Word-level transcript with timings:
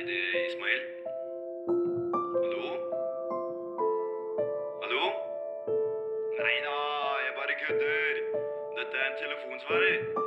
Hei, 0.00 0.06
det 0.06 0.46
Ismail. 0.48 0.82
Hallo? 2.42 2.68
Hallo? 4.82 5.04
Nei 6.38 6.56
da, 6.66 6.76
jeg 7.24 7.32
bare 7.40 7.58
kødder. 7.64 8.14
Dette 8.78 8.96
er 9.02 9.06
en 9.10 9.18
telefonsvarer. 9.22 10.19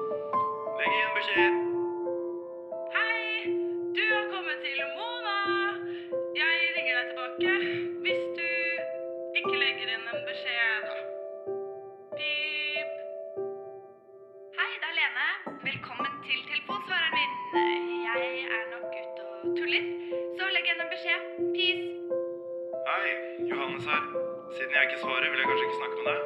Ikke 25.73 25.81
snakke 25.81 25.97
med 25.97 26.05
deg. 26.09 26.21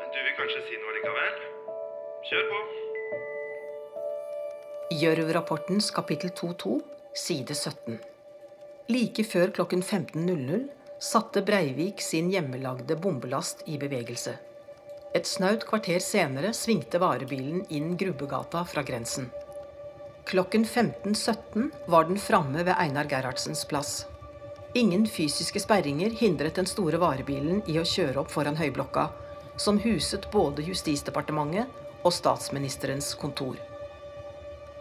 Men 0.00 0.12
du 0.12 0.18
vil 0.24 0.36
kanskje 0.38 0.62
si 0.68 0.78
noe 0.80 0.94
likevel? 0.96 1.36
Kjør 2.24 2.48
på. 2.50 2.58
Gjørv-rapportens 4.94 5.90
kapittel 5.92 6.32
2.2, 6.32 6.78
side 7.14 7.54
17. 7.54 8.00
Like 8.88 9.24
før 9.24 9.52
klokken 9.56 9.82
15.00 9.82 10.68
satte 11.00 11.42
Breivik 11.44 12.00
sin 12.00 12.30
hjemmelagde 12.32 12.96
bombelast 12.96 13.64
i 13.68 13.78
bevegelse. 13.80 14.36
Et 15.14 15.26
snaut 15.28 15.64
kvarter 15.68 16.00
senere 16.02 16.52
svingte 16.56 16.98
varebilen 17.02 17.64
inn 17.70 17.94
Grubbegata 17.98 18.64
fra 18.66 18.82
grensen. 18.82 19.28
Klokken 20.24 20.64
15.17 20.64 21.70
var 21.92 22.08
den 22.08 22.18
framme 22.18 22.64
ved 22.64 22.74
Einar 22.80 23.08
Gerhardsens 23.10 23.64
plass. 23.68 24.06
Ingen 24.76 25.06
fysiske 25.06 25.60
sperringer 25.60 26.10
hindret 26.10 26.56
den 26.58 26.66
store 26.66 26.98
varebilen 26.98 27.60
i 27.70 27.76
å 27.78 27.84
kjøre 27.86 28.24
opp 28.24 28.32
foran 28.34 28.56
Høyblokka, 28.58 29.04
som 29.54 29.76
huset 29.78 30.24
både 30.32 30.64
Justisdepartementet 30.66 32.02
og 32.02 32.10
statsministerens 32.12 33.12
kontor. 33.20 33.60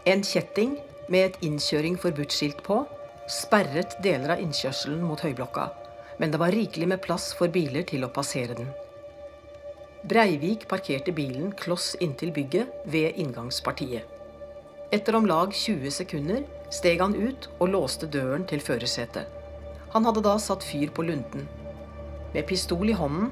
En 0.10 0.24
kjetting 0.26 0.80
med 1.14 1.28
et 1.28 1.46
innkjøring 1.46 2.00
forbudt-skilt 2.02 2.64
på 2.66 2.80
sperret 3.30 3.94
deler 4.02 4.34
av 4.34 4.42
innkjørselen 4.42 5.04
mot 5.06 5.22
Høyblokka, 5.22 5.68
men 6.18 6.34
det 6.34 6.42
var 6.42 6.58
rikelig 6.58 6.90
med 6.90 7.04
plass 7.06 7.30
for 7.38 7.54
biler 7.54 7.86
til 7.86 8.02
å 8.08 8.12
passere 8.18 8.58
den. 8.58 8.74
Breivik 10.10 10.66
parkerte 10.74 11.14
bilen 11.14 11.54
kloss 11.62 11.92
inntil 12.02 12.34
bygget 12.34 12.90
ved 12.90 13.22
inngangspartiet. 13.22 14.10
Etter 14.90 15.22
om 15.22 15.30
lag 15.30 15.54
20 15.54 15.94
sekunder 16.02 16.44
steg 16.74 17.06
han 17.06 17.14
ut 17.14 17.48
og 17.60 17.70
låste 17.78 18.10
døren 18.10 18.50
til 18.50 18.62
førersetet. 18.62 19.43
Han 19.94 20.08
hadde 20.08 20.24
da 20.26 20.38
satt 20.42 20.66
fyr 20.66 20.90
på 20.90 21.06
lunten. 21.06 21.48
Med 22.34 22.48
pistol 22.50 22.90
i 22.90 22.98
hånden, 22.98 23.30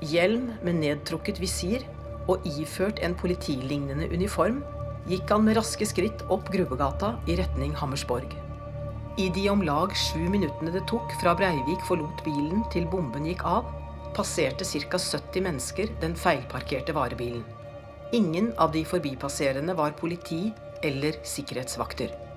hjelm 0.00 0.54
med 0.64 0.78
nedtrukket 0.80 1.40
visir 1.42 1.84
og 2.30 2.46
iført 2.48 3.02
en 3.04 3.16
politilignende 3.20 4.08
uniform 4.08 4.62
gikk 5.08 5.28
han 5.32 5.44
med 5.44 5.58
raske 5.58 5.84
skritt 5.88 6.24
opp 6.32 6.48
Grubbegata 6.52 7.14
i 7.28 7.36
retning 7.40 7.74
Hammersborg. 7.76 8.32
I 9.20 9.28
de 9.34 9.44
om 9.52 9.60
lag 9.66 9.92
sju 9.96 10.22
minuttene 10.32 10.72
det 10.72 10.86
tok 10.88 11.12
fra 11.20 11.34
Breivik 11.36 11.82
forlot 11.88 12.24
bilen 12.24 12.64
til 12.72 12.88
bomben 12.88 13.26
gikk 13.28 13.44
av, 13.44 13.68
passerte 14.16 14.64
ca. 14.64 14.96
70 14.96 15.44
mennesker 15.44 15.92
den 16.00 16.16
feilparkerte 16.16 16.96
varebilen. 16.96 17.44
Ingen 18.16 18.54
av 18.58 18.72
de 18.72 18.86
forbipasserende 18.88 19.76
var 19.76 19.92
politi 20.00 20.48
eller 20.82 21.20
sikkerhetsvakter. 21.26 22.29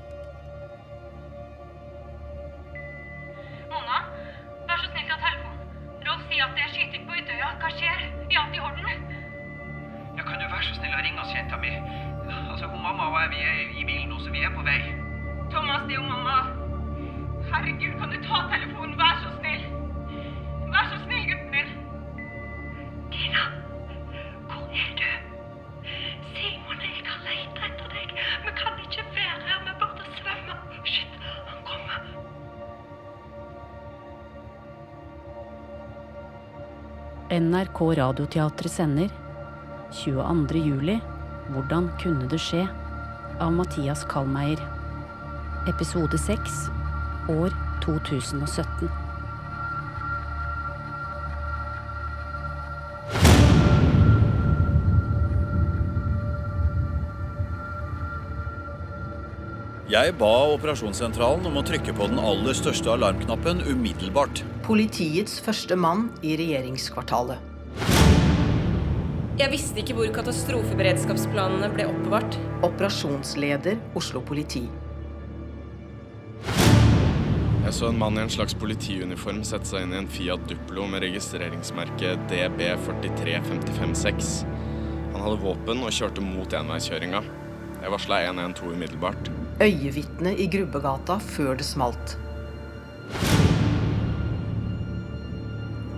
NRK 37.74 37.96
Radioteatret 37.98 38.72
sender 38.72 39.10
22. 39.92 40.60
juli 40.62 41.00
Hvordan 41.50 41.90
kunne 42.02 42.28
det 42.30 42.38
skje? 42.38 42.68
av 43.42 43.50
Mathias 43.52 44.04
Kallmeier. 44.06 44.60
Episode 45.68 46.18
6 46.22 46.70
år 47.34 47.50
2017. 47.82 48.92
Jeg 59.90 60.14
ba 60.22 60.30
operasjonssentralen 60.54 61.50
om 61.50 61.58
å 61.58 61.66
trykke 61.66 61.98
på 61.98 62.06
den 62.12 62.22
aller 62.22 62.54
største 62.54 62.94
alarmknappen 62.94 63.66
umiddelbart. 63.66 64.44
Politiets 64.62 65.42
første 65.42 65.76
mann 65.76 66.12
i 66.22 66.38
regjeringskvartalet. 66.38 67.53
Jeg 69.34 69.50
visste 69.50 69.80
ikke 69.82 69.96
hvor 69.98 70.12
katastrofeberedskapsplanene 70.14 71.66
ble 71.74 71.88
oppbevart. 71.90 72.36
Operasjonsleder 72.62 73.80
Oslo 73.98 74.20
politi. 74.22 74.62
Jeg 77.64 77.74
så 77.74 77.90
en 77.90 77.98
mann 77.98 78.20
i 78.20 78.22
en 78.22 78.30
slags 78.30 78.54
politiuniform 78.62 79.40
sette 79.48 79.72
seg 79.72 79.88
inn 79.88 79.96
i 79.96 79.98
en 80.04 80.10
Fiat 80.12 80.44
Duplo 80.52 80.86
med 80.92 81.02
registreringsmerke 81.08 82.12
DB43556. 82.30 84.30
Han 85.16 85.26
hadde 85.26 85.42
våpen 85.42 85.82
og 85.82 85.98
kjørte 85.98 86.22
mot 86.22 86.54
enveiskjøringa. 86.60 87.24
Jeg 87.80 87.96
varsla 87.96 88.22
112 88.28 88.76
umiddelbart. 88.76 89.34
Øyevitne 89.66 90.36
i 90.38 90.46
Grubbegata 90.46 91.18
før 91.34 91.58
det 91.58 91.66
smalt. 91.66 92.20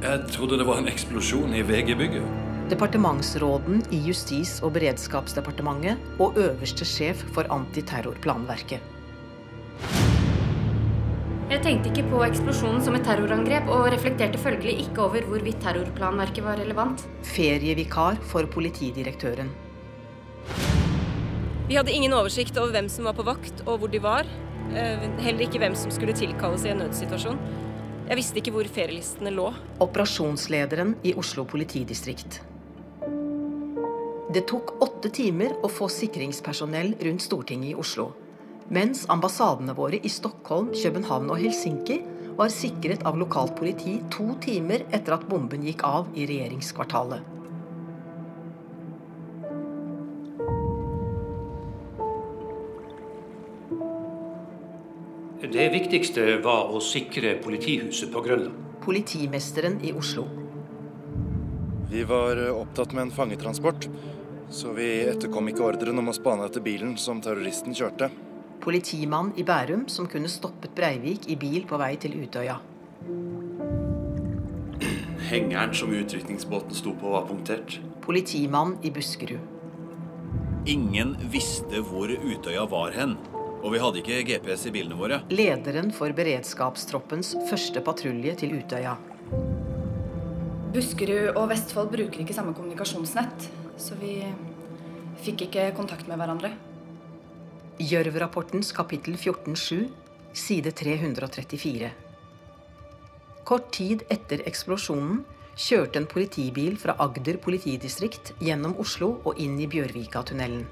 Jeg 0.05 0.25
trodde 0.31 0.63
det 0.63 0.71
var 0.71 0.79
en 0.79 0.91
eksplosjon 0.95 1.51
i 1.51 1.67
VG-bygget. 1.67 2.44
Departementsråden 2.65 3.83
i 3.93 3.99
Justis- 4.07 4.57
og 4.65 4.71
beredskapsdepartementet 4.73 6.01
og 6.17 6.37
øverste 6.41 6.85
sjef 6.87 7.19
for 7.35 7.45
antiterrorplanverket. 7.53 8.81
Jeg 11.45 11.61
tenkte 11.61 11.91
ikke 11.91 12.07
på 12.09 12.23
eksplosjonen 12.25 12.81
som 12.81 12.97
et 12.97 13.05
terrorangrep, 13.05 13.69
og 13.69 13.91
reflekterte 13.93 14.41
følgelig 14.41 14.79
ikke 14.87 15.03
over 15.03 15.27
hvorvidt 15.29 15.59
terrorplanverket 15.61 16.41
var 16.47 16.57
relevant. 16.57 17.03
Ferievikar 17.35 18.17
for 18.31 18.49
politidirektøren. 18.49 19.53
Vi 21.69 21.77
hadde 21.77 21.93
ingen 21.93 22.17
oversikt 22.17 22.57
over 22.57 22.73
hvem 22.73 22.89
som 22.89 23.05
var 23.05 23.13
på 23.13 23.27
vakt, 23.29 23.61
og 23.67 23.77
hvor 23.83 23.93
de 23.93 24.01
var. 24.01 24.25
Eh, 24.73 25.05
Heller 25.21 25.45
ikke 25.45 25.61
hvem 25.61 25.77
som 25.77 25.93
skulle 25.93 26.17
tilkalles 26.17 26.65
i 26.65 26.73
en 26.73 26.81
nødsituasjon. 26.81 27.37
Jeg 28.09 28.17
visste 28.17 28.41
ikke 28.41 28.57
hvor 28.57 28.65
ferielistene 28.69 29.29
lå. 29.33 29.51
Operasjonslederen 29.85 30.97
i 31.05 31.13
Oslo 31.17 31.45
politidistrikt. 31.45 32.41
Det 34.35 34.41
tok 34.49 34.73
åtte 34.83 35.07
timer 35.15 35.53
å 35.63 35.69
få 35.71 35.85
sikringspersonell 35.87 36.89
rundt 37.07 37.23
Stortinget 37.23 37.69
i 37.69 37.75
Oslo. 37.79 38.09
Mens 38.67 39.05
ambassadene 39.13 39.71
våre 39.77 40.01
i 40.03 40.09
Stockholm, 40.11 40.73
København 40.75 41.29
og 41.31 41.39
Helsinki 41.39 42.01
var 42.35 42.51
sikret 42.51 43.05
av 43.07 43.15
lokalt 43.15 43.53
politi 43.55 43.93
to 44.11 44.33
timer 44.43 44.83
etter 44.91 45.15
at 45.15 45.23
bomben 45.29 45.63
gikk 45.63 45.85
av 45.87 46.09
i 46.19 46.27
regjeringskvartalet. 46.27 47.23
Det 55.55 55.69
viktigste 55.71 56.41
var 56.43 56.75
å 56.75 56.83
sikre 56.83 57.37
politihuset 57.39 58.11
på 58.11 58.25
Grønland. 58.27 58.59
Politimesteren 58.83 59.79
i 59.79 59.95
Oslo. 59.95 60.27
Vi 61.87 62.03
var 62.03 62.41
opptatt 62.49 62.91
med 62.91 63.05
en 63.05 63.15
fangetransport, 63.15 63.87
så 64.49 64.71
vi 64.75 64.87
etterkom 65.09 65.49
ikke 65.49 65.65
ordren 65.65 65.99
om 66.01 66.11
å 66.11 66.15
spane 66.15 66.45
etter 66.47 66.63
bilen 66.65 66.95
som 67.01 67.21
terroristen 67.23 67.75
kjørte. 67.75 68.09
Politimann 68.65 69.33
i 69.37 69.43
Bærum 69.45 69.85
som 69.91 70.07
kunne 70.09 70.31
stoppet 70.31 70.73
Breivik 70.77 71.27
i 71.29 71.37
bil 71.37 71.67
på 71.69 71.77
vei 71.81 71.93
til 72.01 72.15
Utøya. 72.21 72.57
Hengeren 75.25 75.73
som 75.73 75.93
utrykningsbåten 75.93 76.77
sto 76.77 76.93
på, 76.97 77.09
var 77.13 77.25
punktert. 77.29 77.79
Politimann 78.05 78.77
i 78.85 78.91
Buskerud. 78.93 79.41
Ingen 80.69 81.15
visste 81.33 81.81
hvor 81.85 82.09
Utøya 82.09 82.65
var 82.69 82.93
hen, 82.97 83.17
Og 83.65 83.71
vi 83.73 83.79
hadde 83.81 83.97
ikke 83.97 84.19
GPS 84.27 84.67
i 84.69 84.71
bilene 84.75 84.93
våre. 84.93 85.17
Lederen 85.33 85.87
for 85.89 86.13
beredskapstroppens 86.13 87.31
første 87.49 87.81
patrulje 87.81 88.35
til 88.43 88.51
Utøya. 88.59 88.91
Buskerud 90.75 91.31
og 91.33 91.47
Vestfold 91.49 91.89
bruker 91.95 92.21
ikke 92.21 92.35
samme 92.37 92.53
kommunikasjonsnett, 92.53 93.47
så 93.77 93.97
vi 93.99 94.17
fikk 95.25 95.47
ikke 95.47 95.69
kontakt 95.77 96.07
med 96.09 96.19
hverandre. 96.19 96.51
Gjørv-rapportens 97.81 98.71
kapittel 98.75 99.17
14.7, 99.19 99.85
side 100.35 100.71
334. 100.71 101.91
Kort 103.45 103.67
tid 103.75 104.05
etter 104.09 104.41
eksplosjonen 104.47 105.23
kjørte 105.55 106.01
en 106.01 106.07
politibil 106.09 106.79
fra 106.79 106.95
Agder 107.03 107.37
politidistrikt 107.43 108.33
gjennom 108.43 108.75
Oslo 108.81 109.11
og 109.23 109.39
inn 109.39 109.59
i 109.61 109.67
Bjørvika-tunnelen. 109.71 110.65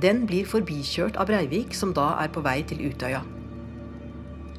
Den 0.00 0.24
blir 0.28 0.44
forbikjørt 0.48 1.16
av 1.16 1.28
Breivik, 1.30 1.74
som 1.74 1.94
da 1.96 2.10
er 2.20 2.28
på 2.32 2.42
vei 2.44 2.60
til 2.68 2.82
Utøya. 2.84 3.22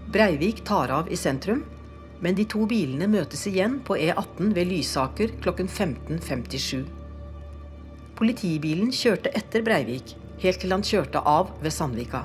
Breivik 0.10 0.64
tar 0.66 0.94
av 0.94 1.12
i 1.14 1.18
sentrum, 1.20 1.62
men 2.22 2.38
de 2.38 2.48
to 2.50 2.66
bilene 2.66 3.06
møtes 3.12 3.46
igjen 3.50 3.78
på 3.86 3.98
E18 4.02 4.54
ved 4.58 4.72
Lysaker 4.72 5.36
klokken 5.44 5.70
15.57. 5.70 7.07
Politibilen 8.18 8.90
kjørte 8.90 9.30
etter 9.38 9.62
Breivik, 9.62 10.16
helt 10.42 10.58
til 10.64 10.74
han 10.74 10.82
kjørte 10.82 11.22
av 11.22 11.52
ved 11.62 11.70
Sandvika. 11.76 12.24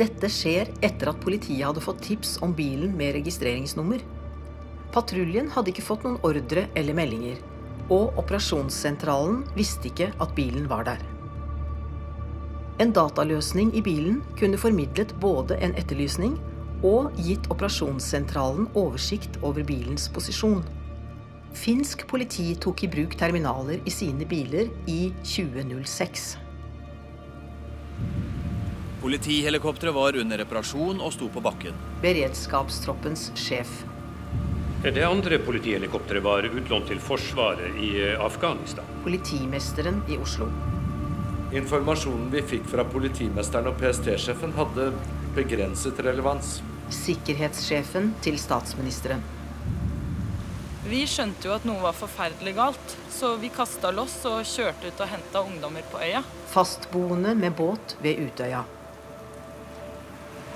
Dette 0.00 0.30
skjer 0.32 0.70
etter 0.80 1.10
at 1.10 1.20
politiet 1.20 1.66
hadde 1.66 1.82
fått 1.84 2.00
tips 2.06 2.38
om 2.40 2.54
bilen 2.56 2.94
med 2.96 3.12
registreringsnummer. 3.18 4.00
Patruljen 4.94 5.50
hadde 5.52 5.74
ikke 5.74 5.84
fått 5.84 6.06
noen 6.06 6.16
ordre 6.24 6.64
eller 6.72 6.96
meldinger, 6.96 7.36
og 7.92 8.16
operasjonssentralen 8.22 9.42
visste 9.58 9.90
ikke 9.90 10.08
at 10.16 10.32
bilen 10.38 10.64
var 10.72 10.88
der. 10.88 11.04
En 12.80 12.96
dataløsning 12.96 13.74
i 13.76 13.84
bilen 13.84 14.22
kunne 14.40 14.60
formidlet 14.60 15.12
både 15.20 15.60
en 15.60 15.76
etterlysning 15.76 16.38
og 16.80 17.12
gitt 17.20 17.44
operasjonssentralen 17.52 18.70
oversikt 18.72 19.36
over 19.44 19.68
bilens 19.68 20.08
posisjon. 20.16 20.64
Finsk 21.52 22.06
politi 22.08 22.54
tok 22.56 22.84
i 22.84 22.88
bruk 22.88 23.14
terminaler 23.20 23.82
i 23.84 23.92
sine 23.92 24.24
biler 24.28 24.70
i 24.88 25.12
2006. 25.22 26.36
Politihelikopteret 29.02 29.94
var 29.94 30.16
under 30.16 30.38
reparasjon 30.38 31.00
og 31.02 31.12
sto 31.12 31.28
på 31.32 31.42
bakken. 31.44 31.76
Beredskapstroppens 32.02 33.30
sjef. 33.36 33.82
Det 34.82 35.02
andre 35.06 35.38
politihelikopteret 35.42 36.24
var 36.24 36.46
utlånt 36.48 36.88
til 36.90 37.02
Forsvaret 37.02 37.76
i 37.82 37.92
eh, 38.02 38.16
Afghanistan. 38.18 38.86
Politimesteren 39.04 40.00
i 40.10 40.16
Oslo. 40.18 40.48
Informasjonen 41.52 42.32
vi 42.32 42.42
fikk 42.54 42.64
fra 42.72 42.86
politimesteren 42.88 43.68
og 43.70 43.76
PST-sjefen 43.78 44.56
hadde 44.56 44.88
begrenset 45.36 46.00
relevans. 46.02 46.56
Sikkerhetssjefen 47.02 48.10
til 48.24 48.40
statsministeren. 48.40 49.22
Vi 50.92 51.06
skjønte 51.08 51.48
jo 51.48 51.54
at 51.54 51.64
noe 51.64 51.80
var 51.80 51.94
forferdelig 51.96 52.52
galt, 52.58 52.94
så 53.08 53.30
vi 53.40 53.48
kasta 53.54 53.88
loss 53.96 54.18
og 54.28 54.42
kjørte 54.44 54.90
ut 54.90 54.98
og 55.00 55.08
henta 55.08 55.40
ungdommer 55.40 55.86
på 55.88 56.02
øya. 56.04 56.20
Fastboende 56.52 57.32
med 57.38 57.54
båt 57.56 57.94
ved 58.04 58.20
Utøya. 58.20 58.60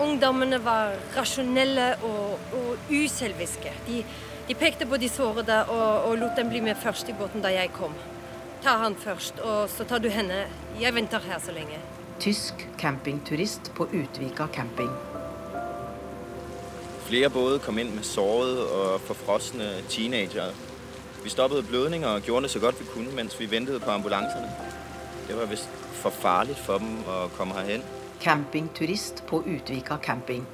Ungdommene 0.05 0.59
var 0.61 0.93
rasjonelle 1.15 1.87
og, 2.05 2.53
og 2.59 2.93
uselviske. 2.93 3.73
De, 3.87 4.03
de, 4.51 4.59
pekte 4.61 4.85
på 4.85 5.01
de 5.01 5.09
sårede 5.09 5.63
og, 5.73 6.11
og, 6.11 6.19
lot 6.21 6.37
dem 6.37 6.53
bli 6.53 6.61
med 6.69 6.77
først 6.85 7.09
i 7.09 7.17
båten 7.17 7.41
da 7.41 7.55
jeg 7.57 7.73
kom. 7.79 7.97
Ta 8.61 8.77
han 8.85 8.99
først, 9.01 9.41
og 9.41 9.71
så 9.73 9.89
tar 9.89 10.05
du 10.05 10.11
henne. 10.13 10.45
Jeg 10.77 10.93
venter 10.99 11.25
her 11.31 11.41
så 11.41 11.57
lenge. 11.57 11.81
Tysk 12.21 12.69
campingturist 12.77 13.73
på 13.79 13.89
Utvika 13.89 14.53
camping. 14.53 14.93
Flere 17.07 17.31
både 17.31 17.59
kom 17.63 17.79
inn 17.79 17.93
med 17.95 18.05
sårede 18.05 18.65
og 18.67 19.01
forfrosne 19.07 19.83
teenagere. 19.89 20.51
Vi 21.23 21.31
stoppet 21.31 21.69
blødninger 21.69 22.09
og 22.09 22.27
gjorde 22.27 22.47
det 22.47 22.55
så 22.55 22.63
godt 22.63 22.81
vi 22.81 22.89
kunne 22.93 23.15
mens 23.15 23.39
vi 23.41 23.51
ventet 23.51 23.83
på 23.83 23.91
ambulansene. 23.91 24.51
Det 25.29 25.37
var 25.39 25.51
visst 25.51 25.71
for 26.01 26.11
farlig 26.11 26.59
for 26.59 26.83
dem 26.83 26.99
å 27.07 27.27
komme 27.39 27.55
herhen 27.59 27.87
campingturist 28.21 29.23
på 29.27 29.43
Utvika 29.47 29.99
camping. 30.03 30.45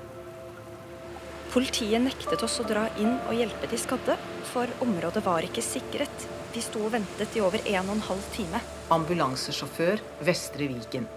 Politiet 1.52 2.00
nektet 2.00 2.42
oss 2.44 2.58
å 2.62 2.66
dra 2.68 2.86
inn 3.00 3.14
og 3.28 3.36
hjelpe 3.36 3.68
de 3.68 3.78
skadde, 3.80 4.16
for 4.48 4.70
området 4.84 5.22
var 5.24 5.44
ikke 5.44 5.64
sikret. 5.64 6.28
Vi 6.52 6.64
sto 6.64 6.80
og 6.86 6.94
ventet 6.96 7.36
i 7.36 7.44
over 7.44 7.60
en 7.64 7.88
og 7.88 7.96
en 7.98 8.06
halv 8.08 8.30
time. 8.36 8.60
Ambulansesjåfør 8.92 10.00
Vestre 10.24 10.68
Viken. 10.72 11.08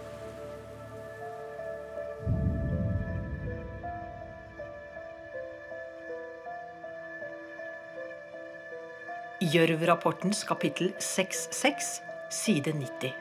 Gjørv-rapportens 9.56 10.42
kapittel 10.44 10.90
6.6, 11.00 11.86
side 12.34 12.74
90. 12.76 13.14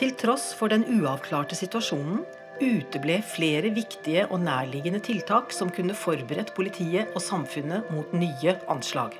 Til 0.00 0.14
tross 0.16 0.52
for 0.56 0.72
den 0.72 0.86
uavklarte 0.94 1.58
situasjonen 1.58 2.22
uteble 2.62 3.18
flere 3.26 3.72
viktige 3.74 4.24
og 4.30 4.40
nærliggende 4.46 5.02
tiltak 5.04 5.52
som 5.52 5.72
kunne 5.74 5.96
forberedt 5.98 6.54
politiet 6.56 7.12
og 7.12 7.20
samfunnet 7.24 7.90
mot 7.92 8.14
nye 8.16 8.56
anslag. 8.72 9.18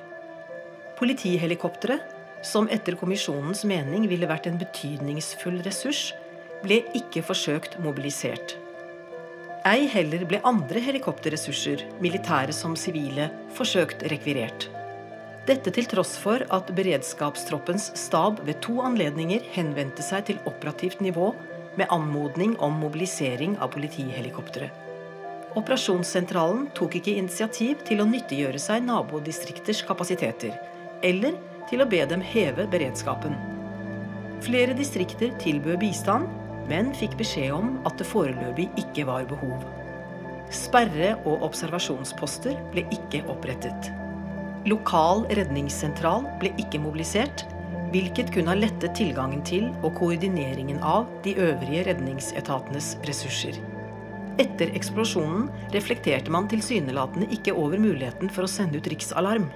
Politihelikopteret, 0.97 2.01
som 2.41 2.69
etter 2.73 2.97
kommisjonens 2.97 3.61
mening 3.69 4.07
ville 4.09 4.29
vært 4.29 4.49
en 4.49 4.57
betydningsfull 4.61 5.61
ressurs, 5.67 6.11
ble 6.63 6.81
ikke 6.97 7.21
forsøkt 7.27 7.77
mobilisert. 7.83 8.57
Ei 9.69 9.85
heller 9.91 10.25
ble 10.27 10.41
andre 10.47 10.81
helikopterressurser, 10.83 11.85
militære 12.03 12.55
som 12.55 12.79
sivile, 12.79 13.29
forsøkt 13.55 14.07
rekvirert. 14.11 14.71
Dette 15.43 15.73
til 15.75 15.87
tross 15.91 16.13
for 16.21 16.45
at 16.55 16.69
beredskapstroppens 16.71 17.89
stab 17.99 18.37
ved 18.47 18.61
to 18.63 18.77
anledninger 18.79 19.43
henvendte 19.51 20.03
seg 20.05 20.29
til 20.29 20.37
operativt 20.47 21.01
nivå 21.03 21.33
med 21.75 21.89
anmodning 21.91 22.53
om 22.63 22.77
mobilisering 22.79 23.57
av 23.59 23.73
politihelikoptre. 23.73 24.69
Operasjonssentralen 25.59 26.69
tok 26.77 26.95
ikke 26.97 27.17
initiativ 27.19 27.81
til 27.85 27.99
å 28.01 28.07
nyttiggjøre 28.07 28.61
seg 28.61 28.85
nabodistrikters 28.87 29.83
kapasiteter, 29.85 30.55
eller 31.03 31.35
til 31.69 31.83
å 31.83 31.89
be 31.91 31.99
dem 32.07 32.23
heve 32.23 32.63
beredskapen. 32.71 33.35
Flere 34.47 34.77
distrikter 34.77 35.33
tilbød 35.43 35.81
bistand, 35.83 36.31
men 36.71 36.93
fikk 36.95 37.17
beskjed 37.19 37.51
om 37.51 37.75
at 37.87 37.99
det 37.99 38.07
foreløpig 38.07 38.69
ikke 38.79 39.05
var 39.11 39.27
behov. 39.27 39.67
Sperre- 40.53 41.17
og 41.25 41.43
observasjonsposter 41.49 42.55
ble 42.71 42.85
ikke 42.95 43.25
opprettet. 43.27 43.91
Lokal 44.63 45.25
redningssentral 45.35 46.23
ble 46.39 46.53
ikke 46.61 46.79
mobilisert, 46.79 47.43
hvilket 47.91 48.31
kunne 48.33 48.53
ha 48.53 48.57
lettet 48.57 48.95
tilgangen 48.95 49.43
til 49.45 49.67
og 49.83 49.97
koordineringen 49.97 50.79
av 50.79 51.09
de 51.25 51.35
øvrige 51.35 51.83
redningsetatenes 51.89 52.93
ressurser. 53.09 53.59
Etter 54.41 54.71
eksplosjonen 54.73 55.49
reflekterte 55.75 56.31
man 56.33 56.47
tilsynelatende 56.49 57.27
ikke 57.35 57.53
over 57.53 57.77
muligheten 57.77 58.31
for 58.33 58.47
å 58.47 58.49
sende 58.49 58.79
ut 58.79 58.87
riksalarm. 58.89 59.49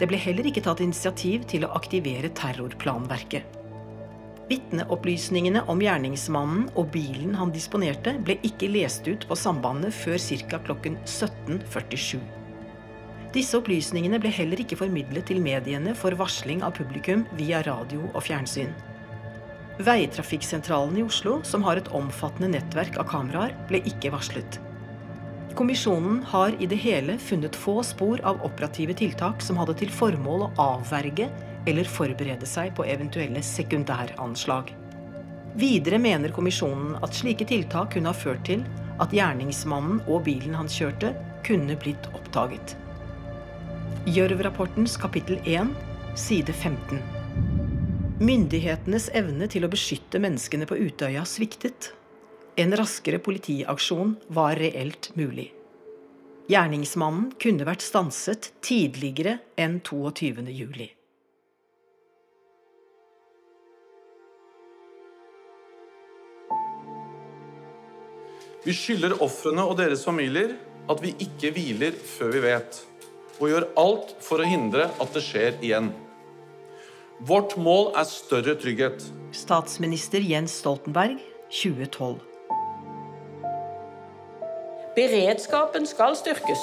Det 0.00 0.08
ble 0.10 0.18
heller 0.22 0.48
ikke 0.48 0.64
tatt 0.64 0.80
initiativ 0.82 1.44
til 1.50 1.66
å 1.66 1.72
aktivere 1.76 2.32
terrorplanverket. 2.40 3.54
Vitneopplysningene 4.48 5.66
om 5.68 5.84
gjerningsmannen 5.84 6.70
og 6.72 6.88
bilen 6.94 7.36
han 7.36 7.52
disponerte, 7.52 8.16
ble 8.24 8.38
ikke 8.48 8.72
lest 8.72 9.06
ut 9.10 9.28
på 9.28 9.36
sambandet 9.36 9.92
før 9.92 10.16
ca. 10.48 10.64
klokken 10.64 10.96
17.47. 11.04 12.37
Disse 13.34 13.58
opplysningene 13.60 14.20
ble 14.22 14.30
heller 14.32 14.60
ikke 14.62 14.78
formidlet 14.80 15.26
til 15.28 15.42
mediene 15.44 15.92
for 15.98 16.16
varsling 16.16 16.62
av 16.64 16.72
publikum 16.78 17.26
via 17.36 17.60
radio 17.66 18.06
og 18.14 18.22
fjernsyn. 18.24 18.70
Veitrafikksentralen 19.84 20.96
i 20.98 21.04
Oslo, 21.04 21.36
som 21.46 21.62
har 21.62 21.78
et 21.78 21.90
omfattende 21.94 22.48
nettverk 22.56 22.96
av 22.98 23.06
kameraer, 23.12 23.52
ble 23.68 23.82
ikke 23.86 24.10
varslet. 24.14 24.58
Kommisjonen 25.58 26.22
har 26.32 26.56
i 26.58 26.66
det 26.70 26.78
hele 26.80 27.18
funnet 27.20 27.56
få 27.56 27.76
spor 27.86 28.22
av 28.26 28.40
operative 28.46 28.96
tiltak 28.96 29.44
som 29.44 29.60
hadde 29.60 29.76
til 29.80 29.92
formål 29.92 30.46
å 30.46 30.50
avverge 30.64 31.28
eller 31.68 31.88
forberede 31.90 32.48
seg 32.48 32.72
på 32.78 32.86
eventuelle 32.88 33.42
sekundæranslag. 33.44 34.72
Videre 35.58 35.98
mener 36.00 36.32
kommisjonen 36.34 36.96
at 37.02 37.16
slike 37.18 37.46
tiltak 37.50 37.92
kunne 37.94 38.12
ha 38.12 38.16
ført 38.16 38.44
til 38.48 38.64
at 39.02 39.14
gjerningsmannen 39.14 40.02
og 40.06 40.24
bilen 40.26 40.56
han 40.58 40.70
kjørte, 40.70 41.12
kunne 41.46 41.76
blitt 41.78 42.06
oppdaget. 42.14 42.76
Gjørv-rapportens 44.08 44.96
kapittel 45.00 45.36
1, 45.44 45.70
side 46.16 46.52
15. 46.52 46.98
Myndighetenes 48.24 49.08
evne 49.16 49.46
til 49.52 49.66
å 49.66 49.70
beskytte 49.72 50.20
menneskene 50.22 50.66
på 50.68 50.78
Utøya 50.80 51.22
sviktet. 51.28 51.92
En 52.58 52.74
raskere 52.78 53.20
politiaksjon 53.22 54.16
var 54.34 54.58
reelt 54.58 55.10
mulig. 55.18 55.50
Gjerningsmannen 56.48 57.34
kunne 57.38 57.66
vært 57.68 57.84
stanset 57.84 58.50
tidligere 58.64 59.38
enn 59.60 59.78
22. 59.84 60.48
juli. 60.56 60.88
Vi 68.64 68.74
skylder 68.74 69.20
ofrene 69.24 69.62
og 69.64 69.76
deres 69.78 70.02
familier 70.04 70.56
at 70.88 71.00
vi 71.04 71.14
ikke 71.24 71.52
hviler 71.54 71.94
før 72.16 72.32
vi 72.34 72.42
vet, 72.42 72.80
og 73.38 73.50
gjør 73.50 73.68
alt 73.78 74.14
for 74.24 74.42
å 74.42 74.48
hindre 74.48 74.88
at 74.98 75.14
det 75.14 75.22
skjer 75.24 75.58
igjen. 75.62 75.92
Vårt 77.26 77.56
mål 77.58 77.92
er 77.98 78.06
større 78.06 78.54
trygghet. 78.58 79.02
Statsminister 79.34 80.22
Jens 80.22 80.54
Stoltenberg 80.60 81.18
2012. 81.50 82.18
Beredskapen 84.98 85.86
skal 85.86 86.16
styrkes. 86.18 86.62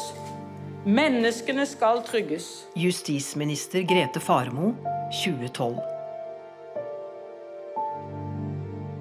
Menneskene 0.85 1.65
skal 1.65 2.03
trygges. 2.05 2.67
Justisminister 2.77 3.87
Grete 3.87 4.21
Faremo 4.23 4.73
2012. 5.23 5.94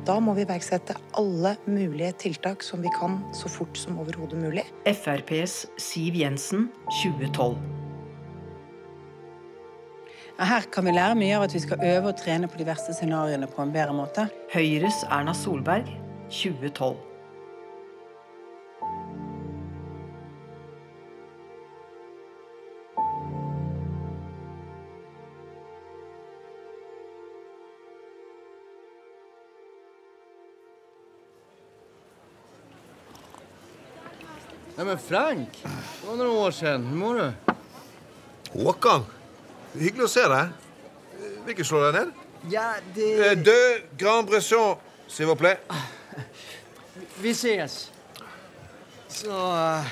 Da 0.04 0.18
må 0.20 0.34
vi 0.37 0.42
iverksette 0.44 0.99
alle 1.16 1.54
mulige 1.64 2.12
tiltak 2.26 2.61
som 2.62 2.82
vi 2.84 2.90
kan 2.92 3.23
så 3.32 3.49
fort 3.49 3.78
som 3.80 3.96
overhodet 4.02 4.37
mulig. 4.37 4.66
FrPs 4.84 5.64
Siv 5.80 6.18
Jensen 6.20 6.66
2012. 7.00 7.56
Her 10.44 10.68
kan 10.75 10.84
vi 10.84 10.92
lære 10.92 11.16
mye 11.16 11.38
av 11.38 11.46
at 11.46 11.56
vi 11.56 11.62
skal 11.62 11.80
øve 11.88 12.12
og 12.12 12.20
trene 12.20 12.50
på 12.50 12.61
de 12.61 12.68
verste 12.68 12.92
scenarioene 12.92 13.49
på 13.49 13.64
en 13.64 13.73
bedre 13.73 13.96
måte. 13.96 14.26
Høyres 14.52 15.06
Erna 15.08 15.32
Solberg 15.32 15.88
2012. 16.28 17.13
men 34.94 35.02
Frank, 35.02 35.48
det 35.62 36.06
var 36.06 36.16
noen 36.16 36.36
år 36.38 36.52
siden. 36.54 36.84
Hvordan 36.86 36.98
mår 37.00 37.16
du? 37.18 37.54
Håkan, 38.62 39.06
hyggelig 39.74 40.06
å 40.06 40.10
se 40.12 40.22
deg. 40.30 40.52
Vil 41.18 41.54
ikke 41.56 41.66
slå 41.66 41.80
deg 41.82 41.96
ned? 41.96 42.12
Ja, 42.52 42.66
det 42.94 43.08
Eh, 43.24 43.34
Deux 43.34 43.82
Grand 43.98 44.28
Bresson, 44.28 44.78
s'il 45.08 45.26
vous 45.26 45.34
plaît. 45.34 45.58
Vi 47.18 47.34
ses. 47.34 47.90
Så 49.08 49.34
eh, 49.34 49.84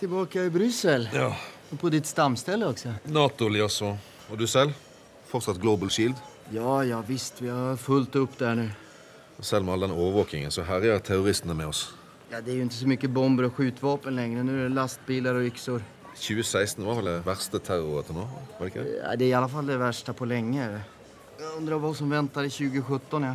Tilbake 0.00 0.48
i 0.48 0.50
Brussel. 0.50 1.08
Ja. 1.14 1.30
Og 1.70 1.78
på 1.78 1.90
ditt 1.94 2.06
stamstelle 2.10 2.66
også. 2.66 2.96
Nato 3.06 3.46
også. 3.46 3.96
Og 4.30 4.38
du 4.38 4.46
selv? 4.46 4.72
Fortsatt 5.30 5.60
Global 5.60 5.90
Shield? 5.90 6.16
Ja, 6.50 6.82
ja 6.82 7.00
visst. 7.06 7.42
Vi 7.42 7.48
har 7.48 7.76
fulgt 7.76 8.16
opp 8.16 8.38
der 8.38 8.54
nå. 8.54 8.70
Selv 9.40 9.64
med 9.64 9.74
all 9.74 9.80
den 9.86 9.94
overvåkingen 9.94 10.50
så 10.50 10.62
herjer 10.62 10.98
terroristene 10.98 11.54
med 11.54 11.66
oss. 11.66 11.92
Ja, 12.34 12.40
Det 12.42 12.50
er 12.50 12.56
jo 12.58 12.64
ikke 12.66 12.74
så 12.80 12.88
mye 12.90 13.08
bomber 13.14 13.46
og 13.46 13.54
skjutvapen 13.54 14.16
lenger. 14.18 14.42
Nå 14.42 14.54
er 14.58 14.64
det 14.66 14.74
lastbiler 14.74 15.36
og 15.38 15.46
ykser. 15.52 15.84
2016 16.18 16.82
var 16.86 16.98
vel 16.98 17.08
det 17.12 17.16
verste 17.26 17.60
terroret 17.62 18.08
til 18.10 18.16
nå? 18.18 18.24
Var 18.58 18.64
det 18.64 18.70
ikke 18.72 18.82
det? 18.86 18.94
Ja, 18.98 19.12
det 19.20 19.26
er 19.26 19.30
i 19.30 19.36
alle 19.38 19.50
fall 19.52 19.70
det 19.70 19.76
verste 19.78 20.14
på 20.18 20.26
lenge. 20.26 20.66
Jeg 21.38 21.52
undrer 21.60 21.78
hva 21.82 21.92
som 21.94 22.10
venter 22.10 22.46
i 22.48 22.50
2017. 22.50 23.22
ja. 23.30 23.34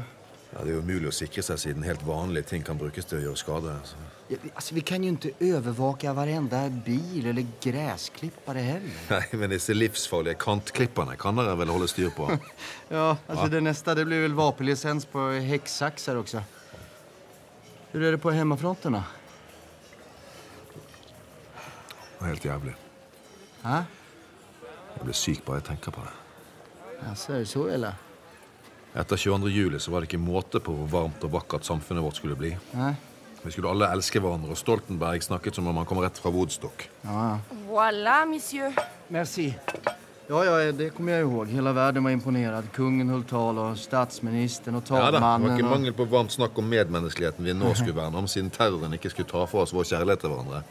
Ja, 0.50 0.64
Det 0.66 0.72
er 0.72 0.76
jo 0.80 0.82
umulig 0.82 1.08
å 1.12 1.14
sikre 1.14 1.44
seg 1.46 1.60
siden 1.62 1.84
helt 1.86 2.02
vanlige 2.02 2.48
ting 2.50 2.64
kan 2.66 2.76
brukes 2.80 3.06
til 3.06 3.20
å 3.20 3.22
gjøre 3.22 3.38
skade. 3.38 3.74
Så. 3.86 3.96
Ja, 4.32 4.38
vi- 4.42 4.50
altså, 4.50 4.74
vi 4.74 4.82
kan 4.82 5.04
jo 5.04 5.12
ikke 5.14 5.36
overvåke 5.46 6.16
varenda 6.16 6.64
bil 6.86 7.28
eller 7.30 7.46
gressklippere 7.62 8.64
heller. 8.66 8.98
Nei, 9.12 9.26
men 9.38 9.50
disse 9.52 9.76
livsfarlige 9.78 10.40
kantklipperne 10.42 11.16
kan 11.22 11.36
dere 11.38 11.56
vel 11.56 11.68
holde 11.70 11.88
styr 11.88 12.10
på? 12.10 12.28
Ja, 12.90 13.16
altså 13.30 13.44
Ja. 13.46 13.48
det 13.54 13.62
neste 13.64 13.94
det 13.96 14.08
blir 14.10 14.24
vel 14.26 14.34
våpenlisens 14.34 15.06
på 15.06 15.30
hekksakser 15.40 16.18
också. 16.18 16.42
Hur 17.92 18.04
är 18.04 18.12
det 18.12 18.18
på 18.18 18.32
hemmafronterna? 18.32 19.04
Det 21.54 22.20
var 22.24 22.28
helt 22.28 22.46
jævlig. 22.46 22.76
Hæ? 23.64 23.78
Jeg 24.98 25.06
blir 25.06 25.16
syk 25.16 25.46
bare 25.46 25.62
jeg 25.62 25.66
tenker 25.70 25.92
på 25.96 26.02
det. 26.04 26.16
Alltså, 27.10 27.34
är 27.34 27.40
det 27.40 27.46
så 27.46 27.68
eller? 27.68 27.94
Etter 28.96 29.18
22. 29.18 29.48
juli 29.50 29.80
så 29.80 29.92
var 29.92 30.02
det 30.02 30.10
ikke 30.10 30.18
måte 30.20 30.60
på 30.60 30.74
hvor 30.76 30.88
varmt 30.92 31.24
og 31.24 31.32
vakkert 31.32 31.64
samfunnet 31.66 32.04
vårt 32.04 32.18
skulle 32.20 32.36
bli. 32.36 32.52
Nei. 32.74 32.94
Vi 33.44 33.52
skulle 33.52 33.70
alle 33.72 33.88
elske 33.96 34.20
hverandre, 34.20 34.52
og 34.52 34.58
Stoltenberg 34.60 35.24
snakket 35.24 35.56
som 35.56 35.68
om 35.72 35.78
han 35.80 35.86
kom 35.88 36.02
rett 36.04 36.18
fra 36.20 36.30
Woodstock. 36.34 36.90
Ja, 37.06 37.38
Voilà, 37.70 38.26
monsieur. 38.28 38.74
Merci. 39.10 39.54
Ja, 40.30 40.44
ja, 40.46 40.72
det 40.72 40.92
kommer 40.94 41.16
jeg 41.16 41.26
ihåg. 41.26 41.48
Hele 41.50 41.72
verden 41.74 42.04
var 42.06 42.14
imponert. 42.14 42.68
Kungen 42.76 43.10
holdt 43.10 43.32
tal 43.32 43.58
og 43.58 43.78
statsministeren 43.82 44.78
og 44.78 44.84
talmannen 44.86 45.16
Ja 45.18 45.22
da, 45.26 45.38
Det 45.40 45.48
var 45.48 45.56
ikke 45.58 45.72
mangel 45.72 45.96
på 45.98 46.06
varmt 46.06 46.36
snakk 46.36 46.60
om 46.62 46.68
medmenneskeligheten 46.70 47.48
vi 47.48 47.56
nå 47.58 47.72
skulle 47.74 47.96
verne 47.98 48.22
om, 48.22 48.28
siden 48.30 48.52
terroren 48.54 48.94
ikke 48.94 49.10
skulle 49.10 49.32
ta 49.32 49.42
fra 49.50 49.64
oss 49.64 49.74
vår 49.74 49.88
kjærlighet 49.90 50.22
til 50.22 50.30
hverandre. 50.30 50.62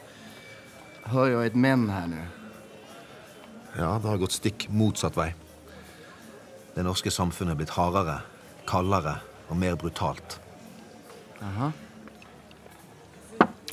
Hører 1.11 1.33
jeg 1.33 1.51
et 1.51 1.57
men 1.59 1.83
her 1.91 2.07
nå? 2.07 2.21
Ja, 3.75 3.89
det 3.99 4.07
har 4.07 4.21
gått 4.23 4.37
stikk 4.37 4.69
motsatt 4.71 5.19
vei. 5.19 5.33
Det 6.77 6.87
norske 6.87 7.11
samfunnet 7.11 7.57
er 7.57 7.59
blitt 7.59 7.75
hardere, 7.75 8.21
kaldere 8.69 9.17
og 9.49 9.59
mer 9.59 9.75
brutalt. 9.75 10.39
Aha. 11.43 11.73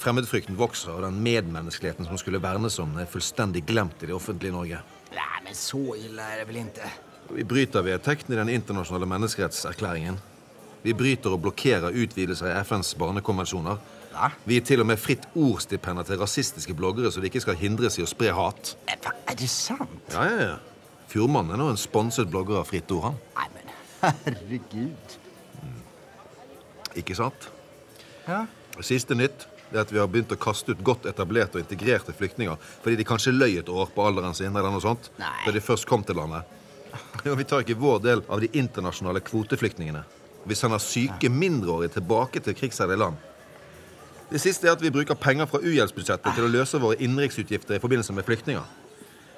Fremmedfrykten 0.02 0.58
vokser, 0.58 0.98
og 0.98 1.06
den 1.06 1.22
medmenneskeligheten 1.22 2.10
som 2.10 2.18
skulle 2.18 2.42
vernes 2.42 2.82
om, 2.82 2.98
er 2.98 3.06
fullstendig 3.06 3.62
glemt 3.70 4.02
i 4.02 4.10
det 4.10 4.18
offentlige 4.18 4.58
Norge. 4.58 4.82
Men 5.46 5.54
så 5.54 5.82
ille 5.94 6.22
er 6.22 6.40
det 6.40 6.48
vel 6.48 6.64
ikke? 6.64 6.88
Vi 7.36 7.44
bryter 7.46 7.84
vedtektene 7.86 8.34
i 8.34 8.40
den 8.40 8.50
internasjonale 8.56 9.06
menneskerettserklæringen. 9.10 10.18
Vi 10.82 10.94
bryter 10.94 11.34
og 11.34 11.42
blokkerer 11.44 11.94
utvidelser 11.94 12.50
i 12.50 12.64
FNs 12.66 12.94
barnekonvensjoner. 12.98 13.78
Vi 14.46 14.56
gir 14.56 14.64
til 14.66 14.82
og 14.82 14.88
med 14.88 14.98
fritt 14.98 15.26
ord-stipender 15.36 16.06
til 16.06 16.18
rasistiske 16.18 16.74
bloggere, 16.74 17.12
så 17.12 17.20
de 17.20 17.28
ikke 17.30 17.42
skal 17.44 17.58
hindres 17.60 17.98
i 18.00 18.04
å 18.04 18.10
spre 18.10 18.32
hat. 18.34 18.74
Er 18.90 19.36
det 19.38 19.50
sant? 19.50 20.14
Ja, 20.14 20.24
ja, 20.24 20.38
ja. 20.52 20.56
Fjordmannen 21.10 21.54
er 21.54 21.60
nå 21.60 21.68
en 21.70 21.78
sponset 21.78 22.30
blogger 22.30 22.60
av 22.62 22.70
Fritt 22.70 22.90
Ord, 22.94 23.10
han. 23.10 23.18
Nei, 23.36 23.48
men 23.54 23.74
Herregud. 24.02 25.18
Ikke 26.98 27.14
sant? 27.18 27.50
Ja. 28.26 28.46
Siste 28.82 29.14
nytt 29.14 29.46
er 29.76 29.84
at 29.84 29.92
vi 29.92 30.00
har 30.00 30.10
begynt 30.10 30.34
å 30.34 30.40
kaste 30.40 30.74
ut 30.74 30.82
godt 30.84 31.06
etablerte 31.10 31.58
og 31.58 31.64
integrerte 31.64 32.14
flyktninger 32.16 32.58
fordi 32.82 32.98
de 32.98 33.06
kanskje 33.08 33.34
løy 33.36 33.58
et 33.60 33.72
år 33.72 33.92
på 33.94 34.04
alderen 34.06 34.36
sin 34.36 34.52
eller 34.52 34.72
noe 34.72 34.84
sånt, 34.84 35.10
da 35.18 35.52
de 35.52 35.62
først 35.62 35.88
kom 35.88 36.04
til 36.06 36.18
landet. 36.18 36.44
Vi 37.24 37.44
tar 37.44 37.64
ikke 37.64 37.76
vår 37.76 37.98
del 38.04 38.22
av 38.32 38.40
de 38.40 38.48
internasjonale 38.56 39.20
kvoteflyktningene. 39.20 40.00
Vi 40.48 40.54
sender 40.56 40.80
syke 40.80 41.28
mindreårige 41.28 41.98
tilbake 41.98 42.40
til 42.40 42.56
krigsherjede 42.56 43.00
land. 43.02 43.18
Det 44.30 44.40
siste 44.42 44.66
er 44.66 44.74
at 44.74 44.82
vi 44.82 44.90
bruker 44.90 45.18
penger 45.18 45.46
fra 45.50 45.60
uhjelpsbudsjettet 45.62 46.34
til 46.34 46.46
å 46.46 46.50
løse 46.50 46.80
våre 46.82 46.98
innenriksutgifter 47.02 47.76
i 47.76 47.82
forbindelse 47.82 48.14
med 48.16 48.26
flyktninger. 48.26 48.64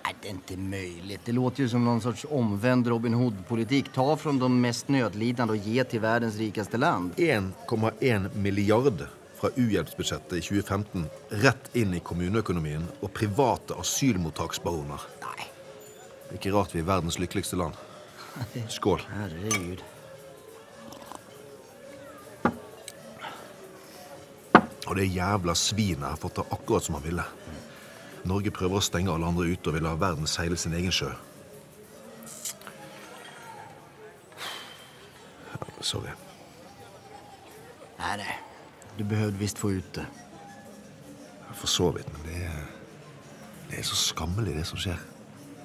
Nei, 0.08 0.14
det 0.22 0.30
er 0.30 0.38
ikke 0.38 0.56
mulig. 0.56 1.18
Det 1.26 1.34
låter 1.36 1.66
jo 1.66 1.72
som 1.74 1.84
noen 1.84 2.00
slags 2.00 2.24
omvendt 2.32 2.88
Robin 2.88 3.16
Hood-politikk. 3.18 3.90
Ta 3.92 4.06
fra 4.16 4.32
de 4.32 4.48
mest 4.48 4.88
nødlidende 4.88 5.56
og 5.58 5.68
gi 5.68 5.76
til 5.90 6.00
verdens 6.00 6.38
rikeste 6.40 6.80
land. 6.80 7.12
1,1 7.20 8.30
milliard 8.40 9.04
fra 9.38 9.50
uhjelpsbudsjettet 9.54 10.38
i 10.38 10.42
2015 10.42 11.04
rett 11.44 11.70
inn 11.78 11.94
i 11.94 12.02
kommuneøkonomien 12.04 12.88
og 13.00 13.12
private 13.14 13.76
asylmottaksbaroner. 13.78 15.04
Nei. 15.22 15.46
Det 16.28 16.34
er 16.34 16.40
ikke 16.40 16.54
rart 16.56 16.74
vi 16.74 16.82
er 16.82 16.88
verdens 16.88 17.20
lykkeligste 17.22 17.58
land. 17.60 17.78
Skål. 18.68 19.04
Herregud. 19.14 19.84
Og 24.88 24.96
det 24.96 25.06
jævla 25.12 25.54
svinet 25.54 26.08
har 26.08 26.20
fått 26.20 26.40
det 26.40 26.48
akkurat 26.50 26.84
som 26.84 26.96
han 26.96 27.04
ville. 27.04 27.24
Norge 28.28 28.52
prøver 28.52 28.80
å 28.80 28.84
stenge 28.84 29.12
alle 29.12 29.28
andre 29.28 29.48
ute 29.52 29.70
og 29.70 29.76
vil 29.76 29.84
la 29.86 29.94
verden 30.00 30.26
seile 30.26 30.56
sin 30.58 30.74
egen 30.76 30.92
sjø. 30.92 31.12
Sorry. 35.80 36.10
Nei, 37.98 38.16
nej. 38.18 38.47
Du 38.98 39.04
behøvde 39.06 39.38
visst 39.38 39.60
få 39.60 39.70
ut 39.78 39.90
det. 39.94 40.04
For 41.54 41.70
så 41.70 41.90
vidt, 41.94 42.08
men 42.14 42.24
det 42.26 42.40
er, 42.46 42.64
det 43.70 43.78
er 43.80 43.86
så 43.86 43.98
skammelig, 43.98 44.56
det 44.58 44.66
som 44.66 44.80
skjer. 44.80 44.98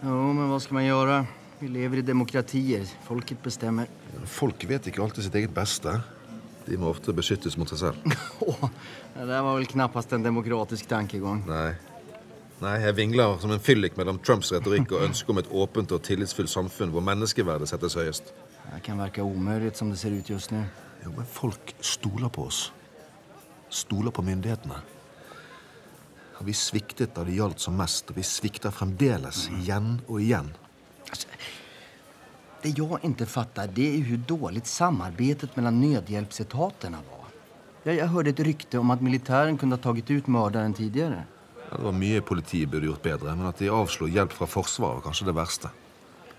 Jo, 0.03 0.17
men 0.35 0.49
hva 0.51 0.59
skal 0.61 0.77
man 0.77 0.85
gjøre? 0.85 1.21
Vi 1.61 1.69
lever 1.71 2.01
i 2.01 2.05
demokratier. 2.05 2.83
Folket 3.07 3.39
bestemmer. 3.43 3.89
Folk 4.29 4.65
vet 4.69 4.89
ikke 4.89 5.01
alltid 5.05 5.25
sitt 5.25 5.37
eget 5.39 5.53
beste. 5.55 5.95
De 6.67 6.77
må 6.79 6.91
ofte 6.91 7.15
beskyttes 7.15 7.57
mot 7.59 7.69
seg 7.71 7.81
selv. 7.81 8.13
Det 9.13 9.25
var 9.29 9.49
vel 9.49 9.67
knappast 9.69 10.13
en 10.15 10.25
demokratisk 10.25 10.87
tankegang. 10.89 11.43
Nei. 11.47 11.73
Nei, 12.63 12.77
jeg 12.85 12.95
vingler 12.95 13.39
som 13.41 13.51
en 13.51 13.63
fyllik 13.63 13.97
mellom 13.99 14.21
Trumps 14.23 14.53
retorikk 14.53 14.93
og 14.93 15.07
ønsket 15.07 15.33
om 15.33 15.41
et 15.41 15.49
åpent 15.63 15.91
og 15.95 16.03
tillitsfullt 16.05 16.51
samfunn 16.51 16.93
hvor 16.93 17.03
menneskeverdet 17.03 17.67
settes 17.71 17.97
høyest. 17.99 18.31
Det 18.69 18.79
kan 18.85 19.01
virke 19.01 19.25
omöjligt 19.25 19.79
som 19.79 19.89
det 19.91 19.99
ser 19.99 20.15
ut 20.15 20.29
just 20.31 20.53
nu. 20.55 20.61
Jo, 21.03 21.11
men 21.17 21.27
folk 21.27 21.75
stoler 21.83 22.31
på 22.31 22.47
oss. 22.47 22.69
Stoler 23.73 24.13
på 24.13 24.21
myndighetene. 24.21 24.77
Og 26.37 26.45
vi 26.45 26.53
sviktet 26.53 27.15
da 27.15 27.23
det 27.25 27.37
gjaldt 27.37 27.63
som 27.63 27.77
mest, 27.77 28.11
og 28.11 28.19
vi 28.19 28.25
svikter 28.27 28.73
fremdeles 28.73 29.47
igjen 29.57 29.95
og 30.05 30.21
igjen. 30.21 30.51
Det 32.63 32.71
jeg 32.71 32.99
ikke 33.09 33.27
fatter, 33.27 33.67
det 33.67 33.87
er 33.89 34.05
hvor 34.07 34.21
dårlig 34.29 34.63
samarbetet 34.69 35.57
mellom 35.57 35.81
nødhjelpsetatene 35.81 37.01
var. 37.09 37.25
Jeg, 37.83 37.97
jeg 37.97 38.11
hørte 38.13 38.31
et 38.31 38.43
rykte 38.47 38.79
om 38.79 38.93
at 38.93 39.01
militæren 39.03 39.57
kunne 39.59 39.75
ha 39.75 39.83
tatt 39.83 40.11
ut 40.13 40.29
morderen 40.31 40.75
tidligere. 40.77 41.25
Ja, 41.65 41.73
det 41.73 41.83
var 41.83 41.97
mye 41.97 42.21
politiet 42.23 42.71
burde 42.71 42.87
gjort 42.87 43.03
bedre, 43.03 43.33
men 43.35 43.49
at 43.49 43.59
de 43.59 43.73
avslo 43.73 44.07
hjelp 44.07 44.37
fra 44.37 44.47
Forsvaret, 44.47 45.01
var 45.01 45.07
kanskje 45.09 45.27
det 45.27 45.35
verste. 45.35 45.73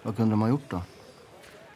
Hva 0.04 0.14
kunne 0.14 0.32
de 0.32 0.40
ha 0.40 0.52
gjort, 0.54 0.70
da? 0.70 0.93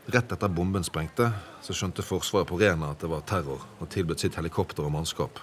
Rett 0.09 0.33
etter 0.33 0.49
bomben 0.49 0.85
sprengte, 0.87 1.27
så 1.61 1.75
skjønte 1.77 2.01
Forsvaret 2.01 2.49
på 2.49 2.57
Rena 2.57 2.95
at 2.95 3.03
det 3.05 3.11
var 3.13 3.27
terror, 3.29 3.67
og 3.77 3.91
tilbød 3.93 4.23
sitt 4.23 4.39
helikopter 4.41 4.87
og 4.87 4.95
mannskap. 4.95 5.43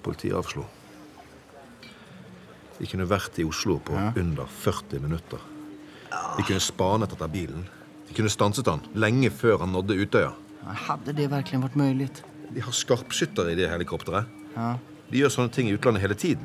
Politiet 0.00 0.38
avslo. 0.38 0.64
De 2.78 2.88
kunne 2.88 3.08
vært 3.10 3.36
i 3.36 3.44
Oslo 3.44 3.76
på 3.84 3.98
under 3.98 4.48
40 4.62 5.02
minutter. 5.04 5.42
De 6.08 6.46
kunne 6.46 6.62
spanet 6.62 7.12
etter 7.12 7.28
bilen. 7.28 7.66
De 8.08 8.16
kunne 8.16 8.32
stanset 8.32 8.70
han 8.70 8.86
lenge 8.96 9.28
før 9.34 9.60
han 9.60 9.74
nådde 9.76 9.98
Utøya. 10.00 10.32
Hadde 10.88 11.12
det 11.12 11.28
virkelig 11.28 11.60
vært 11.66 11.76
mulig? 11.76 12.08
De 12.48 12.64
har 12.64 12.72
skarpskyttere 12.72 13.52
i 13.52 13.58
det 13.58 13.68
helikopteret. 13.68 14.30
Ja. 14.56 14.70
De 15.08 15.16
gjør 15.22 15.30
sånne 15.32 15.52
ting 15.54 15.68
i 15.70 15.72
utlandet 15.72 16.02
hele 16.04 16.16
tiden. 16.18 16.44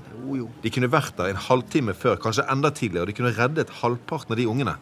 De 0.64 0.72
kunne 0.72 0.88
vært 0.88 1.18
der 1.18 1.34
en 1.34 1.40
halvtime 1.50 1.92
før, 2.00 2.16
kanskje 2.24 2.46
enda 2.52 2.70
tidligere. 2.72 3.10
De 3.10 3.16
kunne 3.18 3.34
reddet 3.36 3.74
halvparten 3.82 4.32
av 4.32 4.40
de 4.40 4.46
ungene. 4.48 4.76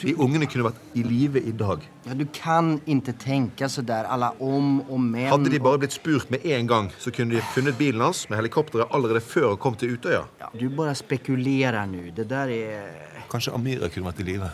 De 0.00 0.14
ungene 0.16 0.48
kunne 0.48 0.70
vært 0.70 0.96
i 0.96 1.04
live 1.04 1.42
i 1.44 1.52
dag. 1.52 1.84
Ja, 2.06 2.16
du 2.16 2.24
kan 2.32 2.78
ikke 2.88 3.12
tenke 3.20 3.68
så 3.68 3.84
der 3.84 4.08
alle 4.08 4.32
om 4.40 4.80
og 4.86 5.02
men 5.04 5.28
Hadde 5.28 5.52
de 5.52 5.60
bare 5.60 5.82
blitt 5.84 5.98
spurt 5.98 6.32
med 6.32 6.48
en 6.48 6.70
gang, 6.70 6.90
så 7.02 7.12
kunne 7.12 7.36
de 7.36 7.44
funnet 7.52 7.76
bilen 7.76 8.00
hans 8.00 8.24
med 8.30 8.40
helikopteret 8.40 8.88
allerede 8.96 9.20
før 9.20 9.50
han 9.52 9.60
kom 9.60 9.76
til 9.76 9.98
Utøya. 9.98 10.24
Ja, 10.40 10.48
du 10.56 10.70
bare 10.72 10.96
spekulerer 10.96 11.84
nå. 11.90 12.08
Det 12.16 12.28
der 12.32 12.56
er 12.56 13.26
Kanskje 13.28 13.52
Amira 13.52 13.90
kunne 13.92 14.08
vært 14.08 14.24
i 14.24 14.30
live. 14.32 14.50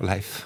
Og 0.00 0.06
Leif. 0.08 0.38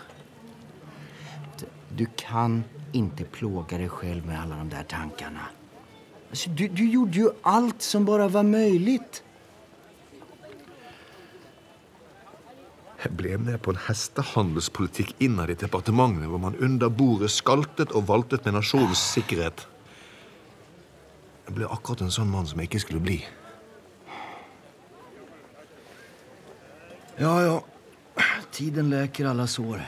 Du 1.94 2.08
kan 2.18 2.64
ikke 2.94 3.28
plåge 3.38 3.78
deg 3.80 3.92
selv 4.00 4.26
med 4.28 4.38
alle 4.38 4.62
de 4.62 4.72
der 4.72 4.88
tankene. 4.88 5.50
Altså, 6.30 6.50
du, 6.50 6.66
du 6.66 6.82
gjorde 6.82 7.20
jo 7.20 7.30
alt 7.46 7.82
som 7.82 8.06
bare 8.06 8.26
var 8.32 8.46
mulig. 8.46 9.00
Jeg 13.04 13.12
ble 13.18 13.36
med 13.36 13.60
på 13.60 13.74
en 13.74 13.82
hestehandelspolitikk 13.84 15.12
innad 15.22 15.52
i 15.52 15.58
departementene 15.60 16.30
hvor 16.30 16.40
man 16.40 16.56
under 16.56 16.88
bordet 16.88 17.30
skaltet 17.34 17.92
og 17.92 18.08
valtet 18.08 18.46
med 18.46 18.56
nasjonens 18.56 19.02
sikkerhet. 19.12 19.66
Jeg 21.44 21.58
ble 21.58 21.68
akkurat 21.68 22.06
en 22.06 22.14
sånn 22.14 22.32
mann 22.32 22.48
som 22.48 22.62
jeg 22.62 22.70
ikke 22.70 22.84
skulle 22.86 23.04
bli. 23.04 23.18
Ja, 27.20 27.34
ja. 27.44 27.58
Tiden 28.54 28.88
leker 28.90 29.28
alle 29.30 29.46
sår. 29.50 29.82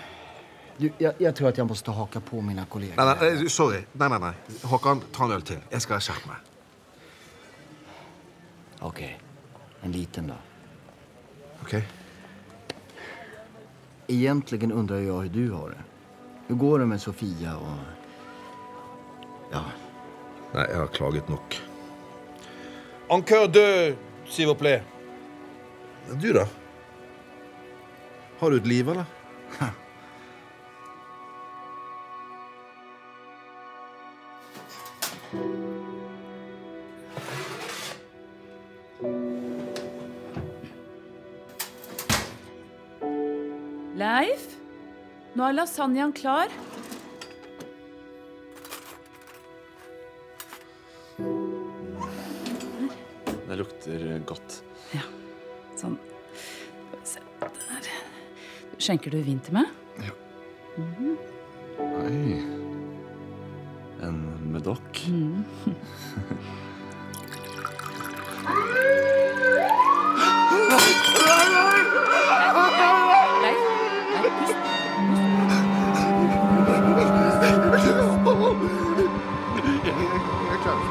Du, 0.78 0.90
jeg, 1.00 1.14
jeg 1.21 1.35
tror 1.35 1.49
at 1.49 1.59
jeg 1.59 1.66
måtte 1.66 1.92
hake 1.97 2.21
på 2.21 2.40
mine 2.45 2.66
kolleger. 2.68 2.99
Nei, 3.00 3.14
nei, 3.14 3.30
nei, 3.40 3.49
sorry. 3.52 3.78
Nei, 3.97 4.09
nei, 4.12 4.18
nei. 4.21 4.33
Håkan, 4.68 5.00
ta 5.12 5.25
en 5.25 5.33
øl 5.38 5.45
til. 5.49 5.62
Jeg 5.73 5.85
skal 5.85 6.02
skjerpe 6.04 6.28
meg. 6.28 6.50
Ok. 8.85 9.00
En 9.87 9.95
liten, 9.95 10.28
da. 10.28 10.37
Ok. 11.64 11.78
Egentlig 14.12 14.68
undrer 14.68 15.00
jeg 15.00 15.11
hvordan 15.14 15.33
du 15.33 15.54
har 15.54 15.73
det. 15.73 15.80
Hvordan 16.47 16.61
går 16.61 16.78
det 16.78 16.88
med 16.92 16.99
Sofia 17.02 17.56
og 17.56 17.78
Ja. 19.52 19.62
Nei, 20.52 20.66
jeg 20.68 20.76
har 20.76 20.92
klaget 20.92 21.28
nok. 21.28 21.56
Encore 23.09 23.49
deux, 23.49 23.97
s'il 24.26 24.47
vous 24.47 24.54
plaît. 24.59 24.83
Du, 26.21 26.33
da? 26.33 26.47
Har 28.40 28.50
du 28.50 28.56
et 28.56 28.66
liv, 28.66 28.88
eller? 28.88 29.04
Leif, 43.97 44.45
nå 45.34 45.49
er 45.49 45.56
lasagnaen 45.56 46.12
klar. 46.15 46.47
Det 53.47 53.58
lukter 53.58 54.04
godt. 54.28 54.60
Ja, 54.95 55.02
sånn. 55.75 55.99
Skal 56.36 57.00
vi 57.00 57.06
se 57.17 57.21
Der. 57.41 57.91
Skjenker 58.78 59.10
du 59.10 59.19
vin 59.26 59.43
til 59.43 59.58
meg? 59.58 59.75
Ja. 60.06 60.15
Mhm. 60.76 61.19
Oi. 61.80 62.36
En 62.36 62.55
medokk. 65.06 65.45
Mhm. 65.66 65.75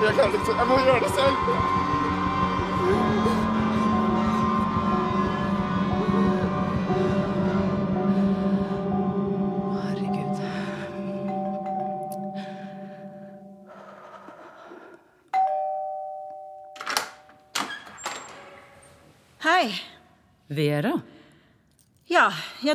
Jeg 0.06 0.14
kan 0.14 0.34
ikke 0.34 0.52
Jeg 0.60 0.68
må 0.68 0.76
gjøre 0.86 1.00
det 1.00 1.12
selv. 1.16 1.85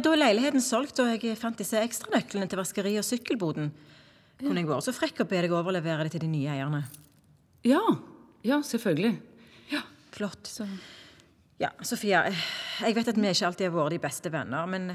Ja, 0.00 0.06
ja, 0.06 0.08
da 0.08 0.16
er 0.16 0.20
leiligheten 0.22 0.62
solgt, 0.64 1.00
og 1.02 1.10
jeg 1.12 1.36
fant 1.36 1.58
disse 1.60 1.76
ekstranøklene 1.76 2.46
til 2.48 2.56
vaskeriet 2.56 3.02
og 3.02 3.04
sykkelboden. 3.04 3.66
Kunne 4.40 4.62
jeg 4.62 4.68
vært 4.70 4.86
så 4.86 4.94
frekk 4.96 5.20
å 5.20 5.26
be 5.28 5.42
deg 5.44 5.52
overlevere 5.52 6.06
det 6.06 6.14
til 6.14 6.22
de 6.22 6.30
nye 6.32 6.48
eierne? 6.54 6.86
Ja. 7.68 7.82
Ja, 8.40 8.62
selvfølgelig. 8.64 9.18
Flott. 10.10 10.48
Ja, 11.60 11.68
Sofia, 11.84 12.22
jeg 12.80 12.96
vet 12.96 13.10
at 13.12 13.18
vi 13.20 13.28
ikke 13.28 13.50
alltid 13.50 13.68
har 13.68 13.74
vært 13.76 13.92
de 13.92 14.00
beste 14.00 14.32
venner, 14.32 14.64
men 14.72 14.88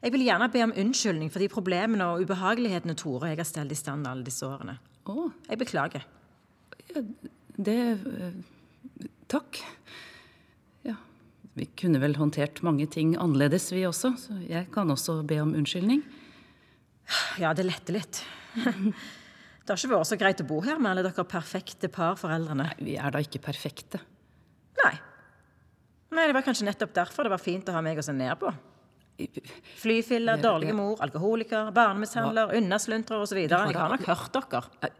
jeg 0.00 0.14
vil 0.14 0.24
gjerne 0.24 0.48
be 0.48 0.64
om 0.64 0.72
unnskyldning 0.86 1.28
for 1.28 1.44
de 1.44 1.50
problemene 1.52 2.06
og 2.08 2.24
ubehagelighetene 2.24 2.96
Tore 2.96 3.28
og 3.28 3.34
jeg 3.34 3.42
har 3.42 3.50
stelt 3.50 3.76
i 3.76 3.78
stand 3.78 4.08
alle 4.08 4.24
disse 4.24 4.48
årene. 4.48 4.78
Å. 5.04 5.28
Jeg 5.50 5.60
beklager. 5.60 6.08
Det 7.60 7.78
eh, 7.92 8.40
Takk. 9.30 9.60
Vi 11.58 11.66
kunne 11.78 12.00
vel 12.02 12.14
håndtert 12.16 12.62
mange 12.66 12.86
ting 12.90 13.16
annerledes, 13.18 13.70
vi 13.74 13.82
også. 13.88 14.12
Så 14.18 14.36
jeg 14.46 14.68
kan 14.74 14.90
også 14.90 15.20
be 15.26 15.40
om 15.42 15.54
unnskyldning. 15.58 16.04
Ja, 17.42 17.52
det 17.56 17.66
letter 17.68 17.98
litt. 17.98 18.22
Det 19.60 19.76
har 19.76 19.78
ikke 19.84 19.90
vært 19.92 20.08
så 20.08 20.16
greit 20.18 20.40
å 20.42 20.44
bo 20.48 20.56
her 20.64 20.80
med 20.82 20.90
alle 20.90 21.02
dere 21.04 21.22
perfekte 21.28 21.86
parforeldrene. 21.92 22.64
Nei, 22.72 22.86
Vi 22.88 22.94
er 22.98 23.12
da 23.14 23.20
ikke 23.22 23.38
perfekte. 23.44 24.00
Nei. 24.80 24.94
Nei, 26.16 26.24
Det 26.26 26.34
var 26.34 26.42
kanskje 26.42 26.66
nettopp 26.66 26.94
derfor 26.96 27.28
det 27.28 27.30
var 27.36 27.42
fint 27.42 27.68
å 27.70 27.76
ha 27.76 27.82
meg 27.84 28.00
å 28.00 28.02
se 28.02 28.14
ned 28.16 28.34
på. 28.40 28.50
Flyfiller, 29.78 30.40
dårlige 30.42 30.74
mor, 30.74 30.96
alkoholiker, 31.04 31.70
barnemishandler, 31.76 32.56
unnasluntre 32.56 33.20
osv. 33.20 33.44
Jeg 33.44 33.52
har 33.52 33.94
nok 33.94 34.08
hørt 34.08 34.40
dere. 34.40 34.90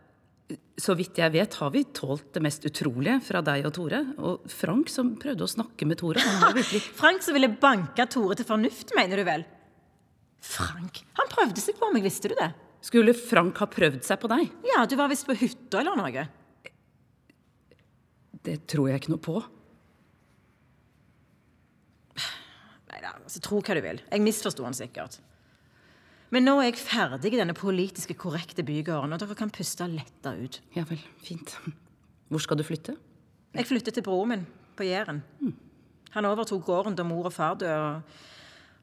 Så 0.81 0.95
vidt 0.99 1.19
jeg 1.21 1.33
vet, 1.35 1.55
har 1.61 1.71
vi 1.75 1.83
tålt 1.97 2.33
det 2.35 2.43
mest 2.43 2.65
utrolige 2.67 3.19
fra 3.23 3.43
deg 3.45 3.67
og 3.69 3.75
Tore. 3.77 4.01
Og 4.19 4.49
Frank 4.51 4.91
som 4.93 5.13
prøvde 5.21 5.47
å 5.47 5.51
snakke 5.51 5.87
med 5.89 6.01
Tore. 6.01 6.23
Virkelig 6.57 6.83
Frank 7.01 7.25
som 7.27 7.37
ville 7.37 7.51
banke 7.61 8.07
Tore 8.11 8.39
til 8.39 8.49
fornuft, 8.49 8.95
mener 8.99 9.21
du 9.21 9.27
vel? 9.29 9.47
Frank? 10.41 11.03
Han 11.21 11.31
prøvde 11.31 11.63
seg 11.63 11.79
på 11.79 11.91
meg, 11.93 12.05
visste 12.07 12.33
du 12.33 12.37
det? 12.39 12.51
Skulle 12.85 13.13
Frank 13.17 13.61
ha 13.61 13.69
prøvd 13.69 14.03
seg 14.07 14.21
på 14.23 14.31
deg? 14.33 14.49
Ja, 14.73 14.85
du 14.89 14.97
var 14.97 15.11
visst 15.13 15.29
på 15.29 15.37
hytta 15.37 15.83
eller 15.83 15.99
noe. 16.01 16.27
Det 18.41 18.57
tror 18.73 18.89
jeg 18.89 19.03
ikke 19.03 19.13
noe 19.13 19.25
på. 19.25 19.37
Nei 22.91 23.03
da, 23.05 23.13
altså, 23.21 23.43
tro 23.45 23.61
hva 23.61 23.77
du 23.77 23.83
vil. 23.85 24.01
Jeg 24.09 24.25
misforsto 24.25 24.65
han 24.65 24.77
sikkert. 24.77 25.21
Men 26.31 26.47
nå 26.47 26.57
er 26.61 26.69
jeg 26.71 26.79
ferdig 26.79 27.33
i 27.35 27.41
denne 27.41 27.57
politiske 27.59 28.15
korrekte 28.19 28.63
bygården, 28.67 29.15
og 29.15 29.23
dere 29.23 29.37
kan 29.39 29.51
puste 29.51 29.87
letta 29.91 30.37
ut. 30.39 30.61
Ja 30.77 30.85
vel, 30.87 31.01
fint. 31.27 31.57
Hvor 32.31 32.43
skal 32.43 32.61
du 32.61 32.65
flytte? 32.67 32.95
Jeg 33.57 33.67
flytter 33.67 33.95
til 33.97 34.07
broren 34.07 34.31
min 34.31 34.45
på 34.79 34.87
Jæren. 34.87 35.25
Han 36.15 36.29
overtok 36.29 36.63
gården 36.67 36.95
da 36.99 37.07
mor 37.07 37.27
og 37.27 37.35
far 37.35 37.59
døde, 37.59 37.75
og, 37.75 38.03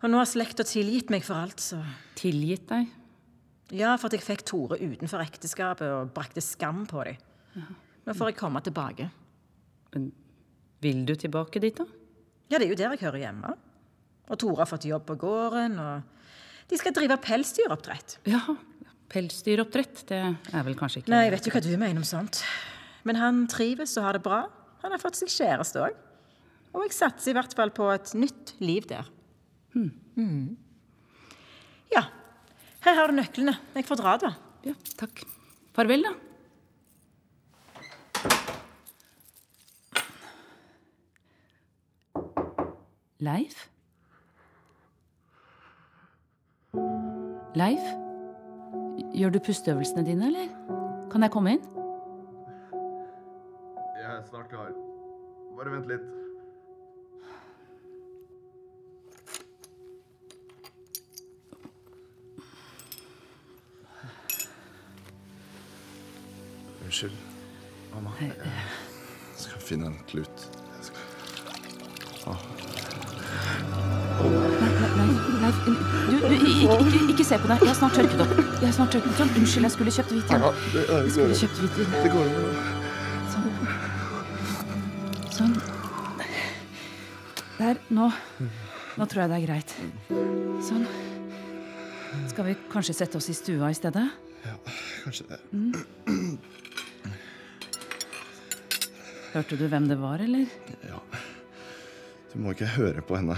og 0.03 0.11
nå 0.11 0.19
har 0.19 0.27
slekta 0.27 0.65
tilgitt 0.67 1.11
meg 1.13 1.23
for 1.27 1.39
alt, 1.39 1.63
så 1.63 1.79
Tilgitt 2.19 2.67
deg? 2.71 2.91
Ja, 3.75 3.95
for 3.99 4.07
at 4.07 4.15
jeg 4.15 4.23
fikk 4.23 4.43
Tore 4.47 4.77
utenfor 4.79 5.23
ekteskapet 5.23 5.87
og 5.91 6.11
brakte 6.15 6.43
skam 6.43 6.85
på 6.87 7.03
dem. 7.07 7.63
Nå 8.07 8.15
får 8.15 8.31
jeg 8.31 8.39
komme 8.39 8.61
tilbake. 8.63 9.09
Men 9.95 10.11
vil 10.83 11.03
du 11.07 11.15
tilbake 11.19 11.59
dit, 11.63 11.79
da? 11.79 11.87
Ja, 12.47 12.59
det 12.59 12.67
er 12.67 12.71
jo 12.71 12.79
der 12.79 12.95
jeg 12.95 13.03
hører 13.03 13.23
hjemme. 13.25 13.55
Og 14.27 14.39
Tore 14.39 14.61
har 14.63 14.69
fått 14.69 14.87
jobb 14.87 15.07
på 15.07 15.17
gården, 15.19 15.75
og 15.79 16.16
de 16.67 16.79
skal 16.79 16.95
drive 16.95 17.17
pelsdyroppdrett. 17.23 18.17
Ja, 18.27 18.41
Pelsdyroppdrett, 19.07 20.01
det 20.09 20.17
er 20.19 20.65
vel 20.67 20.75
kanskje 20.75 20.99
ikke 20.99 21.11
Nei, 21.13 21.21
jeg 21.29 21.31
vet 21.37 21.45
jo 21.47 21.51
hva 21.53 21.61
du 21.63 21.69
mener 21.79 22.01
om 22.01 22.07
sånt. 22.07 22.41
Men 23.07 23.15
han 23.21 23.45
trives 23.47 23.93
og 23.99 24.03
har 24.03 24.17
det 24.17 24.23
bra. 24.25 24.41
Han 24.83 24.91
har 24.91 24.99
fått 24.99 25.15
seg 25.19 25.31
kjæreste 25.31 25.79
òg. 25.85 25.95
Og 26.75 26.83
jeg 26.83 26.95
satser 26.97 27.31
i 27.31 27.37
hvert 27.37 27.55
fall 27.55 27.71
på 27.71 27.87
et 27.93 28.11
nytt 28.19 28.51
liv 28.59 28.87
der. 28.89 29.07
Hmm. 29.71 29.93
Mhm. 30.19 30.57
Ja. 31.95 32.03
Her 32.83 32.99
har 32.99 33.07
du 33.07 33.15
nøklene. 33.15 33.55
Jeg 33.77 33.87
får 33.87 34.01
dra, 34.01 34.17
da. 34.19 34.33
Ja, 34.67 34.75
takk. 34.99 35.23
Farvel, 35.77 36.03
da. 36.03 36.13
Leif? 43.23 43.69
Leif? 47.57 47.79
Gjør 49.17 49.29
du 49.29 49.39
pusteøvelsene 49.39 50.05
dine, 50.05 50.27
eller? 50.27 50.47
Kan 51.11 51.21
jeg 51.25 51.31
komme 51.31 51.51
inn? 51.55 51.61
Jeg 53.97 54.17
er 54.17 54.21
snart 54.29 54.49
klar. 54.51 54.69
Bare 55.57 55.71
vent 55.73 55.87
litt. 55.89 56.01
Unnskyld, 66.85 67.17
mamma. 67.95 68.09
Jeg 68.21 68.35
skal 69.47 69.61
finne 69.71 69.85
en 69.95 69.99
klut. 70.07 70.37
Jeg 70.77 70.83
skal... 70.91 71.03
Åh. 72.27 72.41
Leif, 75.47 75.59
du, 75.63 75.71
du 76.27 76.33
ikke, 76.35 76.75
ikke, 76.75 77.01
ikke 77.13 77.23
se 77.27 77.37
på 77.39 77.47
deg. 77.47 77.61
Jeg 77.63 77.69
har 77.71 77.77
snart 77.77 77.93
tørket 77.95 78.19
opp. 78.23 78.31
Jeg 78.59 78.65
har 78.67 78.73
snart 78.75 78.91
tørket 78.95 79.07
opp. 79.13 79.17
Sånn, 79.21 79.29
unnskyld, 79.39 79.63
jeg 79.67 79.73
skulle 79.77 79.93
kjøpt 79.95 80.11
hvitvin. 80.15 80.41
Ja, 80.43 80.49
det- 80.73 80.87
det 80.87 80.97
Jeg 80.97 81.11
skulle 81.15 81.37
kjøpt 81.41 81.57
hvitvin. 81.63 81.89
Det 82.03 82.09
går 82.11 82.25
jo 82.27 82.41
Sånn. 83.31 83.49
Sånn. 85.37 85.53
Der. 87.59 87.75
Nå. 87.89 88.11
Nå 88.97 89.05
tror 89.07 89.21
jeg 89.23 89.29
det 89.29 89.37
er 89.37 89.45
greit. 89.47 89.71
Sånn. 90.67 90.85
Skal 92.29 92.45
vi 92.45 92.55
kanskje 92.71 92.93
sette 92.95 93.15
oss 93.17 93.29
i 93.29 93.33
stua 93.33 93.69
i 93.69 93.73
stedet? 93.77 94.03
Ja, 94.45 94.55
kanskje 95.03 95.27
det. 95.29 95.39
Mm. 95.53 96.37
Hørte 99.33 99.57
du 99.57 99.67
hvem 99.69 99.87
det 99.87 99.97
var, 100.01 100.19
eller? 100.19 100.45
Ja. 100.87 100.99
Du 102.33 102.39
må 102.39 102.51
ikke 102.53 102.65
høre 102.75 103.01
på 103.01 103.15
henne. 103.15 103.37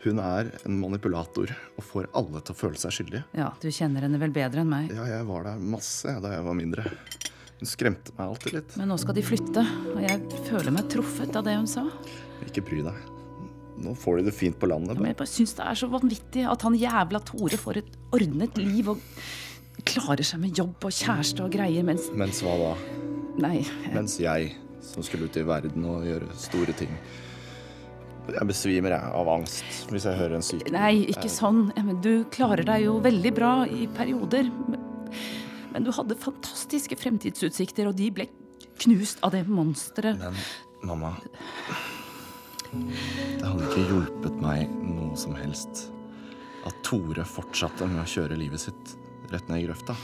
Hun 0.00 0.20
er 0.24 0.48
en 0.64 0.78
manipulator 0.80 1.50
og 1.76 1.84
får 1.84 2.08
alle 2.16 2.40
til 2.40 2.54
å 2.54 2.56
føle 2.56 2.80
seg 2.80 2.94
skyldige. 2.96 3.24
Ja, 3.36 3.50
du 3.60 3.68
kjenner 3.68 4.06
henne 4.06 4.20
vel 4.22 4.32
bedre 4.32 4.62
enn 4.62 4.70
meg. 4.72 4.88
Ja, 4.96 5.04
jeg 5.10 5.26
var 5.28 5.44
der 5.44 5.60
masse 5.60 6.14
da 6.24 6.32
jeg 6.32 6.46
var 6.46 6.56
mindre. 6.56 6.86
Hun 7.60 7.68
skremte 7.68 8.14
meg 8.16 8.30
alltid 8.30 8.56
litt. 8.56 8.76
Men 8.80 8.88
nå 8.88 8.96
skal 9.02 9.16
de 9.18 9.24
flytte, 9.26 9.64
og 9.92 10.00
jeg 10.00 10.42
føler 10.46 10.72
meg 10.72 10.88
truffet 10.92 11.36
av 11.36 11.44
det 11.44 11.58
hun 11.58 11.68
sa. 11.68 11.84
Ikke 12.46 12.64
bry 12.64 12.80
deg. 12.86 13.02
Nå 13.80 13.92
får 13.96 14.20
de 14.20 14.26
det 14.30 14.34
fint 14.36 14.56
på 14.60 14.68
landet. 14.68 14.96
Men 14.96 15.12
jeg 15.12 15.18
bare 15.20 15.28
syns 15.28 15.52
det 15.56 15.66
er 15.68 15.76
så 15.82 15.88
vanvittig 15.92 16.46
at 16.48 16.64
han 16.64 16.76
jævla 16.80 17.20
Tore 17.28 17.60
får 17.60 17.80
et 17.82 17.94
ordnet 18.16 18.56
liv 18.60 18.88
og 18.92 19.04
klarer 19.88 20.24
seg 20.26 20.40
med 20.42 20.56
jobb 20.56 20.88
og 20.88 20.92
kjæreste 20.92 21.44
og 21.44 21.52
greier, 21.52 21.84
mens 21.84 22.08
Mens 22.16 22.40
hva 22.44 22.56
da? 22.60 22.72
Nei. 23.40 23.60
Mens 23.92 24.18
jeg, 24.20 24.54
som 24.84 25.04
skulle 25.04 25.28
ut 25.28 25.36
i 25.40 25.44
verden 25.48 25.84
og 25.88 26.04
gjøre 26.08 26.28
store 26.40 26.76
ting. 26.76 26.92
Jeg 28.36 28.48
besvimer 28.48 28.94
jeg 28.94 29.12
av 29.20 29.28
angst 29.32 29.90
hvis 29.90 30.06
jeg 30.08 30.18
hører 30.18 30.38
en 30.38 30.44
syk 30.44 30.70
Nei, 30.74 31.06
ikke 31.12 31.30
sånn. 31.32 31.68
Men 31.76 32.00
du 32.04 32.24
klarer 32.32 32.64
deg 32.66 32.86
jo 32.86 32.98
veldig 33.04 33.32
bra 33.36 33.52
i 33.66 33.86
perioder. 33.96 34.50
Men, 34.70 34.82
men 35.74 35.86
du 35.86 35.92
hadde 35.94 36.18
fantastiske 36.18 36.98
fremtidsutsikter, 36.98 37.90
og 37.90 37.98
de 37.98 38.10
ble 38.14 38.28
knust 38.80 39.22
av 39.26 39.34
det 39.36 39.44
monsteret. 39.48 40.20
Men 40.20 40.36
mamma 40.86 41.14
Det 42.70 43.44
hadde 43.44 43.66
ikke 43.66 43.86
hjulpet 43.88 44.36
meg 44.42 44.70
noe 44.84 45.16
som 45.18 45.34
helst 45.38 45.88
at 46.68 46.76
Tore 46.86 47.24
fortsatte 47.24 47.88
med 47.88 48.02
å 48.02 48.08
kjøre 48.08 48.36
livet 48.38 48.62
sitt 48.62 48.96
rett 49.32 49.48
ned 49.48 49.62
i 49.62 49.68
grøfta. 49.68 49.96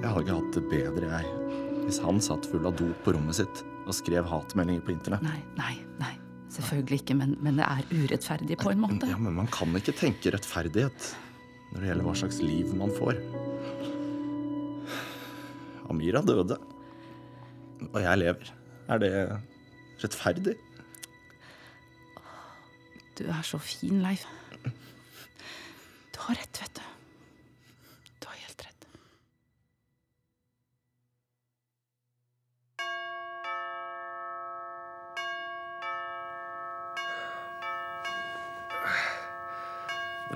Jeg 0.00 0.08
hadde 0.08 0.24
ikke 0.24 0.38
hatt 0.38 0.56
det 0.56 0.64
bedre, 0.70 1.10
jeg, 1.12 1.56
hvis 1.84 2.02
han 2.02 2.20
satt 2.24 2.48
full 2.50 2.66
av 2.66 2.78
dop 2.78 3.04
på 3.04 3.14
rommet 3.14 3.38
sitt 3.38 3.62
og 3.86 3.94
skrev 3.94 4.26
hatmeldinger 4.26 4.82
på 4.82 4.96
internett. 4.96 5.22
Nei, 5.26 5.42
nei, 5.58 5.74
nei. 6.00 6.14
Selvfølgelig 6.56 7.00
ikke, 7.02 7.16
men, 7.18 7.34
men 7.44 7.58
det 7.60 7.66
er 7.68 7.88
urettferdig 7.92 8.56
på 8.60 8.70
en 8.72 8.80
måte. 8.80 9.08
Ja, 9.10 9.18
Men 9.20 9.34
man 9.36 9.48
kan 9.52 9.74
ikke 9.76 9.92
tenke 9.96 10.32
rettferdighet 10.32 11.10
når 11.72 11.82
det 11.82 11.90
gjelder 11.90 12.06
hva 12.06 12.14
slags 12.16 12.38
liv 12.40 12.70
man 12.78 12.94
får. 12.96 13.18
Amira 15.92 16.22
døde, 16.24 16.56
og 17.92 17.98
jeg 18.02 18.22
lever. 18.22 18.52
Er 18.88 19.02
det 19.02 19.12
rettferdig? 20.02 20.56
Du 23.16 23.24
er 23.32 23.42
så 23.46 23.58
fin, 23.62 24.00
Leif. 24.04 24.26
Du 24.64 26.20
har 26.26 26.38
rett, 26.40 26.60
vet 26.62 26.80
du. 26.80 26.95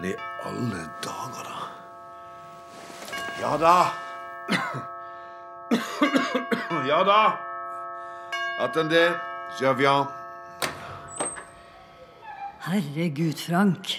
Men 0.01 0.11
i 0.11 0.17
alle 0.49 0.87
dager, 1.05 1.45
da. 1.45 1.57
Ja 3.41 3.57
da. 3.61 3.93
ja 6.89 7.01
da. 7.05 7.19
Attendez, 8.65 9.13
je 9.61 9.75
viens. 9.77 10.09
Herregud, 12.65 13.37
Frank. 13.37 13.93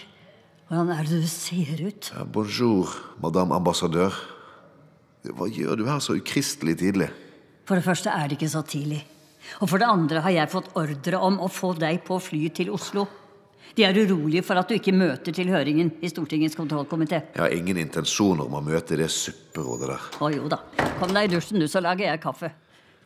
Hvordan 0.68 0.90
er 0.90 1.06
det 1.06 1.22
du 1.22 1.30
ser 1.30 1.86
ut? 1.86 2.12
Ja, 2.16 2.26
bonjour, 2.26 2.90
madame 3.22 3.54
ambassadør. 3.62 4.18
Hva 5.22 5.54
gjør 5.54 5.78
du 5.78 5.86
her 5.86 6.02
så 6.02 6.18
ukristelig 6.18 6.80
tidlig? 6.82 7.12
For 7.70 7.78
det 7.78 7.86
første 7.86 8.10
er 8.10 8.26
det 8.26 8.40
ikke 8.40 8.50
så 8.50 8.66
tidlig. 8.66 9.04
Og 9.62 9.70
for 9.70 9.78
det 9.78 9.94
andre 9.94 10.26
har 10.26 10.34
jeg 10.34 10.50
fått 10.50 10.74
ordre 10.74 11.22
om 11.22 11.38
å 11.46 11.52
få 11.52 11.76
deg 11.78 12.02
på 12.10 12.18
flyet 12.18 12.58
til 12.58 12.74
Oslo. 12.74 13.06
De 13.76 13.86
er 13.88 13.96
urolige 13.96 14.44
for 14.44 14.60
at 14.60 14.68
du 14.68 14.76
ikke 14.76 14.92
møter 14.96 15.36
til 15.36 15.48
høringen 15.52 15.94
i 16.04 16.10
Stortingets 16.12 16.58
kontrollkomité. 16.60 17.22
Jeg 17.36 17.40
har 17.40 17.56
ingen 17.56 17.80
intensjoner 17.80 18.50
om 18.50 18.58
å 18.60 18.64
møte 18.66 18.98
det 19.00 19.08
supperådet 19.14 19.94
der. 19.94 20.10
Å 20.20 20.32
jo 20.34 20.52
da. 20.52 20.60
Kom 21.00 21.14
deg 21.16 21.30
i 21.30 21.32
dusjen, 21.36 21.62
du, 21.62 21.70
så 21.72 21.80
lager 21.84 22.10
jeg 22.10 22.22
kaffe. 22.24 22.52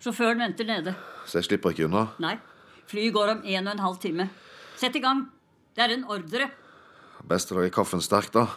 Sjåføren 0.02 0.42
venter 0.42 0.68
nede. 0.68 0.96
Så 1.30 1.40
jeg 1.40 1.52
slipper 1.52 1.76
ikke 1.76 1.86
unna? 1.86 2.08
Nei, 2.24 2.36
flyet 2.90 3.14
går 3.14 3.36
om 3.36 3.46
en 3.46 3.70
og 3.70 3.76
en 3.76 3.86
halv 3.86 4.02
time. 4.02 4.30
Sett 4.80 4.98
i 4.98 5.04
gang. 5.04 5.28
Det 5.76 5.86
er 5.86 5.96
en 5.96 6.08
ordre. 6.10 6.50
Best 7.30 7.54
å 7.54 7.60
lage 7.60 7.74
kaffen 7.74 8.02
sterk, 8.04 8.34
da. 8.34 8.48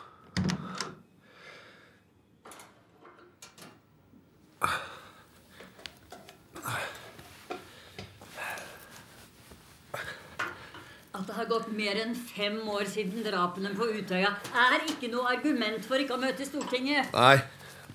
Gått 11.59 11.75
mer 11.75 11.99
enn 12.05 12.15
fem 12.15 12.59
år 12.71 12.87
siden 12.89 13.25
drapene 13.27 13.75
på 13.77 13.91
Utøya, 13.99 14.35
er 14.55 14.83
ikke 14.87 15.11
noe 15.13 15.35
argument 15.35 15.87
for 15.87 15.99
ikke 15.99 16.15
å 16.17 16.23
møte 16.23 16.45
i 16.45 16.49
Stortinget. 16.49 17.11
Nei, 17.15 17.39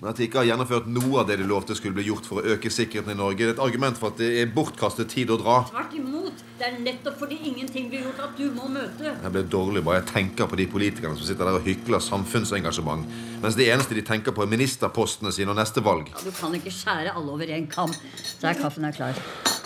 men 0.00 0.10
at 0.10 0.18
de 0.18 0.26
ikke 0.26 0.42
har 0.42 0.48
gjennomført 0.50 0.88
noe 0.90 1.20
av 1.22 1.28
det 1.30 1.38
de 1.40 1.46
lovte 1.48 1.76
skulle 1.78 1.96
bli 1.96 2.08
gjort 2.08 2.26
for 2.28 2.40
å 2.40 2.54
øke 2.54 2.72
sikkerheten 2.72 3.14
i 3.14 3.18
Norge, 3.18 3.40
det 3.40 3.52
er 3.52 3.54
et 3.54 3.62
argument 3.64 3.96
for 4.00 4.12
at 4.12 4.18
det 4.20 4.30
er 4.42 4.50
bortkastet 4.52 5.08
tid 5.14 5.30
å 5.32 5.38
dra. 5.40 5.60
Tvert 5.70 5.94
imot. 5.96 6.42
Det 6.58 6.66
er 6.68 6.76
nettopp 6.82 7.16
fordi 7.18 7.38
ingenting 7.48 7.88
blir 7.90 8.04
gjort 8.08 8.20
at 8.26 8.34
du 8.38 8.44
må 8.54 8.68
møte. 8.70 9.10
Jeg 9.10 9.34
blir 9.36 9.46
dårlig 9.50 9.84
bare 9.86 10.02
jeg 10.02 10.10
tenker 10.12 10.50
på 10.50 10.58
de 10.60 10.66
politikerne 10.70 11.18
som 11.18 11.26
sitter 11.26 11.48
der 11.48 11.58
og 11.58 11.66
hykler 11.66 12.04
samfunnsengasjement, 12.04 13.08
mens 13.42 13.58
det 13.58 13.70
eneste 13.72 13.96
de 13.96 14.04
tenker 14.06 14.34
på, 14.36 14.44
er 14.44 14.52
ministerpostene 14.52 15.32
sine 15.34 15.54
og 15.54 15.58
neste 15.58 15.82
valg. 15.84 16.12
Ja, 16.12 16.26
du 16.26 16.34
kan 16.36 16.54
ikke 16.58 16.74
skjære 16.74 17.14
alle 17.14 17.38
over 17.38 17.54
en 17.56 17.70
kam. 17.70 17.94
Der 18.42 18.60
kaffen 18.60 18.86
er 18.90 18.98
klar. 18.98 19.24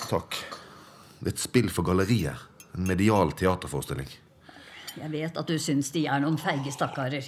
Takk. 0.08 0.38
Det 1.18 1.32
er 1.32 1.34
et 1.34 1.42
spill 1.42 1.72
for 1.74 1.88
galleriet. 1.88 2.47
En 2.78 2.86
medial 2.86 3.32
teaterforestilling. 3.34 4.08
Jeg 4.98 5.10
vet 5.12 5.36
at 5.38 5.46
du 5.50 5.58
syns 5.60 5.90
de 5.94 6.04
er 6.10 6.22
noen 6.22 6.38
feige 6.40 6.70
stakkarer. 6.74 7.26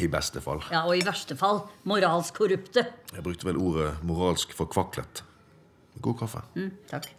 I 0.00 0.08
beste 0.08 0.40
fall. 0.40 0.62
Ja, 0.72 0.84
Og 0.88 0.96
i 0.96 1.04
verste 1.04 1.36
fall 1.36 1.62
moralsk 1.88 2.36
korrupte. 2.40 2.86
Jeg 3.12 3.24
brukte 3.24 3.48
vel 3.48 3.58
ordet 3.60 3.90
moralsk 4.06 4.54
forkvaklet. 4.56 5.22
God 6.00 6.16
kaffe. 6.22 6.42
Mm, 6.56 6.70
takk. 6.88 7.10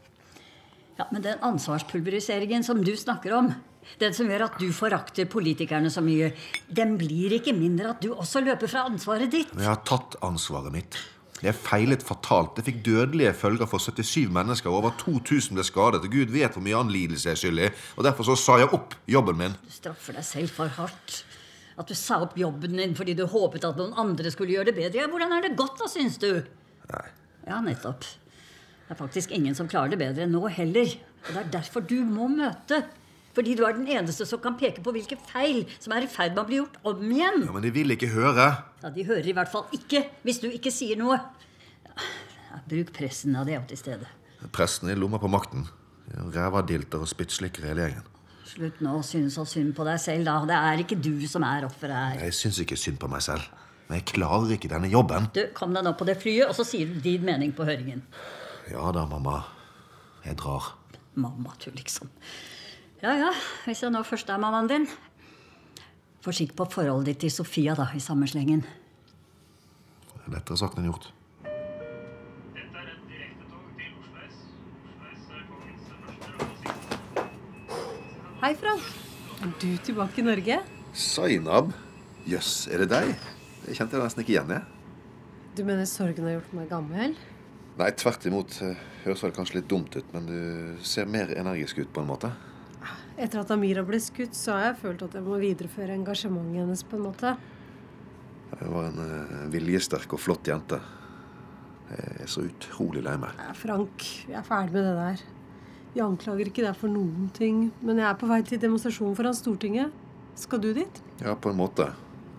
Ja, 0.98 1.06
Men 1.12 1.22
den 1.22 1.40
ansvarspulveriseringen 1.46 2.64
som 2.64 2.82
du 2.84 2.96
snakker 2.98 3.34
om, 3.38 3.52
den 4.00 4.14
som 4.14 4.30
gjør 4.30 4.46
at 4.48 4.58
du 4.62 4.72
forakter 4.74 5.26
politikerne 5.30 5.90
så 5.94 6.02
mye, 6.06 6.32
den 6.70 6.98
blir 6.98 7.38
ikke 7.38 7.54
mindre 7.58 7.94
at 7.94 8.02
du 8.02 8.14
også 8.14 8.42
løper 8.46 8.70
fra 8.70 8.86
ansvaret 8.90 9.32
ditt. 9.32 9.54
Jeg 9.58 9.68
har 9.68 9.82
tatt 9.86 10.18
ansvaret 10.26 10.74
mitt. 10.74 10.98
Jeg 11.41 11.58
feilet 11.58 12.04
fatalt. 12.06 12.54
Det 12.58 12.65
fikk 12.67 12.84
dødelige 12.86 13.34
følger 13.34 13.65
for 13.69 13.82
77 13.82 14.30
mennesker. 14.30 14.69
og 14.69 14.84
Over 14.84 14.91
2000 14.99 15.58
ble 15.58 15.65
skadet. 15.65 16.04
og 16.06 16.12
Gud 16.13 16.30
vet 16.34 16.54
hvor 16.54 16.62
mye 16.62 16.77
annen 16.77 16.93
lidelse 16.93 17.30
jeg 17.30 17.38
er 17.38 17.41
skyldig 17.41 17.65
i. 17.65 17.71
Og 17.97 18.06
Derfor 18.06 18.27
så 18.30 18.36
sa 18.38 18.58
jeg 18.62 18.69
opp 18.77 18.93
jobben 19.10 19.39
min. 19.39 19.56
Du 19.65 19.73
straffer 19.73 20.13
deg 20.19 20.27
selv 20.27 20.54
for 20.54 20.69
hardt. 20.77 21.23
At 21.82 21.89
du 21.89 21.95
sa 21.97 22.19
opp 22.21 22.38
jobben 22.38 22.77
din 22.77 22.93
fordi 22.95 23.15
du 23.17 23.25
håpet 23.25 23.65
at 23.65 23.80
noen 23.80 23.95
andre 23.97 24.30
skulle 24.34 24.54
gjøre 24.54 24.69
det 24.69 24.77
bedre. 24.77 25.01
Ja, 25.01 25.10
hvordan 25.10 25.34
er 25.34 25.47
det 25.47 25.56
gått, 25.58 25.80
da, 25.82 25.89
syns 25.89 26.19
du? 26.21 26.43
Nei. 26.91 27.06
Ja, 27.47 27.58
nettopp. 27.65 28.06
Det 28.06 28.93
er 28.93 28.99
faktisk 28.99 29.32
ingen 29.34 29.56
som 29.58 29.69
klarer 29.71 29.95
det 29.95 30.01
bedre 30.01 30.27
enn 30.27 30.36
nå 30.36 30.45
heller. 30.51 30.93
Og 31.25 31.34
det 31.34 31.41
er 31.41 31.54
derfor 31.58 31.82
du 31.88 32.01
må 32.06 32.27
møte. 32.30 32.84
Fordi 33.36 33.56
du 33.56 33.63
er 33.67 33.76
den 33.78 33.88
eneste 33.88 34.26
som 34.28 34.41
kan 34.44 34.58
peke 34.60 34.84
på 34.84 34.91
hvilke 34.96 35.17
feil 35.32 35.63
som 35.80 35.94
er 35.96 36.04
i 36.06 36.10
ferd 36.12 36.34
med 36.36 36.44
å 36.44 36.48
bli 36.50 36.60
gjort 36.60 36.80
om 36.91 37.04
igjen. 37.08 37.46
Ja, 37.48 37.52
Men 37.56 37.63
de 37.65 37.72
vil 37.76 37.96
ikke 37.96 38.10
høre. 38.12 38.48
Ja, 38.84 38.89
De 38.89 39.06
hører 39.08 39.28
i 39.32 39.36
hvert 39.38 39.52
fall 39.52 39.67
ikke 39.78 40.04
hvis 40.26 40.41
du 40.44 40.50
ikke 40.52 40.72
sier 40.74 41.00
noe. 41.00 41.20
Ja, 41.88 42.60
bruk 42.67 42.91
pressen 42.96 43.36
av 43.39 43.48
det 43.48 43.60
til 43.72 43.80
stede. 43.80 44.10
Presten 44.52 44.89
i 44.91 44.96
lomma 44.98 45.20
på 45.22 45.30
makten. 45.32 45.67
Rævadilter 46.12 47.00
og 47.04 47.08
spyttslikkere 47.08 47.72
hele 47.72 47.86
gjengen. 47.88 48.08
Slutt 48.52 48.82
nå 48.84 48.98
å 49.00 49.04
synes 49.06 49.38
så 49.38 49.46
synd 49.48 49.72
på 49.78 49.86
deg 49.88 50.00
selv, 50.02 50.26
da. 50.28 50.34
Det 50.50 50.58
er 50.58 50.82
ikke 50.84 50.98
du 51.00 51.13
som 51.32 51.46
er 51.48 51.63
offeret 51.70 51.96
her. 51.96 52.24
Jeg 52.26 52.36
syns 52.36 52.60
ikke 52.65 52.76
synd 52.80 53.00
på 53.00 53.08
meg 53.12 53.24
selv. 53.24 53.46
Men 53.88 54.02
jeg 54.02 54.10
klarer 54.12 54.52
ikke 54.58 54.72
denne 54.72 54.89
jobben. 54.91 55.30
Du, 55.36 55.41
Kom 55.56 55.72
deg 55.76 55.86
nå 55.88 55.94
på 56.00 56.08
det 56.10 56.17
flyet, 56.20 56.50
og 56.50 56.56
så 56.58 56.65
sier 56.67 56.89
du 56.89 57.00
din 57.04 57.24
mening 57.28 57.54
på 57.56 57.63
høringen. 57.67 58.04
Ja 58.72 58.91
da, 58.96 59.06
mamma. 59.08 59.38
Jeg 60.26 60.36
drar. 60.41 60.74
Mamma, 61.15 61.54
du, 61.63 61.70
liksom. 61.76 62.12
Ja 63.02 63.16
ja, 63.18 63.30
hvis 63.66 63.80
jeg 63.82 63.90
nå 63.90 64.04
først 64.06 64.30
er 64.30 64.38
mammaen 64.38 64.68
din. 64.70 64.84
Forsiktig 66.22 66.54
på 66.54 66.68
forholdet 66.70 67.16
ditt 67.16 67.24
til 67.24 67.32
Sofia, 67.34 67.74
da, 67.74 67.88
i 67.98 68.02
samme 68.04 68.28
slengen. 68.30 68.62
Det 70.12 70.28
er 70.28 70.36
lettere 70.36 70.58
sagt 70.62 70.78
enn 70.78 70.86
gjort. 70.86 71.08
Hei, 78.44 78.52
Frank. 78.62 78.86
Er 79.42 79.56
du 79.64 79.66
tilbake 79.82 80.22
i 80.22 80.28
Norge? 80.28 80.60
Zainab? 80.94 81.74
Jøss, 82.30 82.68
er 82.70 82.86
det 82.86 82.92
deg? 82.94 83.16
Det 83.66 83.80
kjente 83.80 83.98
jeg 83.98 84.06
nesten 84.06 84.22
ikke 84.22 84.36
igjen. 84.36 84.54
jeg. 84.54 85.10
Du 85.58 85.64
mener 85.66 85.90
sorgen 85.90 86.30
har 86.30 86.38
gjort 86.38 86.54
meg 86.54 86.70
gammel? 86.70 87.18
Nei, 87.82 87.92
tvert 87.98 88.30
imot. 88.30 88.62
Høres 89.08 89.26
vel 89.26 89.34
kanskje 89.34 89.58
litt 89.58 89.70
dumt 89.74 89.98
ut, 89.98 90.14
men 90.14 90.30
du 90.30 90.40
ser 90.86 91.10
mer 91.10 91.34
energisk 91.34 91.82
ut 91.82 91.90
på 91.90 92.06
en 92.06 92.12
måte. 92.14 92.34
Etter 93.19 93.41
at 93.41 93.52
Amira 93.54 93.84
ble 93.86 94.00
skutt, 94.02 94.36
så 94.38 94.56
har 94.56 94.69
jeg 94.69 94.80
følt 94.86 95.04
at 95.06 95.17
jeg 95.17 95.26
må 95.26 95.39
videreføre 95.41 95.95
engasjementet 95.97 96.62
hennes 96.62 96.84
på 96.88 96.97
en 96.97 97.06
måte. 97.10 97.36
Hun 98.52 98.74
var 98.74 98.89
en 98.89 99.04
eh, 99.04 99.45
viljesterk 99.52 100.15
og 100.15 100.21
flott 100.21 100.47
jente. 100.47 100.80
Jeg 101.91 102.24
er 102.24 102.32
så 102.32 102.45
utrolig 102.47 103.04
lei 103.04 103.17
meg. 103.19 103.36
Frank, 103.60 104.06
jeg 104.30 104.38
er 104.39 104.47
ferdig 104.47 104.78
med 104.78 104.88
det 104.88 104.95
der. 104.95 105.24
Vi 105.91 106.04
anklager 106.04 106.47
ikke 106.47 106.63
deg 106.63 106.78
for 106.80 106.91
noen 106.91 107.28
ting, 107.36 107.65
men 107.84 108.00
jeg 108.00 108.08
er 108.08 108.19
på 108.19 108.30
vei 108.30 108.39
til 108.47 108.62
demonstrasjon 108.62 109.15
foran 109.17 109.36
Stortinget. 109.36 109.91
Skal 110.39 110.62
du 110.63 110.69
dit? 110.76 111.02
Ja, 111.19 111.36
på 111.36 111.52
en 111.52 111.60
måte. 111.60 111.89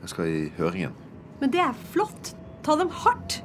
Jeg 0.03 0.15
skal 0.15 0.31
i 0.31 0.45
høringen. 0.57 0.95
Men 1.43 1.53
det 1.53 1.61
er 1.61 1.77
flott! 1.93 2.33
Ta 2.65 2.79
dem 2.79 2.91
hardt! 3.03 3.43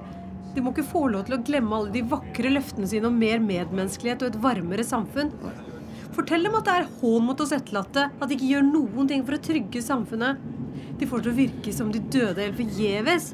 De 0.55 0.63
må 0.63 0.71
ikke 0.71 0.87
få 0.89 1.03
lov 1.11 1.27
til 1.27 1.35
å 1.35 1.41
glemme 1.45 1.75
alle 1.75 1.91
de 1.93 2.01
vakre 2.07 2.49
løftene 2.49 2.87
sine 2.89 3.09
om 3.11 3.17
mer 3.19 3.41
medmenneskelighet 3.43 4.23
og 4.23 4.31
et 4.31 4.39
varmere 4.41 4.85
samfunn. 4.87 5.33
Fortell 6.17 6.47
dem 6.47 6.56
at 6.58 6.65
det 6.65 6.75
er 6.80 6.88
hån 6.97 7.25
mot 7.27 7.41
oss 7.43 7.51
etterlatte, 7.53 8.08
at 8.10 8.30
de 8.30 8.34
ikke 8.34 8.47
gjør 8.49 8.63
noen 8.65 9.10
ting 9.10 9.21
for 9.25 9.38
å 9.38 9.43
trygge 9.47 9.84
samfunnet. 9.86 10.39
De 10.97 11.06
får 11.06 11.21
det 11.21 11.27
til 11.27 11.34
å 11.36 11.38
virke 11.38 11.73
som 11.75 11.91
de 11.93 12.01
døde 12.01 12.41
helt 12.41 12.58
forgjeves. 12.58 13.27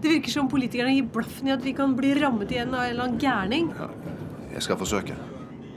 Det 0.00 0.12
virker 0.12 0.32
som 0.32 0.48
politikerne 0.48 0.94
gir 0.94 1.10
blaffen 1.12 1.50
i 1.50 1.52
at 1.52 1.64
vi 1.64 1.74
kan 1.76 1.92
bli 1.96 2.14
rammet 2.16 2.54
igjen 2.54 2.72
av 2.72 2.86
en 2.86 2.94
eller 2.94 3.04
annen 3.04 3.20
gærning. 3.20 3.68
Jeg 4.54 4.64
skal 4.64 4.78
forsøke. 4.80 5.16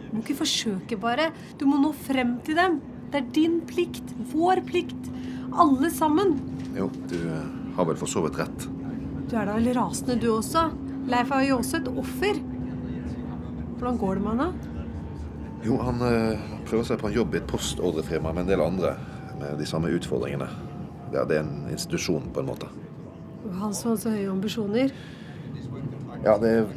Du 0.07 0.13
må 0.15 0.23
ikke 0.23 0.37
forsøke, 0.45 0.99
bare. 0.99 1.27
Du 1.59 1.65
må 1.67 1.81
nå 1.81 1.91
frem 2.07 2.37
til 2.47 2.55
dem. 2.59 2.79
Det 3.11 3.19
er 3.19 3.27
din 3.35 3.59
plikt. 3.67 4.15
Vår 4.31 4.63
plikt. 4.67 5.11
Alle 5.59 5.91
sammen. 5.91 6.37
Jo, 6.75 6.87
du 7.11 7.17
eh, 7.19 7.51
har 7.75 7.87
vel 7.91 7.99
for 7.99 8.11
så 8.11 8.23
vidt 8.23 8.39
rett. 8.39 8.69
Du 9.27 9.35
er 9.35 9.47
da 9.49 9.57
vel 9.59 9.73
rasende, 9.75 10.15
du 10.23 10.29
også? 10.37 10.69
Leif 11.11 11.35
er 11.35 11.49
jo 11.49 11.59
også 11.59 11.81
et 11.81 11.91
offer. 11.99 12.39
Hvordan 13.75 13.99
går 13.99 14.19
det 14.19 14.27
med 14.27 14.43
da? 14.45 14.76
Jo, 15.65 15.77
han 15.81 16.01
eh, 16.05 16.49
prøver 16.67 16.85
seg 16.85 16.99
på 17.01 17.09
en 17.09 17.15
jobb 17.15 17.35
i 17.35 17.39
et 17.41 17.47
postordrefirma 17.49 18.33
med 18.33 18.45
en 18.45 18.51
del 18.51 18.63
andre 18.63 18.93
med 19.39 19.57
de 19.59 19.65
samme 19.69 19.89
utfordringene. 19.93 20.47
Ja, 21.13 21.23
det 21.25 21.39
er 21.39 21.45
en 21.45 21.69
institusjon, 21.71 22.29
på 22.33 22.43
en 22.43 22.49
måte. 22.49 22.69
Han 23.47 23.61
har 23.61 23.73
så 23.73 24.11
høye 24.11 24.29
ambisjoner. 24.29 24.93
Ja, 26.25 26.35
det 26.41 26.51
er, 26.51 26.71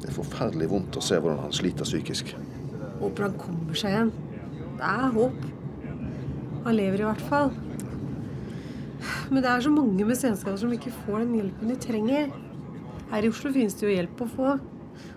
det 0.00 0.08
er 0.08 0.16
forferdelig 0.16 0.70
vondt 0.72 0.98
å 0.98 1.04
se 1.04 1.18
hvordan 1.18 1.42
han 1.44 1.54
sliter 1.54 1.86
psykisk. 1.86 2.34
Håper 3.00 3.28
han 3.28 3.36
kommer 3.38 3.78
seg 3.78 3.94
igjen. 3.94 4.12
Det 4.78 4.90
er 4.90 5.14
håp. 5.14 5.46
Han 6.64 6.78
lever 6.78 7.02
i 7.02 7.08
hvert 7.08 7.24
fall. 7.28 7.52
Men 9.30 9.42
det 9.44 9.50
er 9.50 9.64
så 9.64 9.72
mange 9.72 10.06
med 10.06 10.18
senskader 10.18 10.60
som 10.60 10.72
ikke 10.72 10.94
får 11.04 11.24
den 11.24 11.36
hjelpen 11.38 11.72
de 11.72 11.80
trenger. 11.80 12.32
Her 13.10 13.26
i 13.26 13.30
Oslo 13.30 13.52
finnes 13.54 13.76
det 13.78 13.86
jo 13.86 13.92
hjelp 13.92 14.22
å 14.24 14.30
få. 14.32 14.54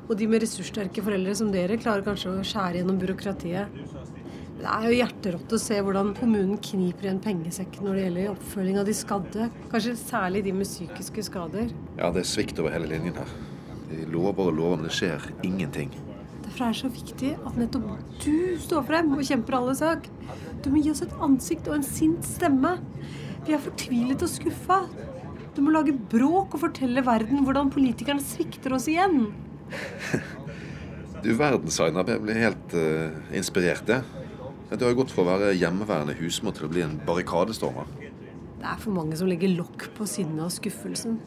Og 0.07 0.15
de 0.15 0.27
med 0.31 0.43
ressurssterke 0.43 1.03
foreldre 1.03 1.33
som 1.35 1.49
dere 1.51 1.79
klarer 1.79 2.05
kanskje 2.05 2.31
å 2.31 2.45
skjære 2.47 2.79
gjennom 2.79 2.99
byråkratiet. 3.01 3.79
Det 4.57 4.65
er 4.65 4.85
jo 4.87 4.95
hjerterått 4.97 5.53
å 5.53 5.59
se 5.61 5.75
hvordan 5.85 6.15
kommunen 6.17 6.57
kniper 6.63 7.05
igjen 7.05 7.19
pengesekken 7.21 7.85
når 7.85 7.97
det 7.97 8.05
gjelder 8.07 8.31
oppfølging 8.31 8.79
av 8.81 8.87
de 8.87 8.95
skadde. 8.97 9.49
Kanskje 9.69 9.93
særlig 9.99 10.41
de 10.47 10.53
med 10.57 10.69
psykiske 10.69 11.27
skader. 11.27 11.69
Ja, 11.99 12.09
det 12.15 12.23
er 12.23 12.29
svikt 12.31 12.57
over 12.63 12.73
hele 12.73 12.89
linjen 12.89 13.19
her. 13.19 13.35
De 13.91 14.07
lover 14.11 14.49
og 14.49 14.57
lover, 14.57 14.79
men 14.79 14.89
det 14.89 14.95
skjer 14.97 15.27
ingenting. 15.45 15.93
Derfor 16.47 16.65
er 16.65 16.73
det 16.73 16.79
så 16.79 16.89
viktig 16.95 17.33
at 17.37 17.59
nettopp 17.59 17.85
du 18.23 18.57
står 18.63 18.87
frem 18.87 19.13
og 19.13 19.25
kjemper 19.27 19.59
alle 19.59 19.75
sak. 19.77 20.07
Du 20.63 20.71
må 20.73 20.81
gi 20.81 20.93
oss 20.95 21.03
et 21.05 21.13
ansikt 21.21 21.69
og 21.69 21.77
en 21.77 21.85
sint 21.85 22.25
stemme. 22.25 22.77
Vi 23.45 23.53
er 23.53 23.61
fortvilet 23.61 24.23
og 24.25 24.31
skuffa. 24.31 24.79
Du 25.53 25.61
må 25.65 25.75
lage 25.75 25.93
bråk 25.93 26.55
og 26.55 26.63
fortelle 26.65 27.03
verden 27.05 27.45
hvordan 27.45 27.69
politikerne 27.73 28.23
svikter 28.23 28.73
oss 28.77 28.89
igjen. 28.89 29.27
Du 31.23 31.31
verden, 31.33 31.71
Zainab. 31.73 32.11
Jeg 32.11 32.21
ble 32.21 32.35
helt 32.37 32.73
uh, 32.77 33.15
inspirert, 33.35 33.89
jeg. 33.89 34.03
Du 34.69 34.83
har 34.83 34.91
jo 34.91 34.99
gått 34.99 35.13
fra 35.15 35.23
å 35.23 35.29
være 35.31 35.55
hjemmeværende 35.57 36.13
husmor 36.19 36.53
til 36.55 36.67
å 36.67 36.69
bli 36.71 36.83
en 36.85 36.97
barrikadestormer. 37.07 37.89
Det 38.57 38.65
er 38.69 38.79
for 38.81 38.93
mange 38.93 39.17
som 39.17 39.29
legger 39.29 39.53
lokk 39.55 39.87
på 39.97 40.05
sinnet 40.09 40.43
og 40.45 40.53
skuffelsen. 40.53 41.17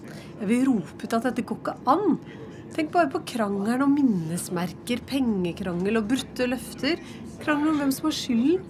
Jeg 0.41 0.49
vil 0.51 0.65
rope 0.69 1.05
ut 1.05 1.17
at 1.17 1.27
dette 1.29 1.45
går 1.47 1.61
ikke 1.61 1.77
an. 1.91 2.19
Tenk 2.75 2.93
bare 2.95 3.11
på 3.11 3.23
krangelen 3.33 3.85
om 3.87 3.95
minnesmerker, 3.97 5.03
pengekrangel 5.11 5.99
og 5.99 6.11
brutte 6.13 6.47
løfter. 6.47 7.03
Krangel 7.43 7.73
om 7.73 7.81
hvem 7.83 7.95
som 7.95 8.11
har 8.11 8.19
skylden. 8.19 8.67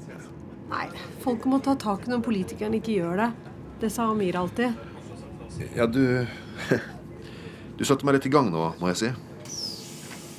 Nei, 0.71 0.87
folk 1.25 1.49
må 1.51 1.59
ta 1.65 1.75
tak 1.79 2.07
når 2.09 2.23
politikerne 2.25 2.79
ikke 2.79 3.01
gjør 3.01 3.25
det. 3.25 3.31
Det 3.83 3.91
sa 3.93 4.07
Amir 4.13 4.39
alltid. 4.39 4.77
Ja, 5.77 5.89
du 5.91 6.27
Du 7.81 7.87
satte 7.89 8.05
meg 8.05 8.19
litt 8.19 8.29
i 8.29 8.33
gang 8.33 8.51
nå, 8.53 8.67
må 8.77 8.91
jeg 8.93 8.99
si. 9.01 9.11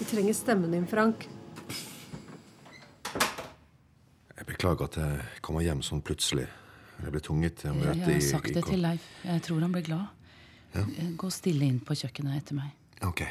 Vi 0.02 0.06
trenger 0.06 0.34
stemmen 0.34 0.72
din, 0.72 0.88
Frank. 0.88 1.30
Jeg 4.38 4.46
beklager 4.48 4.88
at 4.88 4.96
jeg 4.98 5.26
kommer 5.46 5.62
hjem 5.62 5.84
sånn 5.86 6.00
plutselig. 6.02 6.48
Jeg 7.04 7.14
ble 7.14 7.20
tvunget 7.22 7.60
til 7.62 7.70
å 7.70 7.76
Jeg 7.76 8.00
har 8.00 8.08
har 8.08 8.16
i 8.16 8.24
sagt 8.26 8.50
det 8.50 8.64
til 8.66 8.82
Leif. 8.82 9.04
Jeg 9.22 9.44
tror 9.46 9.60
han 9.62 9.76
blir 9.76 9.86
glad. 9.86 10.08
Ja. 10.74 10.88
Gå 11.22 11.30
stille 11.30 11.70
inn 11.70 11.78
på 11.86 11.94
kjøkkenet 12.00 12.40
etter 12.40 12.58
meg. 12.58 12.72
Ok. 13.06 13.22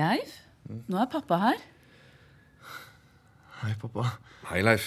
Leif, 0.00 0.32
nå 0.88 1.02
er 1.04 1.10
pappa 1.12 1.42
her. 1.42 1.60
Hei, 3.60 3.74
pappa. 3.82 4.06
Hei, 4.48 4.62
Leif. 4.64 4.86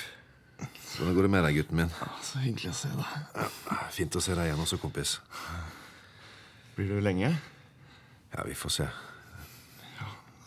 Hvordan 0.95 1.13
går 1.13 1.27
det 1.27 1.31
med 1.35 1.45
deg, 1.45 1.59
gutten 1.59 1.83
min? 1.83 1.93
Så 2.25 2.41
hyggelig 2.41 2.73
å 2.73 2.79
se 2.79 2.89
deg. 2.89 3.53
Fint 3.93 4.17
å 4.17 4.23
se 4.31 4.33
deg 4.33 4.49
igjen 4.49 4.65
også, 4.65 4.81
kompis. 4.81 5.19
Blir 6.73 6.89
du 6.89 7.05
lenge? 7.05 7.35
Ja, 8.33 8.41
vi 8.49 8.57
får 8.57 8.81
se. 8.81 8.89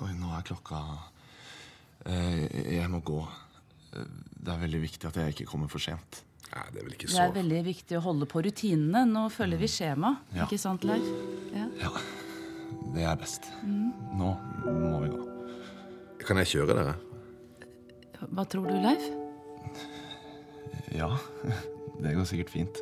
Oi, 0.00 0.12
nå 0.16 0.30
er 0.32 0.44
klokka 0.48 0.80
eh, 2.08 2.46
Jeg 2.78 2.88
må 2.92 3.02
gå. 3.04 3.20
Eh, 3.92 4.06
Det 4.40 4.52
er 4.54 4.62
veldig 4.64 4.80
viktig 4.86 5.08
at 5.10 5.18
jeg 5.20 5.34
ikke 5.34 5.48
kommer 5.52 5.68
for 5.72 5.82
sent. 5.84 6.22
Nei, 6.50 6.64
det 6.72 6.80
er 6.80 6.86
vel 6.86 6.94
ikke 6.96 7.10
så 7.10 7.16
Det 7.20 7.26
er 7.28 7.34
veldig 7.36 7.60
viktig 7.68 7.98
å 7.98 8.02
holde 8.08 8.26
på 8.30 8.42
rutinene. 8.46 9.04
Nå 9.06 9.26
følger 9.30 9.60
vi 9.60 9.68
skjema. 9.70 10.14
Ja. 10.34 10.46
Ikke 10.48 10.58
sant, 10.58 10.86
Leif? 10.88 11.06
Ja. 11.54 11.92
Det 12.94 13.04
er 13.06 13.18
best. 13.20 13.46
Mm. 13.62 13.90
Nå 14.18 14.32
må 14.64 15.02
vi 15.04 15.12
gå. 15.12 15.20
Kan 16.26 16.40
jeg 16.42 16.50
kjøre 16.54 16.74
dere? 16.78 16.96
Hva 18.20 18.44
tror 18.50 18.66
du, 18.68 18.76
Leif? 18.82 19.04
Ja, 20.96 21.12
det 22.02 22.16
går 22.16 22.26
sikkert 22.28 22.50
fint. 22.56 22.80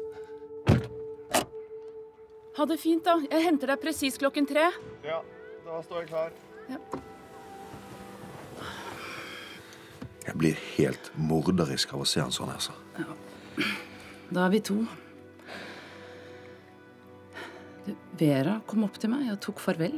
Ha 2.59 2.65
det 2.67 2.79
fint, 2.83 3.05
da. 3.07 3.19
Jeg 3.31 3.45
henter 3.45 3.71
deg 3.75 3.83
presis 3.85 4.17
klokken 4.19 4.49
tre. 4.49 4.65
Ja, 5.07 5.21
da 5.67 5.83
står 5.85 6.07
jeg 6.07 6.11
klar. 6.15 7.05
Jeg 10.29 10.37
blir 10.37 10.59
helt 10.77 11.11
morderisk 11.17 11.95
av 11.97 12.05
å 12.05 12.09
se 12.09 12.21
han 12.21 12.33
sånn. 12.35 12.53
altså. 12.53 12.75
Da 14.29 14.45
er 14.45 14.53
vi 14.53 14.61
to. 14.61 14.83
Du, 17.87 17.95
Vera 18.21 18.59
kom 18.69 18.85
opp 18.85 18.99
til 19.01 19.13
meg 19.15 19.31
og 19.33 19.41
tok 19.45 19.63
farvel. 19.65 19.97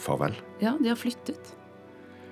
Farvel. 0.00 0.36
Ja, 0.64 0.76
de 0.80 0.88
har 0.88 0.96
flyttet. 0.96 1.52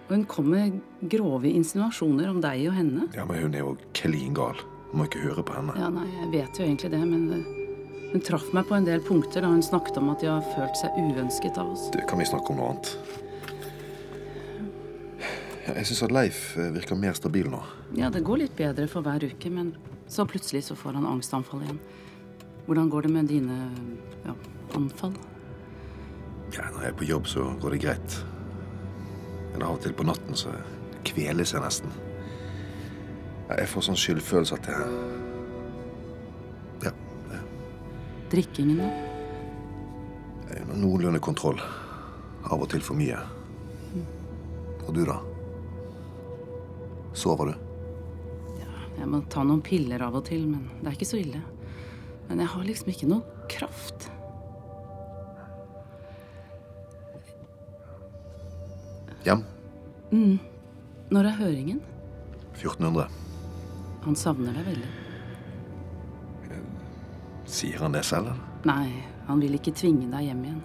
Og 0.08 0.14
hun 0.16 0.24
kom 0.30 0.48
med 0.54 0.78
grove 1.12 1.50
insinuasjoner 1.52 2.30
om 2.32 2.40
deg 2.40 2.64
og 2.70 2.78
henne. 2.78 3.10
Ja, 3.12 3.26
Men 3.28 3.42
hun 3.44 3.54
er 3.58 3.66
jo 3.66 3.76
klin 3.92 4.32
gal. 4.36 4.56
Må 4.96 5.04
ikke 5.04 5.20
høre 5.20 5.44
på 5.44 5.52
henne. 5.52 5.74
Ja, 5.76 5.90
nei, 5.92 6.06
jeg 6.22 6.30
vet 6.32 6.56
jo 6.56 6.64
egentlig 6.64 6.88
det, 6.94 7.02
men 7.04 7.26
eh, 7.36 8.12
hun 8.14 8.22
traff 8.24 8.46
meg 8.56 8.64
på 8.70 8.78
en 8.78 8.86
del 8.88 9.02
punkter 9.04 9.44
da 9.44 9.50
hun 9.52 9.60
snakket 9.60 10.00
om 10.00 10.08
at 10.14 10.24
de 10.24 10.30
har 10.32 10.46
følt 10.54 10.80
seg 10.80 10.96
uønsket 10.96 11.60
av 11.60 11.74
oss. 11.74 11.90
Det 11.92 12.06
kan 12.08 12.22
vi 12.22 12.28
snakke 12.30 12.54
om 12.54 12.62
noe 12.62 12.70
annet? 12.72 12.94
Jeg 15.68 15.86
syns 15.88 16.02
at 16.06 16.12
Leif 16.14 16.56
eh, 16.56 16.70
virker 16.72 16.96
mer 16.96 17.16
stabil 17.16 17.48
nå. 17.52 17.60
Ja, 17.98 18.08
det 18.12 18.24
går 18.24 18.42
litt 18.44 18.54
bedre 18.56 18.86
for 18.88 19.04
hver 19.04 19.24
uke, 19.24 19.50
men 19.52 19.74
så 20.08 20.24
plutselig 20.28 20.64
så 20.68 20.76
får 20.78 20.96
han 20.96 21.06
angstanfall 21.08 21.62
igjen. 21.66 21.80
Hvordan 22.68 22.88
går 22.92 23.06
det 23.06 23.12
med 23.12 23.28
dine 23.28 23.58
ja, 24.24 24.34
anfall? 24.76 25.14
Ja, 26.56 26.64
Når 26.72 26.82
jeg 26.82 26.92
er 26.92 26.98
på 26.98 27.08
jobb, 27.08 27.28
så 27.28 27.44
går 27.60 27.76
det 27.76 27.82
greit. 27.84 28.18
Men 29.52 29.64
av 29.66 29.76
og 29.76 29.82
til 29.84 29.92
på 29.96 30.06
natten 30.08 30.36
så 30.36 30.52
kveles 31.08 31.52
jeg 31.52 31.64
nesten. 31.64 31.92
Ja, 33.48 33.58
jeg 33.60 33.68
får 33.72 33.88
sånn 33.88 34.00
skyldfølelse 34.00 34.58
at 34.58 34.68
jeg 34.72 34.80
Ja. 36.86 36.92
ja. 37.32 37.40
Drikkingen, 38.32 38.80
da? 38.84 38.88
Noenlunde 40.78 41.20
kontroll. 41.20 41.60
Av 42.48 42.60
og 42.62 42.68
til 42.72 42.80
for 42.84 42.96
mye. 42.96 43.18
Og 44.86 44.94
du, 44.96 45.02
da? 45.04 45.18
Sover 47.16 47.52
du? 47.52 47.54
Jeg 48.98 49.06
må 49.06 49.20
ta 49.30 49.44
noen 49.46 49.62
piller 49.62 50.02
av 50.02 50.16
og 50.18 50.24
til, 50.26 50.42
men 50.50 50.64
det 50.80 50.90
er 50.90 50.96
ikke 50.96 51.06
så 51.08 51.20
ille. 51.20 51.40
Men 52.28 52.42
jeg 52.42 52.50
har 52.52 52.64
liksom 52.66 52.90
ikke 52.92 53.08
noe 53.08 53.44
kraft. 53.50 54.08
Hjem? 59.24 59.44
Mm. 60.10 60.38
Når 61.14 61.30
er 61.30 61.38
høringen? 61.38 61.80
1400. 62.58 63.06
Han 64.04 64.18
savner 64.18 64.56
deg 64.58 64.66
veldig. 64.72 64.90
Sier 67.48 67.80
han 67.80 67.94
det 67.94 68.04
selv, 68.04 68.34
eller? 68.34 68.44
Nei, 68.68 69.04
han 69.28 69.40
vil 69.40 69.54
ikke 69.56 69.72
tvinge 69.76 70.10
deg 70.10 70.26
hjem 70.28 70.42
igjen. 70.44 70.60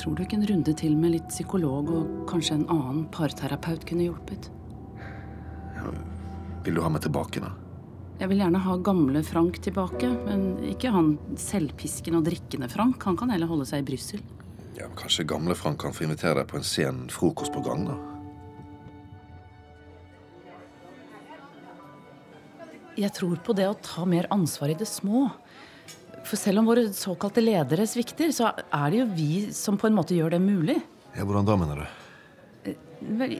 Tror 0.00 0.16
du 0.16 0.22
ikke 0.24 0.38
en 0.38 0.46
runde 0.48 0.72
til 0.80 0.94
med 0.96 1.12
litt 1.12 1.28
psykolog 1.28 1.90
og 1.92 2.12
kanskje 2.30 2.54
en 2.56 2.68
annen 2.72 3.02
parterapeut 3.12 3.82
kunne 3.84 4.06
hjulpet? 4.06 4.46
Vil 6.64 6.78
du 6.78 6.80
ha 6.80 6.88
meg 6.92 7.02
tilbake, 7.04 7.42
da? 7.44 7.50
Jeg 8.20 8.30
vil 8.30 8.40
gjerne 8.40 8.62
ha 8.64 8.76
gamle 8.84 9.20
Frank 9.24 9.58
tilbake, 9.64 10.08
men 10.24 10.46
ikke 10.72 10.92
han 10.92 11.14
selvpisken 11.40 12.16
og 12.16 12.24
drikkende 12.28 12.68
Frank. 12.72 13.04
Han 13.08 13.18
kan 13.20 13.32
heller 13.32 13.48
holde 13.48 13.68
seg 13.68 13.84
i 13.84 13.86
Brussel. 13.92 14.24
Ja, 14.78 14.88
men 14.88 14.96
Kanskje 14.96 15.28
gamle 15.28 15.56
Frank 15.56 15.82
kan 15.84 15.92
få 15.96 16.06
invitere 16.08 16.38
deg 16.40 16.48
på 16.48 16.56
en 16.60 16.64
sen 16.64 17.06
frokost 17.12 17.52
på 17.52 17.64
gang, 17.64 17.84
da? 17.90 17.98
Jeg 23.00 23.12
tror 23.16 23.36
på 23.44 23.56
det 23.56 23.68
å 23.68 23.76
ta 23.84 24.08
mer 24.08 24.28
ansvar 24.32 24.72
i 24.72 24.80
det 24.80 24.88
små. 24.88 25.28
For 26.30 26.38
selv 26.38 26.62
om 26.62 26.68
våre 26.70 26.84
såkalte 26.94 27.42
ledere 27.42 27.86
svikter, 27.90 28.30
så 28.30 28.52
er 28.54 28.92
det 28.92 29.00
jo 29.00 29.06
vi 29.16 29.30
som 29.56 29.78
på 29.80 29.88
en 29.88 29.96
måte 29.96 30.14
gjør 30.14 30.36
det 30.36 30.38
mulig. 30.44 30.76
Ja, 31.16 31.24
Hvordan 31.26 31.48
da, 31.48 31.56
mener 31.58 31.80
du? 31.80 31.86
Vel, 33.18 33.32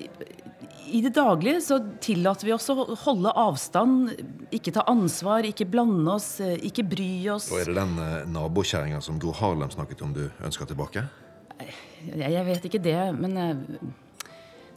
I 0.91 1.03
det 1.05 1.13
daglige 1.15 1.61
så 1.63 1.77
tillater 2.03 2.49
vi 2.49 2.55
oss 2.57 2.67
å 2.73 2.75
holde 3.05 3.31
avstand, 3.39 4.11
ikke 4.57 4.73
ta 4.75 4.83
ansvar, 4.91 5.47
ikke 5.47 5.69
blande 5.71 6.17
oss, 6.17 6.41
ikke 6.41 6.83
bry 6.89 7.13
oss. 7.31 7.51
Og 7.53 7.61
Er 7.63 7.71
det 7.71 7.77
den 7.79 7.95
eh, 8.03 8.25
nabokjerringa 8.33 8.99
som 9.05 9.21
Gro 9.23 9.37
Harlem 9.39 9.71
snakket 9.71 10.03
om, 10.03 10.17
du 10.17 10.25
ønsker 10.43 10.67
tilbake? 10.73 11.05
Jeg, 11.61 12.25
jeg 12.25 12.45
vet 12.49 12.67
ikke 12.67 12.83
det, 12.83 12.99
men 13.21 13.39
eh, 13.39 13.87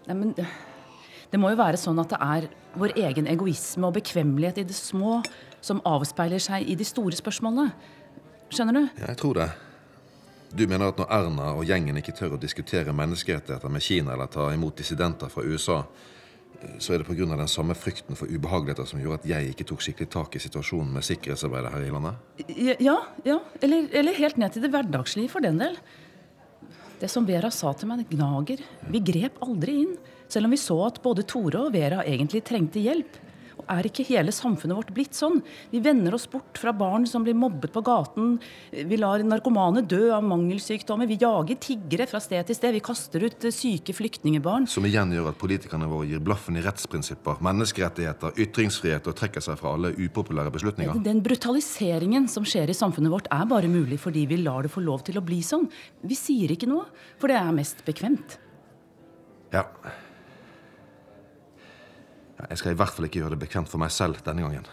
Nei, 0.03 0.15
men 0.19 0.33
Det 0.35 1.39
må 1.39 1.49
jo 1.53 1.57
være 1.57 1.79
sånn 1.79 1.97
at 2.03 2.11
det 2.11 2.17
er 2.21 2.45
vår 2.77 2.93
egen 3.07 3.25
egoisme 3.31 3.87
og 3.87 3.95
bekvemmelighet 3.95 4.59
i 4.61 4.65
det 4.69 4.75
små 4.77 5.21
som 5.63 5.79
avspeiler 5.87 6.41
seg 6.43 6.67
i 6.67 6.75
de 6.77 6.85
store 6.85 7.17
spørsmålene. 7.17 7.71
Skjønner 8.53 8.77
du? 8.77 8.81
Ja, 9.01 9.09
jeg 9.09 9.19
tror 9.19 9.39
det. 9.39 9.51
Du 10.53 10.67
mener 10.69 10.91
at 10.91 10.99
når 11.01 11.09
Erna 11.15 11.51
og 11.57 11.65
gjengen 11.65 11.97
ikke 11.97 12.13
tør 12.13 12.35
å 12.35 12.41
diskutere 12.41 12.93
menneskerettigheter 12.93 13.71
med 13.73 13.81
Kina 13.81 14.13
eller 14.13 14.29
ta 14.29 14.51
imot 14.53 14.77
dissidenter 14.77 15.31
fra 15.33 15.41
USA, 15.41 15.79
så 16.79 16.93
er 16.93 17.01
det 17.01 17.07
pga. 17.07 17.25
den 17.25 17.49
samme 17.49 17.75
frykten 17.75 18.15
for 18.15 18.29
ubehageligheter 18.29 18.85
som 18.87 19.01
gjorde 19.01 19.23
at 19.23 19.27
jeg 19.31 19.49
ikke 19.51 19.65
tok 19.67 19.81
skikkelig 19.81 20.09
tak 20.13 20.35
i 20.37 20.43
situasjonen 20.43 20.93
med 20.93 21.03
sikkerhetsarbeidet 21.03 21.73
her 21.73 21.87
i 21.87 21.91
landet? 21.91 22.15
Ja, 22.79 22.97
ja. 23.25 23.39
Eller, 23.61 23.89
eller 23.91 24.13
helt 24.13 24.37
ned 24.37 24.53
til 24.53 24.63
det 24.63 24.71
hverdagslige, 24.71 25.31
for 25.33 25.43
den 25.43 25.59
del. 25.59 25.75
Det 27.01 27.09
som 27.11 27.25
Vera 27.27 27.49
sa 27.51 27.73
til 27.75 27.89
meg, 27.89 28.05
gnager. 28.13 28.61
Vi 28.93 29.01
grep 29.03 29.41
aldri 29.43 29.81
inn. 29.81 29.97
Selv 30.31 30.47
om 30.47 30.53
vi 30.53 30.61
så 30.61 30.77
at 30.85 31.01
både 31.03 31.25
Tore 31.27 31.65
og 31.65 31.73
Vera 31.73 32.05
egentlig 32.05 32.45
trengte 32.47 32.79
hjelp. 32.79 33.17
Er 33.71 33.87
ikke 33.87 34.05
hele 34.07 34.33
samfunnet 34.35 34.77
vårt 34.77 34.91
blitt 34.95 35.17
sånn? 35.17 35.39
Vi 35.71 35.81
vender 35.83 36.15
oss 36.17 36.25
bort 36.29 36.59
fra 36.59 36.73
barn 36.75 37.05
som 37.09 37.23
blir 37.25 37.37
mobbet 37.37 37.73
på 37.73 37.83
gaten. 37.85 38.35
Vi 38.71 38.99
lar 38.99 39.23
narkomane 39.23 39.83
dø 39.87 40.11
av 40.15 40.25
mangelsykdommer. 40.27 41.09
Vi 41.09 41.19
jager 41.21 41.59
tiggere 41.61 42.07
fra 42.09 42.21
sted 42.23 42.45
til 42.49 42.57
sted. 42.57 42.75
Vi 42.75 42.83
kaster 42.83 43.23
ut 43.23 43.47
eh, 43.47 43.55
syke 43.55 43.95
flyktningebarn. 43.95 44.67
Som 44.71 44.87
igjen 44.89 45.13
gjør 45.15 45.31
at 45.31 45.39
politikerne 45.41 45.89
våre 45.91 46.09
gir 46.11 46.23
blaffen 46.23 46.59
i 46.59 46.63
rettsprinsipper, 46.65 47.41
menneskerettigheter, 47.45 48.35
ytringsfrihet 48.45 49.09
og 49.09 49.17
trekker 49.19 49.43
seg 49.43 49.59
fra 49.61 49.75
alle 49.77 49.93
upopulære 49.97 50.53
beslutninger. 50.53 51.01
Den 51.05 51.23
brutaliseringen 51.25 52.29
som 52.31 52.47
skjer 52.47 52.71
i 52.71 52.77
samfunnet 52.77 53.13
vårt, 53.13 53.31
er 53.33 53.49
bare 53.49 53.71
mulig 53.71 53.99
fordi 54.03 54.27
vi 54.29 54.41
lar 54.43 54.65
det 54.67 54.73
få 54.73 54.83
lov 54.83 55.05
til 55.07 55.19
å 55.19 55.25
bli 55.25 55.41
sånn. 55.45 55.69
Vi 56.03 56.17
sier 56.17 56.53
ikke 56.53 56.69
noe, 56.69 56.87
for 57.21 57.31
det 57.31 57.39
er 57.39 57.53
mest 57.55 57.85
bekvemt. 57.87 58.39
Ja. 59.53 59.67
Jeg 62.49 62.59
skal 62.59 62.73
i 62.73 62.79
hvert 62.79 62.95
fall 62.95 63.07
ikke 63.07 63.21
gjøre 63.21 63.35
det 63.35 63.43
bekvemt 63.45 63.71
for 63.71 63.81
meg 63.81 63.93
selv 63.93 64.19
denne 64.25 64.45
gangen. 64.45 64.67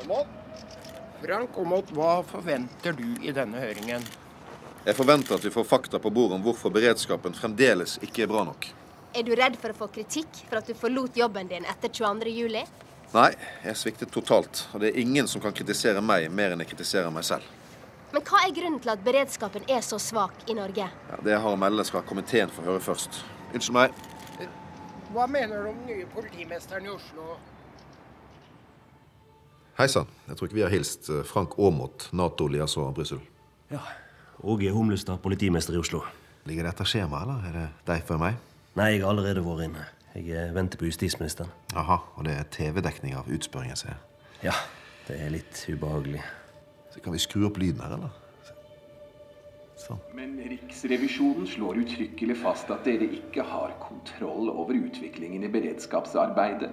Aamodt? 0.00 0.38
Frank 1.22 1.58
Aamodt, 1.58 1.92
hva 1.94 2.14
forventer 2.26 2.96
du 2.98 3.06
i 3.22 3.34
denne 3.34 3.60
høringen? 3.62 4.04
Jeg 4.82 4.98
forventer 4.98 5.36
at 5.36 5.44
vi 5.46 5.52
får 5.54 5.66
fakta 5.70 6.00
på 6.02 6.10
bordet 6.10 6.40
om 6.40 6.42
hvorfor 6.42 6.72
beredskapen 6.74 7.36
fremdeles 7.38 8.00
ikke 8.02 8.24
er 8.24 8.32
bra 8.32 8.42
nok. 8.48 8.66
Er 9.14 9.22
du 9.22 9.34
redd 9.38 9.58
for 9.60 9.70
å 9.70 9.76
få 9.84 9.90
kritikk 9.92 10.40
for 10.48 10.58
at 10.58 10.66
du 10.66 10.74
forlot 10.74 11.18
jobben 11.20 11.50
din 11.50 11.68
etter 11.68 11.92
22. 11.92 12.32
juli? 12.32 12.64
Nei, 13.12 13.28
jeg 13.62 13.76
sviktet 13.76 14.10
totalt. 14.10 14.64
Og 14.72 14.82
det 14.82 14.90
er 14.90 15.02
ingen 15.02 15.28
som 15.28 15.42
kan 15.44 15.54
kritisere 15.54 16.00
meg 16.02 16.30
mer 16.32 16.54
enn 16.54 16.64
jeg 16.64 16.72
kritiserer 16.72 17.12
meg 17.14 17.26
selv. 17.28 17.44
Men 18.12 18.24
hva 18.28 18.42
er 18.44 18.54
grunnen 18.56 18.80
til 18.82 18.92
at 18.92 19.04
beredskapen 19.04 19.68
er 19.70 19.84
så 19.84 20.00
svak 20.02 20.48
i 20.50 20.56
Norge? 20.56 20.88
Ja, 20.88 21.20
det 21.22 21.36
jeg 21.36 21.44
har 21.44 21.54
å 21.54 21.60
melde, 21.60 21.84
skal 21.88 22.04
komiteen 22.08 22.50
få 22.52 22.64
høre 22.66 22.82
først. 22.82 23.22
Unnskyld 23.52 23.76
meg. 23.76 24.02
Hva 25.12 25.26
mener 25.28 25.60
du 25.60 25.68
om 25.68 25.80
den 25.82 25.90
nye 25.90 26.06
politimesteren 26.08 26.86
i 26.86 26.88
Oslo? 26.88 27.34
Hei 29.76 29.84
sann. 29.92 30.08
Jeg 30.28 30.38
tror 30.38 30.48
ikke 30.48 30.56
vi 30.56 30.64
har 30.64 30.72
hilst. 30.72 31.10
Frank 31.28 31.58
Aamodt, 31.60 32.06
Nato-liaison 32.16 32.94
Brussel. 32.96 33.20
Ja. 33.68 33.82
Åge 34.40 34.72
Humlestad, 34.72 35.20
politimester 35.20 35.76
i 35.76 35.80
Oslo. 35.82 36.00
Ligger 36.48 36.64
dette 36.70 36.86
skjemaet, 36.88 37.28
eller 37.28 37.44
er 37.50 37.58
det 37.58 37.66
deg 37.90 38.06
før 38.08 38.22
meg? 38.24 38.40
Nei, 38.78 38.88
jeg 38.94 39.02
har 39.04 39.12
allerede 39.12 39.44
vært 39.44 39.66
inne. 39.66 39.84
Jeg 40.14 40.32
eh, 40.32 40.54
venter 40.56 40.80
på 40.80 40.88
justisministeren. 40.88 41.52
Aha, 41.76 42.00
og 42.16 42.24
det 42.24 42.38
er 42.38 42.48
TV-dekning 42.56 43.12
av 43.20 43.28
utspørringen, 43.28 43.76
ser 43.76 43.92
jeg. 43.92 44.00
Ja, 44.48 44.56
det 45.10 45.20
er 45.20 45.36
litt 45.36 45.60
ubehagelig. 45.68 46.24
Så 46.94 47.04
kan 47.04 47.12
vi 47.12 47.20
skru 47.20 47.44
opp 47.50 47.60
lyden 47.60 47.84
her, 47.84 47.98
eller? 47.98 48.21
Men 50.14 50.36
Riksrevisjonen 50.50 51.46
slår 51.46 51.80
uttrykkelig 51.82 52.36
fast 52.42 52.70
at 52.70 52.84
dere 52.86 53.08
ikke 53.18 53.44
har 53.46 53.74
kontroll 53.82 54.50
over 54.52 54.76
utviklingen 54.78 55.44
i 55.44 55.50
beredskapsarbeidet. 55.52 56.70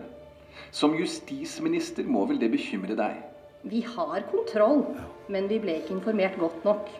Som 0.71 0.95
justisminister 0.99 2.05
må 2.05 2.25
vel 2.29 2.39
det 2.41 2.51
bekymre 2.53 2.97
deg? 2.99 3.17
Vi 3.69 3.81
har 3.83 4.23
kontroll, 4.31 4.85
men 5.27 5.49
vi 5.49 5.57
ble 5.59 5.79
ikke 5.79 5.95
informert 5.97 6.37
godt 6.39 6.65
nok. 6.67 6.91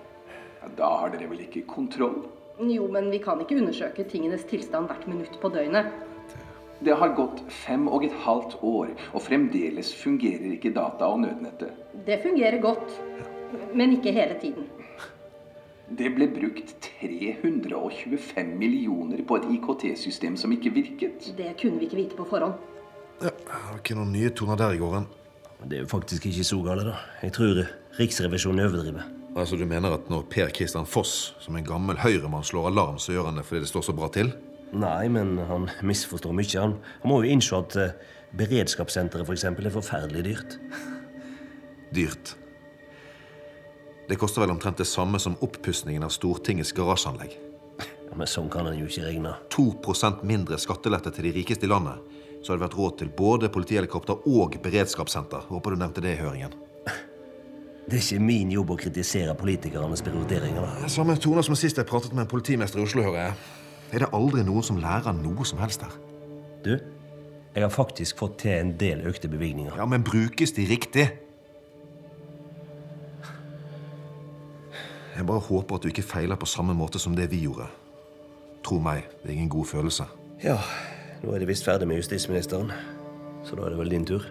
Ja, 0.60 0.70
Da 0.78 0.89
har 1.03 1.14
dere 1.14 1.30
vel 1.30 1.45
ikke 1.45 1.64
kontroll? 1.68 2.24
Jo, 2.60 2.88
men 2.91 3.12
vi 3.12 3.22
kan 3.24 3.39
ikke 3.39 3.55
undersøke 3.62 4.03
tingenes 4.03 4.43
tilstand 4.49 4.89
hvert 4.89 5.05
minutt 5.07 5.38
på 5.39 5.51
døgnet. 5.53 5.88
Det 6.84 6.95
har 6.95 7.14
gått 7.16 7.41
fem 7.51 7.88
og 7.91 8.03
et 8.07 8.16
halvt 8.24 8.57
år, 8.64 8.91
og 9.14 9.24
fremdeles 9.24 9.93
fungerer 9.95 10.53
ikke 10.55 10.74
data 10.76 11.07
og 11.12 11.22
nødnettet. 11.24 11.72
Det 12.07 12.20
fungerer 12.24 12.60
godt, 12.64 12.99
men 13.76 13.95
ikke 13.97 14.16
hele 14.16 14.36
tiden. 14.39 14.68
Det 15.97 16.09
ble 16.13 16.27
brukt 16.29 16.75
325 16.85 18.51
millioner 18.59 19.23
på 19.25 19.39
et 19.39 19.47
IKT-system 19.55 20.35
som 20.37 20.51
ikke 20.53 20.73
virket. 20.75 21.31
Det 21.37 21.55
kunne 21.61 21.79
vi 21.81 21.87
ikke 21.87 21.97
vite 21.97 22.19
på 22.19 22.27
forhånd. 22.29 22.59
Ja, 23.23 23.31
ikke 23.75 23.97
noen 23.97 24.13
nye 24.13 24.29
toner 24.31 24.59
der 24.59 24.75
i 24.77 24.81
gården. 24.81 25.07
Det 25.65 25.79
er 25.79 25.81
jo 25.83 25.89
faktisk 25.91 26.29
ikke 26.29 26.45
så 26.47 26.59
galt, 26.63 26.85
da. 26.87 26.99
Jeg 27.23 27.33
tror 27.35 27.63
Riksrevisjonen 27.97 28.65
overdriver. 28.67 29.07
Altså, 29.35 29.57
Du 29.57 29.65
mener 29.65 29.93
at 29.93 30.09
når 30.09 30.27
Per 30.29 30.53
Kristian 30.55 30.85
Foss, 30.85 31.35
som 31.39 31.55
en 31.55 31.65
gammel 31.65 31.97
høyremann, 31.97 32.43
slår 32.43 32.69
alarm, 32.69 32.97
så 32.97 33.11
gjør 33.11 33.25
han 33.31 33.37
det 33.37 33.45
fordi 33.45 33.65
det 33.65 33.69
står 33.69 33.81
så 33.89 33.93
bra 33.93 34.07
til? 34.13 34.31
Nei, 34.73 35.07
men 35.09 35.37
han 35.49 35.69
misforstår 35.81 36.33
mye. 36.37 36.61
Han, 36.61 36.77
han 37.01 37.11
må 37.11 37.23
jo 37.23 37.33
innse 37.33 37.57
at 37.57 37.75
uh, 37.75 37.89
beredskapssenteret 38.37 39.25
for 39.25 39.33
eksempel, 39.33 39.65
er 39.65 39.73
forferdelig 39.73 40.25
dyrt. 40.29 40.59
Dyrt. 41.95 42.35
Det 44.10 44.18
koster 44.18 44.41
vel 44.41 44.51
omtrent 44.51 44.80
det 44.82 44.88
samme 44.89 45.20
som 45.22 45.36
oppussingen 45.45 46.03
av 46.03 46.10
Stortingets 46.10 46.72
garasjeanlegg. 46.74 47.36
Ja, 48.10 48.16
men 48.18 48.26
sånn 48.28 48.47
kan 48.49 48.66
en 48.66 48.80
jo 48.80 48.88
ikke 48.89 49.05
regne. 49.05 49.36
2% 49.53 50.24
mindre 50.26 50.57
skattelette 50.57 51.12
til 51.14 51.28
de 51.28 51.34
rikeste 51.36 51.68
i 51.68 51.70
landet, 51.70 51.99
så 52.41 52.51
hadde 52.51 52.64
det 52.64 52.66
vært 52.66 52.78
råd 52.80 52.97
til 52.97 53.12
både 53.14 53.51
politihelikopter 53.53 54.26
og 54.32 54.57
beredskapssenter. 54.64 55.45
Håper 55.51 55.76
du 55.76 55.84
nevnte 55.84 56.01
det 56.01 56.16
i 56.16 56.24
høringen. 56.24 56.57
Det 57.86 57.99
er 57.99 58.01
ikke 58.01 58.26
min 58.26 58.49
jobb 58.53 58.74
å 58.74 58.80
kritisere 58.82 59.38
politikernes 59.38 60.01
prioriteringer. 60.05 60.89
Samme 60.89 61.14
toner 61.22 61.45
som 61.45 61.57
sist 61.57 61.78
jeg 61.78 61.89
pratet 61.89 62.14
med 62.14 62.26
en 62.26 62.34
politimester 62.34 62.82
i 62.82 62.89
Oslo, 62.89 63.05
hører 63.05 63.28
jeg. 63.28 63.39
Er 63.93 64.05
det 64.05 64.12
aldri 64.18 64.41
noen 64.45 64.66
som 64.66 64.82
lærer 64.82 65.14
noe 65.22 65.45
som 65.45 65.62
helst 65.62 65.86
her? 65.86 65.93
Du, 66.66 66.74
jeg 67.53 67.62
har 67.62 67.74
faktisk 67.74 68.18
fått 68.26 68.41
til 68.41 68.57
en 68.57 68.74
del 68.82 69.05
økte 69.10 69.30
bevilgninger. 69.30 69.78
Ja, 69.78 69.86
Men 69.86 70.01
brukes 70.05 70.57
de 70.57 70.66
riktig? 70.70 71.12
Jeg 75.20 75.28
bare 75.28 75.43
håper 75.43 75.76
at 75.76 75.84
du 75.84 75.89
ikke 75.91 76.05
feiler 76.07 76.39
på 76.39 76.47
samme 76.47 76.72
måte 76.72 76.99
som 77.03 77.11
det 77.11 77.26
vi 77.28 77.41
gjorde. 77.43 77.65
Tro 78.63 78.78
meg, 78.80 79.03
det 79.20 79.28
er 79.28 79.36
ingen 79.36 79.49
god 79.51 79.65
følelse. 79.67 80.05
Ja, 80.39 80.55
nå 81.20 81.34
er 81.36 81.43
det 81.43 81.49
visst 81.49 81.65
ferdig 81.67 81.89
med 81.89 81.99
justisministeren. 81.99 82.72
Så 83.43 83.57
da 83.59 83.65
er 83.65 83.74
det 83.74 83.82
vel 83.82 83.91
din 83.91 84.05
tur. 84.07 84.24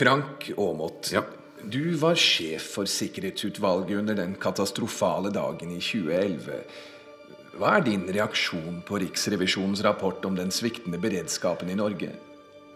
Frank 0.00 0.48
Aamodt, 0.56 1.12
du 1.70 1.94
var 2.02 2.18
sjef 2.18 2.66
for 2.74 2.90
sikkerhetsutvalget 2.90 4.02
under 4.02 4.18
den 4.18 4.34
katastrofale 4.34 5.30
dagen 5.30 5.70
i 5.70 5.78
2011. 5.78 6.58
Hva 7.60 7.76
er 7.76 7.86
din 7.86 8.08
reaksjon 8.10 8.82
på 8.88 8.98
Riksrevisjonens 9.04 9.84
rapport 9.86 10.26
om 10.26 10.34
den 10.34 10.50
sviktende 10.50 10.98
beredskapen 10.98 11.70
i 11.70 11.78
Norge? 11.78 12.10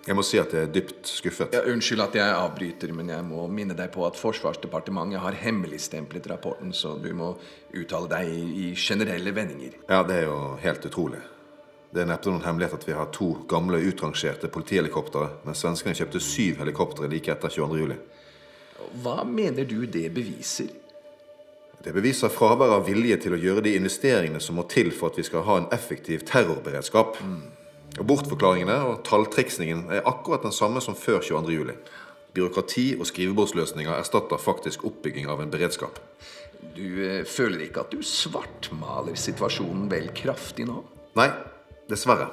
Jeg 0.05 0.16
må 0.18 0.22
si 0.26 0.36
at 0.36 0.52
jeg 0.52 0.66
er 0.66 0.72
dypt 0.72 1.09
skuffet. 1.09 1.55
Ja, 1.57 1.62
unnskyld 1.72 2.02
at 2.05 2.16
jeg 2.18 2.32
avbryter, 2.36 2.90
men 2.92 3.09
jeg 3.09 3.24
må 3.24 3.46
minne 3.48 3.76
deg 3.76 3.88
på 3.94 4.05
at 4.05 4.18
Forsvarsdepartementet 4.20 5.22
har 5.22 5.38
hemmeligstemplet 5.40 6.28
rapporten, 6.28 6.74
så 6.76 6.98
du 7.00 7.09
må 7.16 7.30
uttale 7.72 8.11
deg 8.11 8.28
i, 8.34 8.66
generelle 8.76 9.32
vendinger. 9.32 9.78
Ja, 9.88 10.02
det 10.05 10.18
er 10.20 10.28
jo 10.28 10.36
helt 10.61 10.84
utrolig. 10.90 11.22
Det 11.94 12.02
er 12.02 12.11
neppe 12.11 12.28
noen 12.28 12.44
hemmelighet 12.44 12.76
at 12.76 12.86
vi 12.88 12.98
har 12.98 13.09
to 13.16 13.30
gamle, 13.48 13.80
utrangerte 13.88 14.50
politihelikoptre, 14.52 15.28
men 15.46 15.57
svenskene 15.57 15.96
kjøpte 15.96 16.20
syv 16.20 16.61
helikoptre 16.61 17.09
like 17.09 17.32
etter 17.32 17.57
22. 17.57 17.80
juli. 17.80 17.98
Hva 19.00 19.22
mener 19.24 19.64
du 19.64 19.86
det 19.88 20.11
beviser? 20.12 20.68
Det 21.84 21.92
beviser 21.96 22.32
fravær 22.32 22.76
av 22.76 22.86
vilje 22.88 23.16
til 23.24 23.36
å 23.36 23.40
gjøre 23.40 23.64
de 23.64 23.74
investeringene 23.78 24.40
som 24.40 24.59
må 24.59 24.68
til 24.68 24.92
for 24.92 25.12
at 25.12 25.20
vi 25.20 25.24
skal 25.26 25.44
ha 25.48 25.61
en 25.62 25.70
effektiv 25.72 26.26
terrorberedskap. 26.28 27.16
Og 27.95 28.07
Bortforklaringene 28.11 28.76
og 28.88 29.03
talltriksingen 29.07 29.84
er 29.95 30.07
akkurat 30.09 30.42
den 30.42 30.55
samme 30.55 30.82
som 30.82 30.97
før 30.99 31.20
22. 31.22 31.53
juli. 31.55 31.76
Byråkrati 32.34 32.86
og 32.99 33.07
skrivebordsløsninger 33.07 33.95
erstatter 33.95 34.40
faktisk 34.42 34.82
oppbygging 34.88 35.28
av 35.30 35.42
en 35.45 35.53
beredskap. 35.53 36.01
Du 36.74 36.86
eh, 37.05 37.22
føler 37.28 37.68
ikke 37.68 37.84
at 37.84 37.95
du 37.95 38.03
svartmaler 38.03 39.14
situasjonen 39.18 39.86
vel 39.92 40.09
kraftig 40.16 40.66
nå? 40.66 40.80
Nei, 41.14 41.28
dessverre. 41.90 42.32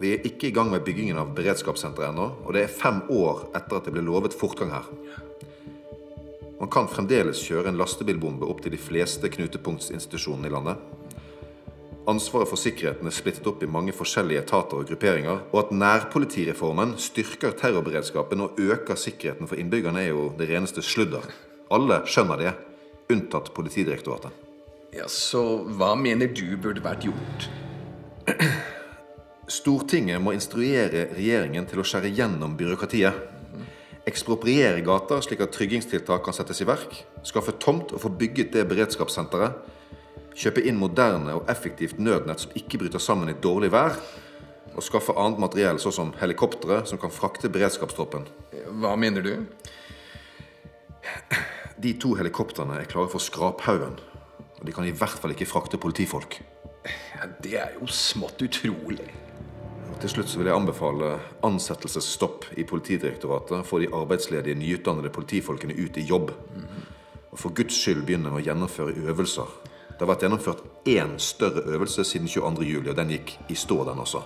Vi 0.00 0.10
er 0.12 0.26
ikke 0.26 0.50
i 0.50 0.56
gang 0.56 0.72
med 0.72 0.82
byggingen 0.84 1.20
av 1.20 1.30
beredskapssenteret 1.36 2.10
ennå, 2.10 2.26
og 2.42 2.56
det 2.56 2.66
er 2.66 2.74
fem 2.82 3.04
år 3.12 3.46
etter 3.56 3.78
at 3.78 3.86
det 3.86 3.94
ble 3.94 4.02
lovet 4.04 4.34
fortgang 4.36 4.74
her. 4.74 4.90
Man 6.56 6.72
kan 6.72 6.88
fremdeles 6.90 7.38
kjøre 7.46 7.70
en 7.70 7.78
lastebilbombe 7.78 8.48
opp 8.50 8.64
til 8.64 8.74
de 8.74 8.80
fleste 8.80 9.30
knutepunktsinstitusjonene 9.30 10.50
i 10.50 10.52
landet. 10.56 11.05
Ansvaret 12.06 12.46
for 12.46 12.60
sikkerheten 12.60 13.08
er 13.08 13.14
splittet 13.14 13.46
opp 13.50 13.64
i 13.66 13.68
mange 13.70 13.90
forskjellige 13.90 14.44
etater 14.44 14.78
og 14.78 14.86
grupperinger, 14.86 15.40
og 15.50 15.58
at 15.64 15.72
nærpolitireformen 15.74 16.92
styrker 17.02 17.56
terrorberedskapen 17.58 18.44
og 18.44 18.60
øker 18.62 18.94
sikkerheten 18.94 19.50
for 19.50 19.58
innbyggerne, 19.58 20.04
er 20.04 20.12
jo 20.12 20.28
det 20.38 20.46
reneste 20.52 20.84
sludder. 20.86 21.26
Alle 21.74 22.04
skjønner 22.06 22.38
det, 22.38 22.52
unntatt 23.10 23.50
Politidirektoratet. 23.54 24.30
Ja, 24.94 25.08
Så 25.10 25.64
hva 25.66 25.96
mener 25.98 26.30
du 26.30 26.56
burde 26.56 26.84
vært 26.84 27.08
gjort? 27.08 27.48
Stortinget 29.50 30.22
må 30.22 30.32
instruere 30.34 31.08
regjeringen 31.10 31.66
til 31.66 31.82
å 31.82 31.86
skjære 31.86 32.14
gjennom 32.14 32.54
byråkratiet. 32.58 33.18
Ekspropriere 34.06 34.78
gater 34.86 35.22
slik 35.26 35.42
at 35.42 35.50
tryggingstiltak 35.54 36.22
kan 36.22 36.34
settes 36.34 36.62
i 36.62 36.66
verk. 36.70 37.02
Skaffe 37.26 37.54
tomt 37.58 37.90
og 37.90 38.02
få 38.04 38.14
bygget 38.14 38.54
det 38.54 38.62
beredskapssenteret. 38.70 39.74
Kjøpe 40.36 40.60
inn 40.68 40.76
moderne 40.76 41.38
og 41.38 41.48
effektivt 41.48 42.00
nødnett 42.02 42.42
som 42.44 42.56
ikke 42.58 42.82
bryter 42.82 43.00
sammen 43.00 43.30
i 43.32 43.38
dårlig 43.40 43.70
vær. 43.72 43.96
Og 44.76 44.84
skaffe 44.84 45.14
annet 45.16 45.40
materiell, 45.40 45.78
sånn 45.80 45.94
som 45.96 46.10
helikoptre 46.20 46.82
som 46.88 47.00
kan 47.00 47.12
frakte 47.14 47.48
beredskapstroppen. 47.52 48.26
Hva 48.82 48.92
mener 49.00 49.24
du? 49.24 49.32
De 51.80 51.94
to 52.00 52.12
helikoptrene 52.18 52.82
er 52.82 52.90
klare 52.90 53.08
for 53.12 53.24
skraphaugen. 53.24 53.96
Og 54.60 54.64
de 54.68 54.74
kan 54.76 54.84
i 54.84 54.92
hvert 54.92 55.16
fall 55.20 55.32
ikke 55.32 55.48
frakte 55.48 55.80
politifolk. 55.80 56.38
Ja, 57.16 57.30
det 57.42 57.54
er 57.56 57.78
jo 57.80 57.88
smått 57.88 58.44
utrolig. 58.44 59.08
Og 59.88 60.02
til 60.02 60.12
slutt 60.12 60.28
så 60.28 60.40
vil 60.40 60.50
jeg 60.50 60.58
anbefale 60.58 61.14
ansettelsesstopp 61.46 62.50
i 62.60 62.66
Politidirektoratet. 62.68 63.64
Få 63.64 63.80
de 63.80 63.88
arbeidsledige, 63.88 64.58
nyutdannede 64.60 65.12
politifolkene 65.14 65.76
ut 65.80 65.96
i 65.96 66.04
jobb. 66.04 66.34
Og 67.32 67.40
for 67.40 67.56
Guds 67.56 67.80
skyld 67.80 68.04
begynne 68.04 68.34
å 68.36 68.44
gjennomføre 68.44 68.92
øvelser. 69.08 69.48
Det 69.96 70.04
har 70.04 70.10
vært 70.10 70.26
gjennomført 70.26 70.58
én 70.92 71.14
større 71.16 71.62
øvelse 71.72 72.02
siden 72.04 72.28
22. 72.28 72.64
juli, 72.68 72.90
og 72.92 72.96
den 72.98 73.14
gikk 73.14 73.30
i 73.48 73.54
stå, 73.56 73.78
den 73.88 74.02
også. 74.02 74.20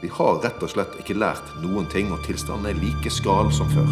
Vi 0.00 0.08
har 0.08 0.38
rett 0.40 0.62
og 0.64 0.70
slett 0.72 0.94
ikke 1.02 1.16
lært 1.20 1.50
noen 1.60 1.84
ting, 1.92 2.08
og 2.12 2.24
tilstanden 2.24 2.70
er 2.70 2.78
like 2.80 3.12
skral 3.12 3.50
som 3.52 3.68
før. 3.74 3.90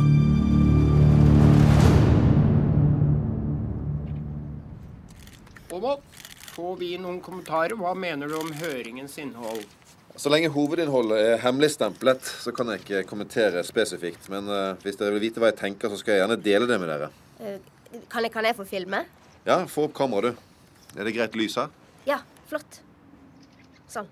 Aamodt, 5.72 6.24
får 6.54 6.76
vi 6.80 6.90
noen 7.00 7.20
kommentarer? 7.24 7.76
Hva 7.76 7.92
mener 7.96 8.32
du 8.32 8.38
om 8.40 8.52
høringens 8.62 9.18
innhold? 9.20 9.64
Så 10.16 10.32
lenge 10.32 10.48
hovedinnholdet 10.52 11.20
er 11.20 11.42
hemmeligstemplet, 11.44 12.32
så 12.44 12.52
kan 12.56 12.72
jeg 12.72 12.80
ikke 12.82 13.04
kommentere 13.08 13.60
spesifikt. 13.64 14.28
Men 14.32 14.48
uh, 14.48 14.80
hvis 14.84 14.96
dere 15.00 15.12
vil 15.18 15.24
vite 15.28 15.40
hva 15.40 15.52
jeg 15.52 15.60
tenker, 15.60 15.92
så 15.92 16.00
skal 16.00 16.16
jeg 16.16 16.24
gjerne 16.24 16.40
dele 16.44 16.68
det 16.68 16.80
med 16.80 16.92
dere. 16.92 17.12
Eh, 17.40 17.60
Kan 18.08 18.24
jeg, 18.24 18.32
kan 18.32 18.44
jeg 18.48 18.56
få 18.56 18.64
filme? 18.64 19.02
Ja, 19.44 19.58
få 19.68 19.84
opp 19.84 19.92
kameraet, 19.96 20.32
du. 20.32 20.51
Er 20.96 21.08
det 21.08 21.14
greit 21.16 21.36
lys 21.38 21.56
her? 21.60 21.70
Ja, 22.08 22.18
flott. 22.50 22.80
Sånn. 23.92 24.08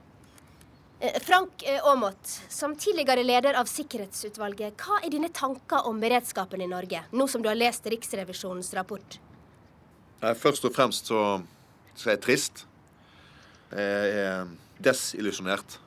Eh, 1.00 1.16
Frank 1.24 1.64
eh, 1.64 1.80
Aamodt, 1.84 2.32
som 2.52 2.76
tidligere 2.76 3.24
leder 3.24 3.56
av 3.60 3.68
Sikkerhetsutvalget, 3.68 4.76
hva 4.80 5.00
er 5.00 5.12
dine 5.12 5.30
tanker 5.32 5.88
om 5.88 6.00
beredskapen 6.00 6.60
i 6.60 6.68
Norge, 6.70 7.02
nå 7.12 7.28
som 7.28 7.44
du 7.44 7.48
har 7.48 7.58
lest 7.58 7.88
Riksrevisjonens 7.88 8.72
rapport? 8.76 9.20
Først 10.20 10.66
og 10.68 10.74
fremst 10.76 11.08
så, 11.08 11.40
så 11.96 12.10
er 12.10 12.18
jeg 12.18 12.24
trist. 12.26 12.66
Jeg 13.72 14.10
er 14.20 14.50
desillusjonert. 14.84 15.78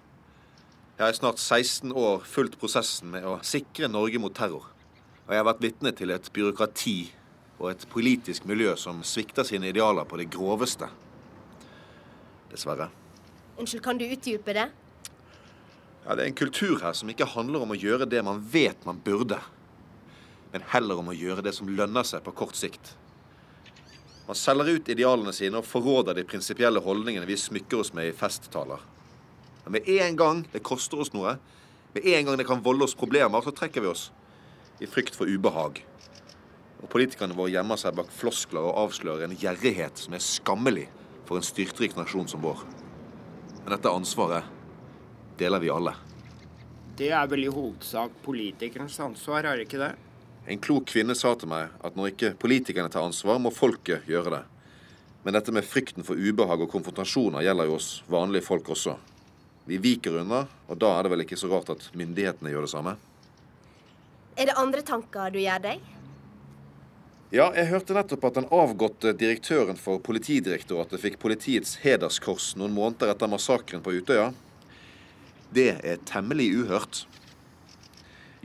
Jeg 0.98 1.06
har 1.06 1.14
i 1.14 1.18
snart 1.18 1.42
16 1.42 1.94
år 1.94 2.24
fulgt 2.26 2.58
prosessen 2.62 3.12
med 3.14 3.26
å 3.30 3.36
sikre 3.46 3.90
Norge 3.92 4.22
mot 4.22 4.34
terror. 4.34 4.66
Og 5.28 5.34
jeg 5.34 5.42
har 5.42 5.48
vært 5.48 5.62
vitne 5.62 5.94
til 5.96 6.14
et 6.14 6.30
byråkrati 6.34 6.98
og 7.60 7.70
et 7.72 7.86
politisk 7.90 8.46
miljø 8.50 8.76
som 8.80 9.04
svikter 9.06 9.46
sine 9.48 9.70
idealer 9.70 10.08
på 10.10 10.18
det 10.20 10.30
groveste. 10.34 10.90
Dessverre. 12.52 12.90
Unnskyld, 13.58 13.84
kan 13.86 14.00
du 14.00 14.06
utdype 14.06 14.56
det? 14.56 14.70
Ja, 16.06 16.16
Det 16.16 16.24
er 16.24 16.28
en 16.28 16.36
kultur 16.36 16.80
her 16.82 16.94
som 16.94 17.10
ikke 17.10 17.30
handler 17.30 17.64
om 17.64 17.72
å 17.72 17.80
gjøre 17.80 18.10
det 18.10 18.24
man 18.26 18.42
vet 18.52 18.86
man 18.86 19.00
burde, 19.00 19.40
men 20.52 20.66
heller 20.74 21.00
om 21.00 21.10
å 21.10 21.16
gjøre 21.16 21.46
det 21.46 21.54
som 21.56 21.70
lønner 21.70 22.04
seg 22.04 22.24
på 22.26 22.34
kort 22.36 22.58
sikt. 22.60 22.96
Man 24.28 24.36
selger 24.36 24.78
ut 24.78 24.90
idealene 24.90 25.34
sine 25.36 25.60
og 25.60 25.68
forråder 25.68 26.16
de 26.16 26.28
prinsipielle 26.28 26.80
holdningene 26.84 27.28
vi 27.28 27.38
smykker 27.40 27.82
oss 27.82 27.94
med 27.94 28.08
i 28.08 28.16
festtaler. 28.16 28.80
Men 29.64 29.78
med 29.78 29.90
en 29.90 30.16
gang 30.20 30.44
det 30.52 30.64
koster 30.64 31.00
oss 31.00 31.14
noe, 31.16 31.38
med 31.94 32.06
en 32.06 32.26
gang 32.26 32.38
det 32.40 32.48
kan 32.48 32.64
volde 32.64 32.88
oss 32.88 32.96
problemer, 32.96 33.42
så 33.42 33.52
trekker 33.56 33.84
vi 33.84 33.92
oss. 33.92 34.12
I 34.82 34.88
frykt 34.90 35.16
for 35.16 35.30
ubehag. 35.30 35.84
Og 36.84 36.90
politikerne 36.92 37.36
våre 37.38 37.54
gjemmer 37.54 37.80
seg 37.80 37.96
bak 37.96 38.12
floskler 38.12 38.68
og 38.68 38.80
avslører 38.86 39.26
en 39.28 39.38
gjerrighet 39.40 40.04
som 40.04 40.16
er 40.16 40.24
skammelig 40.24 40.90
for 41.24 41.40
en 41.40 41.46
styrtrik 41.48 41.96
nasjon 41.96 42.28
som 42.28 42.44
vår. 42.44 42.66
Men 43.64 43.78
dette 43.78 43.92
ansvaret 43.92 44.50
deler 45.40 45.64
vi 45.64 45.72
alle. 45.72 45.96
Det 47.00 47.10
er 47.16 47.30
vel 47.32 47.48
i 47.48 47.52
hovedsak 47.52 48.20
politikernes 48.26 49.00
ansvar, 49.02 49.48
er 49.48 49.58
det 49.58 49.70
ikke 49.70 49.80
det? 49.82 49.94
En 50.46 50.60
klok 50.60 50.90
kvinne 50.92 51.16
sa 51.16 51.32
til 51.40 51.50
meg 51.50 51.72
at 51.82 51.96
når 51.96 52.12
ikke 52.12 52.34
politikerne 52.38 52.92
tar 52.92 53.08
ansvar, 53.08 53.40
må 53.40 53.50
folket 53.56 54.04
gjøre 54.12 54.36
det. 54.36 54.44
Men 55.24 55.38
dette 55.38 55.56
med 55.56 55.64
frykten 55.64 56.04
for 56.04 56.20
ubehag 56.20 56.66
og 56.66 56.70
konfrontasjoner 56.70 57.46
gjelder 57.46 57.70
jo 57.70 57.78
oss 57.80 57.90
vanlige 58.12 58.44
folk 58.46 58.70
også. 58.76 58.98
Vi 59.72 59.80
viker 59.80 60.20
unna, 60.20 60.44
og 60.68 60.80
da 60.84 60.92
er 60.98 61.06
det 61.06 61.14
vel 61.14 61.24
ikke 61.24 61.40
så 61.40 61.48
rart 61.48 61.72
at 61.72 61.88
myndighetene 61.96 62.52
gjør 62.52 62.68
det 62.68 62.74
samme. 62.74 62.98
Er 64.36 64.50
det 64.50 64.58
andre 64.60 64.84
tanker 64.84 65.32
du 65.32 65.40
gjør 65.40 65.64
deg? 65.64 65.92
Ja, 67.34 67.48
jeg 67.58 67.72
hørte 67.72 67.96
nettopp 67.98 68.28
at 68.28 68.36
den 68.38 68.46
avgåtte 68.54 69.10
direktøren 69.18 69.74
for 69.82 69.98
Politidirektoratet 70.06 71.02
fikk 71.02 71.16
politiets 71.18 71.80
hederskors 71.82 72.52
noen 72.62 72.76
måneder 72.76 73.10
etter 73.10 73.32
massakren 73.32 73.82
på 73.82 73.96
Utøya. 73.96 74.28
Det 75.50 75.72
er 75.82 76.04
temmelig 76.06 76.52
uhørt. 76.60 77.00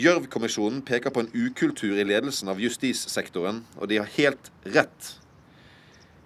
Gjørv-kommisjonen 0.01 0.81
peker 0.89 1.13
på 1.13 1.21
en 1.21 1.29
ukultur 1.35 2.01
i 2.01 2.07
ledelsen 2.09 2.49
av 2.49 2.63
justissektoren, 2.65 3.61
og 3.77 3.93
de 3.93 4.01
har 4.01 4.09
helt 4.15 4.49
rett. 4.79 5.11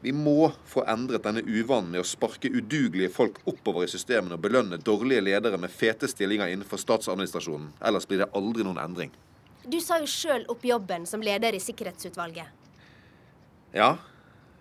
Vi 0.07 0.15
må 0.15 0.53
få 0.71 0.87
endret 0.87 1.27
denne 1.27 1.43
uvanen 1.43 1.91
med 1.97 2.05
å 2.05 2.07
sparke 2.07 2.47
udugelige 2.47 3.11
folk 3.11 3.43
oppover 3.43 3.89
i 3.89 3.91
systemene 3.91 4.39
og 4.39 4.47
belønne 4.47 4.79
dårlige 4.79 5.27
ledere 5.27 5.59
med 5.59 5.75
fete 5.75 6.07
stillinger 6.07 6.55
innenfor 6.55 6.79
statsadministrasjonen. 6.79 7.73
Ellers 7.83 8.07
blir 8.07 8.23
det 8.23 8.31
aldri 8.39 8.63
noen 8.63 8.79
endring. 8.87 9.11
Du 9.63 9.79
sa 9.81 10.01
jo 10.03 10.09
sjøl 10.11 10.43
opp 10.51 10.65
jobben 10.67 11.05
som 11.07 11.23
leder 11.23 11.55
i 11.55 11.61
Sikkerhetsutvalget. 11.63 12.51
Ja, 13.73 13.95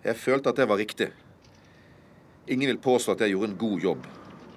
jeg 0.04 0.16
følte 0.16 0.52
at 0.52 0.60
det 0.60 0.68
var 0.70 0.78
riktig. 0.78 1.08
Ingen 2.46 2.70
vil 2.70 2.78
påstå 2.82 3.16
at 3.16 3.24
jeg 3.24 3.34
gjorde 3.34 3.50
en 3.50 3.58
god 3.58 3.86
jobb. 3.86 4.06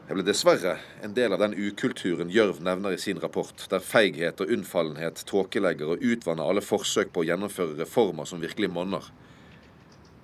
Jeg 0.06 0.18
ble 0.20 0.26
dessverre 0.26 0.76
en 1.02 1.16
del 1.18 1.34
av 1.34 1.42
den 1.42 1.56
ukulturen 1.58 2.30
Gjørv 2.30 2.60
nevner 2.62 2.94
i 2.94 3.02
sin 3.02 3.18
rapport, 3.22 3.66
der 3.72 3.82
feighet 3.82 4.42
og 4.42 4.54
unnfallenhet 4.54 5.24
tåkelegger 5.26 5.96
og 5.96 6.06
utvanner 6.06 6.46
alle 6.46 6.62
forsøk 6.62 7.10
på 7.14 7.24
å 7.24 7.26
gjennomføre 7.26 7.80
reformer 7.80 8.30
som 8.30 8.44
virkelig 8.44 8.70
monner. 8.70 9.10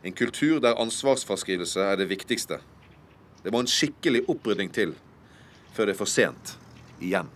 En 0.06 0.14
kultur 0.14 0.62
der 0.62 0.78
ansvarsfraskrivelse 0.82 1.82
er 1.82 1.98
det 1.98 2.12
viktigste. 2.14 2.62
Det 3.42 3.54
må 3.54 3.64
en 3.66 3.70
skikkelig 3.70 4.28
opprydding 4.30 4.70
til 4.74 4.94
før 5.74 5.90
det 5.90 5.96
er 5.96 6.02
for 6.04 6.10
sent. 6.10 6.58
Igjen. 7.02 7.30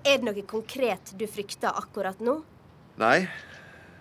Er 0.00 0.18
det 0.18 0.24
noe 0.24 0.44
konkret 0.48 1.12
du 1.20 1.26
frykter 1.28 1.76
akkurat 1.76 2.20
nå? 2.24 2.38
Nei, 3.00 3.26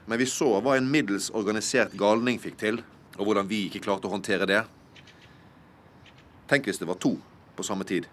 men 0.07 0.19
vi 0.21 0.27
så 0.29 0.53
hva 0.63 0.77
en 0.77 0.87
middels 0.91 1.27
organisert 1.35 1.91
galning 1.99 2.39
fikk 2.39 2.57
til, 2.61 2.79
og 3.19 3.27
hvordan 3.27 3.49
vi 3.49 3.65
ikke 3.67 3.83
klarte 3.83 4.07
å 4.07 4.13
håndtere 4.13 4.47
det. 4.47 4.61
Tenk 6.51 6.67
hvis 6.67 6.79
det 6.79 6.87
var 6.87 6.99
to 6.99 7.17
på 7.57 7.65
samme 7.67 7.87
tid. 7.87 8.07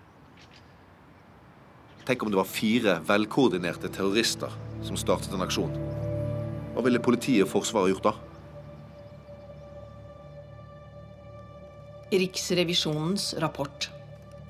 Tenk 2.08 2.22
om 2.24 2.32
det 2.32 2.40
var 2.40 2.50
fire 2.50 2.98
velkoordinerte 3.06 3.90
terrorister 3.94 4.52
som 4.82 4.98
startet 4.98 5.34
en 5.34 5.44
aksjon. 5.44 5.74
Hva 6.74 6.82
ville 6.86 7.02
politiet 7.02 7.44
og 7.46 7.52
Forsvaret 7.52 7.92
gjort 7.92 8.10
da? 8.10 8.14
Riksrevisjonens 12.08 13.34
rapport. 13.42 13.90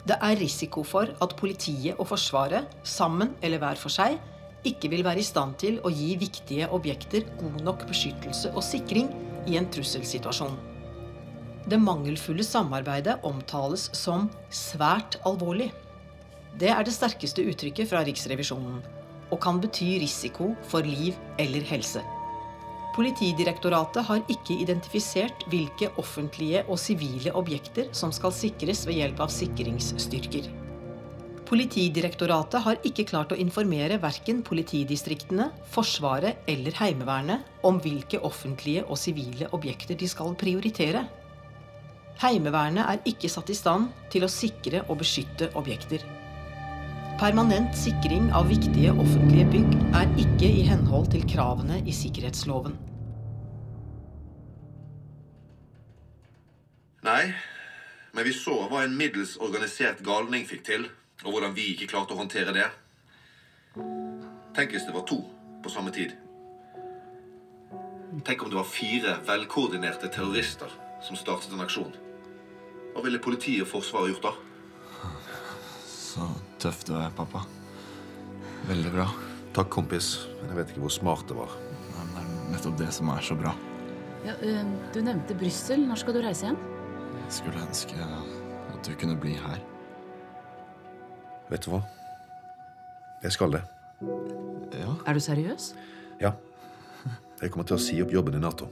Det 0.07 0.16
er 0.22 0.38
risiko 0.40 0.84
for 0.86 1.11
at 1.22 1.36
politiet 1.36 1.99
og 1.99 2.09
Forsvaret, 2.12 2.68
sammen 2.82 3.34
eller 3.42 3.61
hver 3.62 3.80
for 3.80 3.92
seg, 3.92 4.18
ikke 4.66 4.90
vil 4.90 5.05
være 5.07 5.22
i 5.22 5.26
stand 5.26 5.57
til 5.61 5.78
å 5.86 5.92
gi 5.92 6.14
viktige 6.18 6.68
objekter 6.74 7.26
god 7.38 7.61
nok 7.66 7.84
beskyttelse 7.88 8.53
og 8.55 8.64
sikring 8.66 9.11
i 9.49 9.57
en 9.59 9.68
trusselsituasjon. 9.72 10.57
Det 11.68 11.78
mangelfulle 11.80 12.44
samarbeidet 12.46 13.18
omtales 13.28 13.88
som 13.96 14.28
svært 14.51 15.18
alvorlig. 15.28 15.68
Det 16.59 16.70
er 16.72 16.84
det 16.84 16.94
sterkeste 16.96 17.44
uttrykket 17.51 17.90
fra 17.90 18.01
Riksrevisjonen, 18.07 18.80
og 19.28 19.40
kan 19.44 19.61
bety 19.61 19.99
risiko 20.03 20.55
for 20.70 20.86
liv 20.86 21.18
eller 21.38 21.66
helse. 21.68 22.03
Politidirektoratet 22.99 24.09
har 24.09 24.24
ikke 24.26 24.57
identifisert 24.59 25.44
hvilke 25.53 25.86
offentlige 26.03 26.64
og 26.66 26.80
sivile 26.82 27.30
objekter 27.38 27.92
som 27.94 28.11
skal 28.11 28.34
sikres 28.34 28.80
ved 28.88 28.99
hjelp 28.99 29.22
av 29.22 29.30
sikringsstyrker. 29.30 30.49
Politidirektoratet 31.46 32.64
har 32.66 32.82
ikke 32.90 33.07
klart 33.07 33.30
å 33.30 33.38
informere 33.38 34.01
verken 34.03 34.42
politidistriktene, 34.42 35.46
Forsvaret 35.70 36.42
eller 36.51 36.74
Heimevernet 36.80 37.62
om 37.70 37.78
hvilke 37.80 38.18
offentlige 38.18 38.82
og 38.82 38.99
sivile 38.99 39.46
objekter 39.55 39.94
de 39.94 40.11
skal 40.11 40.34
prioritere. 40.34 41.07
Heimevernet 42.18 42.82
er 42.82 43.11
ikke 43.14 43.30
satt 43.30 43.55
i 43.55 43.57
stand 43.62 43.92
til 44.11 44.26
å 44.26 44.32
sikre 44.40 44.82
og 44.88 44.99
beskytte 45.05 45.55
objekter. 45.55 46.17
Permanent 47.18 47.74
sikring 47.74 48.28
av 48.30 48.46
viktige 48.46 48.92
offentlige 48.94 49.48
bygg 49.50 49.72
er 49.98 50.12
ikke 50.22 50.46
i 50.54 50.60
henhold 50.68 51.08
til 51.10 51.24
kravene 51.26 51.80
i 51.82 51.90
sikkerhetsloven. 51.90 52.76
Nei, 57.02 57.24
men 58.14 58.28
vi 58.28 58.36
så 58.38 58.54
hva 58.70 58.84
en 58.84 58.94
middels 58.94 59.34
organisert 59.42 60.04
galning 60.06 60.46
fikk 60.46 60.62
til, 60.70 60.86
og 61.26 61.34
hvordan 61.34 61.58
vi 61.58 61.72
ikke 61.72 61.90
klarte 61.90 62.14
å 62.14 62.20
håndtere 62.22 62.54
det. 62.54 62.70
Tenk 64.54 64.78
hvis 64.78 64.86
det 64.86 64.94
var 64.94 65.08
to 65.10 65.18
på 65.64 65.74
samme 65.74 65.90
tid. 65.90 66.14
Tenk 68.22 68.46
om 68.46 68.54
det 68.54 68.62
var 68.62 68.74
fire 68.78 69.18
velkoordinerte 69.26 70.06
terrorister 70.06 70.70
som 71.02 71.18
startet 71.18 71.50
en 71.50 71.66
aksjon. 71.66 71.90
Hva 72.94 73.02
ville 73.02 73.18
politiet 73.18 73.66
og 73.66 73.74
Forsvaret 73.74 74.14
gjort 74.14 74.30
da? 74.30 74.38
Tøff 76.59 76.82
du 76.88 76.96
er, 76.98 77.11
pappa. 77.14 77.44
Veldig 78.66 78.90
bra. 78.90 79.06
Takk, 79.54 79.68
kompis. 79.70 80.11
Men 80.40 80.50
jeg 80.50 80.59
vet 80.59 80.72
ikke 80.72 80.82
hvor 80.86 80.94
smart 80.94 81.28
det 81.30 81.36
var. 81.38 81.52
Det 81.54 82.22
er 82.22 82.32
nettopp 82.50 82.78
det 82.80 82.88
som 82.94 83.11
er 83.14 83.22
så 83.22 83.36
bra. 83.38 83.52
Ja, 84.26 84.34
øh, 84.42 84.72
du 84.94 84.98
nevnte 85.06 85.36
Brussel. 85.38 85.84
Når 85.86 86.00
skal 86.02 86.16
du 86.16 86.20
reise 86.24 86.48
igjen? 86.48 86.59
Jeg 87.14 87.36
skulle 87.36 87.62
ønske 87.62 88.09
at 88.09 88.80
du 88.86 88.90
kunne 88.98 89.14
bli 89.20 89.36
her. 89.38 89.61
Vet 91.48 91.62
du 91.64 91.70
hva? 91.76 91.84
Jeg 93.22 93.36
skal 93.36 93.54
det. 93.54 93.62
Ja. 94.74 94.96
Er 95.06 95.14
du 95.14 95.22
seriøs? 95.22 95.72
Ja. 96.20 96.32
Jeg 97.38 97.52
kommer 97.54 97.68
til 97.70 97.78
å 97.78 97.82
si 97.82 98.00
opp 98.02 98.11
jobben 98.12 98.34
i 98.34 98.42
Nato. 98.42 98.66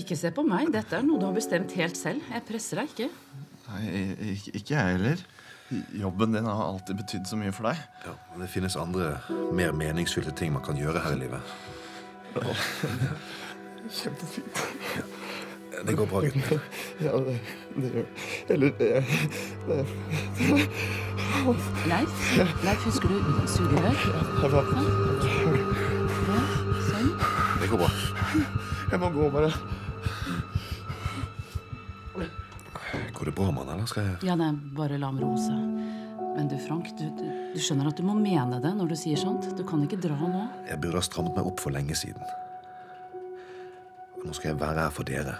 Ikke 0.00 0.16
se 0.16 0.30
på 0.32 0.46
meg. 0.46 0.72
Dette 0.72 0.96
er 0.96 1.04
noe 1.04 1.20
du 1.20 1.28
har 1.28 1.36
bestemt 1.36 1.76
helt 1.76 1.98
selv. 1.98 2.24
Jeg 2.32 2.46
presser 2.48 2.80
deg 2.80 2.94
ikke. 2.94 3.10
Nei, 3.68 3.84
ikke, 4.32 4.56
ikke 4.56 4.74
jeg 4.78 4.96
heller. 4.96 5.24
Jobben 5.94 6.32
din 6.34 6.44
har 6.44 6.64
alltid 6.64 6.96
betydd 6.96 7.26
så 7.30 7.36
mye 7.38 7.52
for 7.54 7.68
deg. 7.70 7.78
Ja, 8.06 8.14
men 8.32 8.42
det 8.42 8.50
finnes 8.50 8.76
andre, 8.76 9.12
mer 9.54 9.72
meningsfylte 9.76 10.32
ting 10.36 10.52
man 10.52 10.64
kan 10.66 10.78
gjøre 10.80 11.02
her 11.04 11.16
i 11.16 11.20
livet. 11.26 11.40
Ja. 12.30 12.52
Kjempefint. 13.90 14.58
Det 15.86 15.94
går 15.98 16.06
bra, 16.06 16.20
gutten. 16.20 16.60
Ja, 17.06 17.16
det, 17.26 17.40
det 17.74 17.90
gjør 17.94 18.04
Eller 18.54 18.70
det, 18.78 18.90
det, 19.66 19.78
Leif? 21.90 22.20
Leif, 22.64 22.84
husker 22.84 23.08
du 23.08 23.16
sugerør? 23.50 23.98
Ja, 24.14 24.62
Ja, 26.30 26.38
sånn. 26.86 27.10
Det 27.60 27.70
går 27.72 27.82
bra. 27.82 27.90
Jeg 28.92 29.00
må 29.02 29.10
gå, 29.14 29.30
bare. 29.34 29.50
Går 33.20 33.28
det 33.28 33.36
bra, 33.36 33.50
mann, 33.52 33.68
eller 33.68 33.84
skal 33.84 34.06
jeg 34.06 34.30
Ja, 34.30 34.34
nei, 34.38 34.54
bare 34.72 34.96
la 34.96 35.10
ham 35.10 35.18
roe 35.20 35.36
seg. 35.36 35.58
Men 36.32 36.46
du, 36.48 36.54
Frank, 36.62 36.86
du, 36.96 37.04
du, 37.18 37.26
du 37.52 37.58
skjønner 37.60 37.90
at 37.90 37.98
du 37.98 38.04
må 38.06 38.14
mene 38.16 38.56
det 38.64 38.70
når 38.78 38.94
du 38.94 38.96
sier 38.96 39.20
sånt? 39.20 39.44
Du 39.58 39.60
kan 39.68 39.82
ikke 39.84 39.98
dra 40.00 40.16
nå. 40.16 40.46
Jeg 40.70 40.80
burde 40.80 40.96
ha 40.96 41.04
strammet 41.04 41.36
meg 41.36 41.50
opp 41.50 41.60
for 41.60 41.74
lenge 41.74 41.92
siden. 42.00 42.24
Og 44.16 44.24
nå 44.24 44.36
skal 44.38 44.54
jeg 44.54 44.60
være 44.62 44.86
her 44.86 44.94
for 44.96 45.04
dere. 45.04 45.34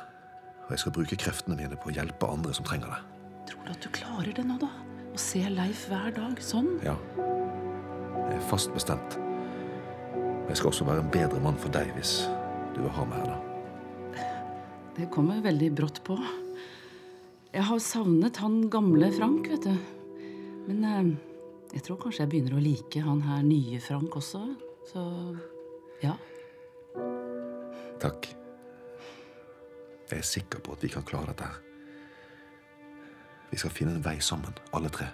Og 0.67 0.75
jeg 0.75 0.83
skal 0.83 0.95
bruke 0.99 1.17
kreftene 1.23 1.57
mine 1.57 1.79
på 1.81 1.89
å 1.89 1.95
hjelpe 1.97 2.29
andre 2.29 2.53
som 2.59 2.69
trenger 2.69 2.93
det. 2.93 3.01
Tror 3.49 3.65
du 3.65 3.73
at 3.73 3.81
du 3.87 3.89
klarer 3.97 4.37
det 4.37 4.45
nå, 4.45 4.59
da? 4.61 4.69
Å 5.17 5.23
se 5.25 5.41
Leif 5.49 5.87
hver 5.89 6.13
dag 6.21 6.45
sånn? 6.45 6.69
Ja. 6.85 6.99
Jeg 7.17 8.37
er 8.37 8.45
fast 8.53 8.75
bestemt. 8.77 9.17
Og 10.21 10.53
jeg 10.53 10.61
skal 10.61 10.75
også 10.75 10.91
være 10.91 11.07
en 11.07 11.11
bedre 11.17 11.41
mann 11.49 11.57
for 11.65 11.73
deg 11.73 11.95
hvis 11.97 12.19
du 12.77 12.85
vil 12.85 12.93
ha 12.99 13.09
meg 13.09 13.25
her, 13.25 13.33
da. 13.33 14.29
Det 15.01 15.09
kommer 15.17 15.41
veldig 15.41 15.73
brått 15.81 16.05
på. 16.05 16.21
Jeg 17.51 17.67
har 17.67 17.81
savnet 17.83 18.39
han 18.39 18.61
gamle 18.71 19.09
Frank, 19.11 19.49
vet 19.51 19.65
du. 19.67 19.75
Men 20.69 20.85
eh, 20.87 21.09
jeg 21.75 21.83
tror 21.87 21.99
kanskje 22.03 22.23
jeg 22.23 22.31
begynner 22.31 22.59
å 22.59 22.63
like 22.63 23.03
han 23.03 23.25
her 23.27 23.43
nye 23.43 23.81
Frank 23.83 24.15
også. 24.21 24.45
Så 24.87 25.03
ja. 26.03 26.15
Takk. 28.01 28.31
Jeg 30.11 30.19
er 30.19 30.27
sikker 30.27 30.63
på 30.63 30.75
at 30.75 30.87
vi 30.87 30.93
kan 30.95 31.07
klare 31.07 31.35
dette. 31.35 31.51
Vi 33.51 33.59
skal 33.59 33.75
finne 33.75 33.97
en 33.99 34.05
vei 34.05 34.17
sammen, 34.23 34.55
alle 34.75 34.91
tre. 34.95 35.11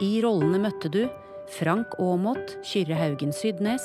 I 0.00 0.22
rollene 0.24 0.56
møtte 0.62 0.88
du 0.88 1.02
Frank 1.52 1.92
Aamodt, 2.00 2.54
Kyrre 2.64 2.96
Haugen 2.96 3.34
Sydnes, 3.36 3.84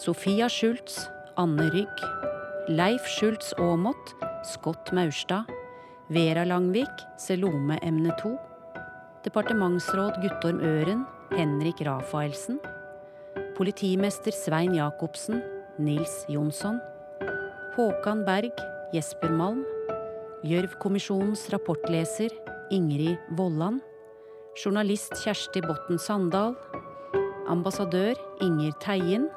Sofia 0.00 0.46
Schultz, 0.48 1.10
Anne 1.36 1.66
Rygg, 1.74 2.04
Leif 2.72 3.04
Schultz 3.04 3.50
Aamodt, 3.60 4.14
Scott 4.48 4.94
Maurstad, 4.96 5.50
Vera 6.08 6.46
Langvik, 6.48 7.02
Selome 7.20 7.76
emne 7.84 8.14
2, 8.22 8.30
departementsråd 9.26 10.16
Guttorm 10.22 10.62
Øren, 10.64 11.02
Henrik 11.36 11.82
Rafaelsen, 11.84 12.56
politimester 13.58 14.32
Svein 14.32 14.72
Jacobsen, 14.78 15.42
Nils 15.76 16.22
Jonsson, 16.32 16.78
Håkan 17.76 18.24
Berg, 18.24 18.56
Jesper 18.96 19.36
Malm, 19.36 19.66
Gjørv-kommisjonens 20.48 21.44
rapportleser 21.52 22.32
Ingrid 22.72 23.20
Vollan, 23.36 23.82
journalist 24.56 25.12
Kjersti 25.20 25.60
Botten 25.60 25.98
Sandal, 25.98 26.54
ambassadør 27.48 28.16
Inger 28.40 28.72
Teien, 28.80 29.28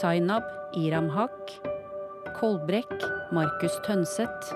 Zainab 0.00 0.44
Iram 0.76 1.08
Haq, 1.08 1.54
Kolbrekk, 2.38 2.98
Markus 3.32 3.80
Tønseth. 3.86 4.52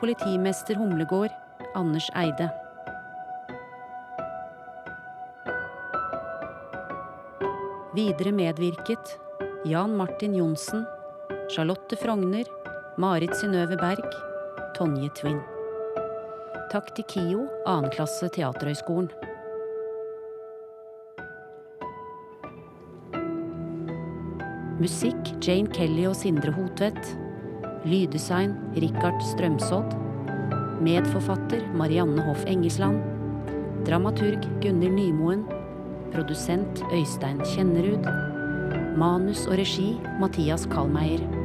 Politimester 0.00 0.78
Humlegård, 0.80 1.32
Anders 1.76 2.06
Eide. 2.16 2.46
Videre 7.92 8.32
medvirket 8.32 9.18
Jan 9.68 9.92
Martin 9.98 10.34
Johnsen, 10.38 10.86
Charlotte 11.52 12.00
Frogner, 12.00 12.48
Marit 12.96 13.36
Synnøve 13.36 13.76
Berg, 13.76 14.08
Tonje 14.78 15.12
Twin. 15.20 15.42
Takk 16.70 16.92
til 16.94 17.02
KIO, 17.10 17.40
2. 17.66 17.88
klasse 17.96 18.28
Teaterhøgskolen. 18.30 19.08
Musikk 24.78 25.32
Jane 25.42 25.66
Kelly 25.74 26.04
og 26.06 26.14
Sindre 26.20 26.54
Hotvedt. 26.54 27.10
Lyddesign 27.90 28.54
Rikard 28.78 29.18
Strømsodd. 29.32 29.98
Medforfatter 30.86 31.66
Marianne 31.74 32.22
Hoff 32.28 32.46
Engesland. 32.46 33.02
Dramaturg 33.88 34.46
Gunnhild 34.62 34.94
Nymoen. 34.94 35.42
Produsent 36.14 36.84
Øystein 36.94 37.42
Kjennerud. 37.50 38.06
Manus 38.94 39.48
og 39.50 39.58
regi 39.58 39.96
Mathias 40.22 40.70
Kallmeier. 40.70 41.39